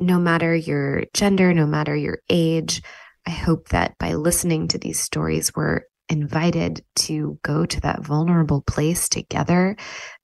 no 0.00 0.18
matter 0.18 0.54
your 0.54 1.04
gender, 1.14 1.52
no 1.54 1.66
matter 1.66 1.94
your 1.94 2.18
age, 2.28 2.82
I 3.26 3.30
hope 3.30 3.68
that 3.68 3.96
by 3.98 4.14
listening 4.14 4.68
to 4.68 4.78
these 4.78 4.98
stories, 4.98 5.52
we're 5.54 5.82
invited 6.08 6.84
to 6.96 7.38
go 7.44 7.64
to 7.64 7.80
that 7.82 8.02
vulnerable 8.02 8.62
place 8.62 9.08
together. 9.08 9.76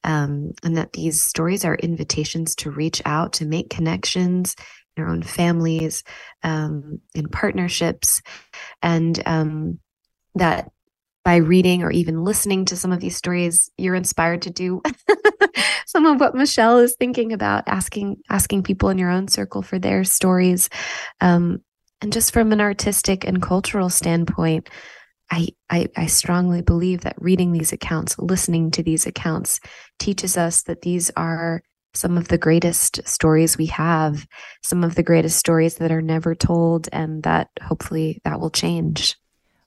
Um, 0.02 0.52
and 0.64 0.76
that 0.76 0.92
these 0.92 1.22
stories 1.22 1.64
are 1.64 1.76
invitations 1.76 2.56
to 2.56 2.70
reach 2.70 3.00
out, 3.04 3.34
to 3.34 3.46
make 3.46 3.70
connections 3.70 4.56
in 4.96 5.02
our 5.02 5.10
own 5.10 5.22
families, 5.22 6.02
um, 6.42 7.00
in 7.14 7.28
partnerships, 7.28 8.22
and 8.82 9.20
um, 9.26 9.78
that 10.34 10.70
by 11.26 11.36
reading 11.38 11.82
or 11.82 11.90
even 11.90 12.22
listening 12.22 12.64
to 12.64 12.76
some 12.76 12.92
of 12.92 13.00
these 13.00 13.16
stories, 13.16 13.68
you're 13.76 13.96
inspired 13.96 14.42
to 14.42 14.50
do 14.50 14.80
some 15.86 16.06
of 16.06 16.20
what 16.20 16.36
Michelle 16.36 16.78
is 16.78 16.94
thinking 16.94 17.32
about, 17.32 17.64
asking 17.66 18.18
asking 18.30 18.62
people 18.62 18.90
in 18.90 18.96
your 18.96 19.10
own 19.10 19.26
circle 19.26 19.60
for 19.60 19.76
their 19.76 20.04
stories. 20.04 20.70
Um, 21.20 21.64
and 22.00 22.12
just 22.12 22.32
from 22.32 22.52
an 22.52 22.60
artistic 22.60 23.26
and 23.26 23.42
cultural 23.42 23.90
standpoint, 23.90 24.70
I, 25.28 25.48
I, 25.68 25.88
I 25.96 26.06
strongly 26.06 26.62
believe 26.62 27.00
that 27.00 27.20
reading 27.20 27.50
these 27.50 27.72
accounts, 27.72 28.16
listening 28.20 28.70
to 28.70 28.84
these 28.84 29.04
accounts, 29.04 29.58
teaches 29.98 30.36
us 30.36 30.62
that 30.62 30.82
these 30.82 31.10
are 31.16 31.60
some 31.92 32.16
of 32.16 32.28
the 32.28 32.38
greatest 32.38 33.00
stories 33.04 33.58
we 33.58 33.66
have, 33.66 34.28
some 34.62 34.84
of 34.84 34.94
the 34.94 35.02
greatest 35.02 35.40
stories 35.40 35.74
that 35.78 35.90
are 35.90 36.02
never 36.02 36.36
told, 36.36 36.88
and 36.92 37.24
that 37.24 37.48
hopefully 37.60 38.20
that 38.22 38.38
will 38.38 38.50
change. 38.50 39.16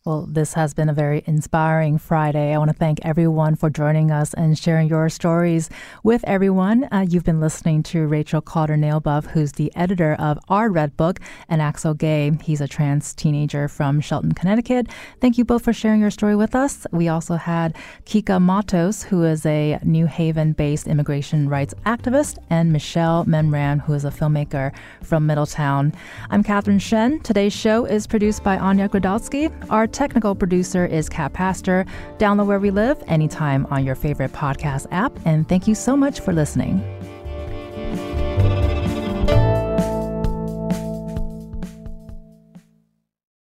Well, 0.06 0.28
this 0.32 0.54
has 0.54 0.74
been 0.74 0.88
a 0.88 0.94
very 0.94 1.24
inspiring 1.26 1.98
Friday. 1.98 2.54
I 2.54 2.58
want 2.58 2.72
to 2.72 2.78
thank 2.78 3.00
everyone 3.02 3.58
for 3.58 3.70
joining 3.70 4.12
us 4.12 4.34
and 4.34 4.58
sharing 4.58 4.88
your 4.88 5.10
stories 5.10 5.70
with 6.04 6.24
everyone. 6.24 6.86
Uh, 6.86 7.06
you've 7.10 7.26
been 7.26 7.42
listening 7.42 7.84
to 7.84 8.08
Rachel 8.08 8.42
Kauder 8.42 8.80
Nalebuff, 8.80 9.26
who's 9.26 9.52
the 9.52 9.76
editor 9.76 10.16
of 10.18 10.40
Our 10.48 10.70
Red 10.70 10.96
Book, 10.96 11.20
and 11.50 11.62
Axel 11.62 11.94
Gay. 11.94 12.32
He's 12.42 12.62
a 12.62 12.68
trans 12.68 13.14
teenager 13.14 13.68
from 13.68 14.00
Shelton, 14.00 14.32
Connecticut. 14.32 14.88
Thank 15.20 15.38
you 15.38 15.44
both 15.44 15.66
for 15.66 15.74
sharing 15.74 16.00
your 16.00 16.12
story 16.12 16.38
with 16.38 16.56
us. 16.56 16.88
We 16.94 17.10
also 17.10 17.36
had 17.36 17.76
Kica 18.06 18.42
Matos, 18.42 19.04
who 19.04 19.26
is 19.26 19.46
a 19.46 19.80
New 19.84 20.06
Haven 20.06 20.54
based 20.54 20.88
immigration 20.88 21.50
rights 21.50 21.74
activist, 21.86 22.38
and 22.50 22.72
Michelle 22.72 23.26
Memran, 23.26 23.82
who 23.82 23.96
is 23.96 24.06
a 24.06 24.12
filmmaker 24.12 24.74
from 25.04 25.28
Middletown. 25.28 25.92
I'm 26.30 26.42
Catherine 26.42 26.80
Shen. 26.80 27.20
Today's 27.20 27.52
show 27.52 27.84
is 27.84 28.08
produced 28.08 28.46
by 28.46 28.58
Anya 28.58 28.88
Grodowski. 28.88 29.52
Our 29.70 29.89
technical 29.92 30.36
producer 30.36 30.86
is 30.86 31.10
Cat 31.10 31.34
Pastor. 31.34 31.86
Download 32.18 32.48
Where 32.48 32.60
We 32.60 32.72
Live 32.72 33.04
anytime 33.08 33.66
on 33.68 33.86
your 33.86 33.96
favorite 33.96 34.32
podcast 34.32 34.88
app. 34.92 35.12
And 35.26 35.48
thank 35.48 35.68
you 35.68 35.76
so 35.76 35.98
much 35.98 36.20
for 36.20 36.34
listening. 36.34 37.19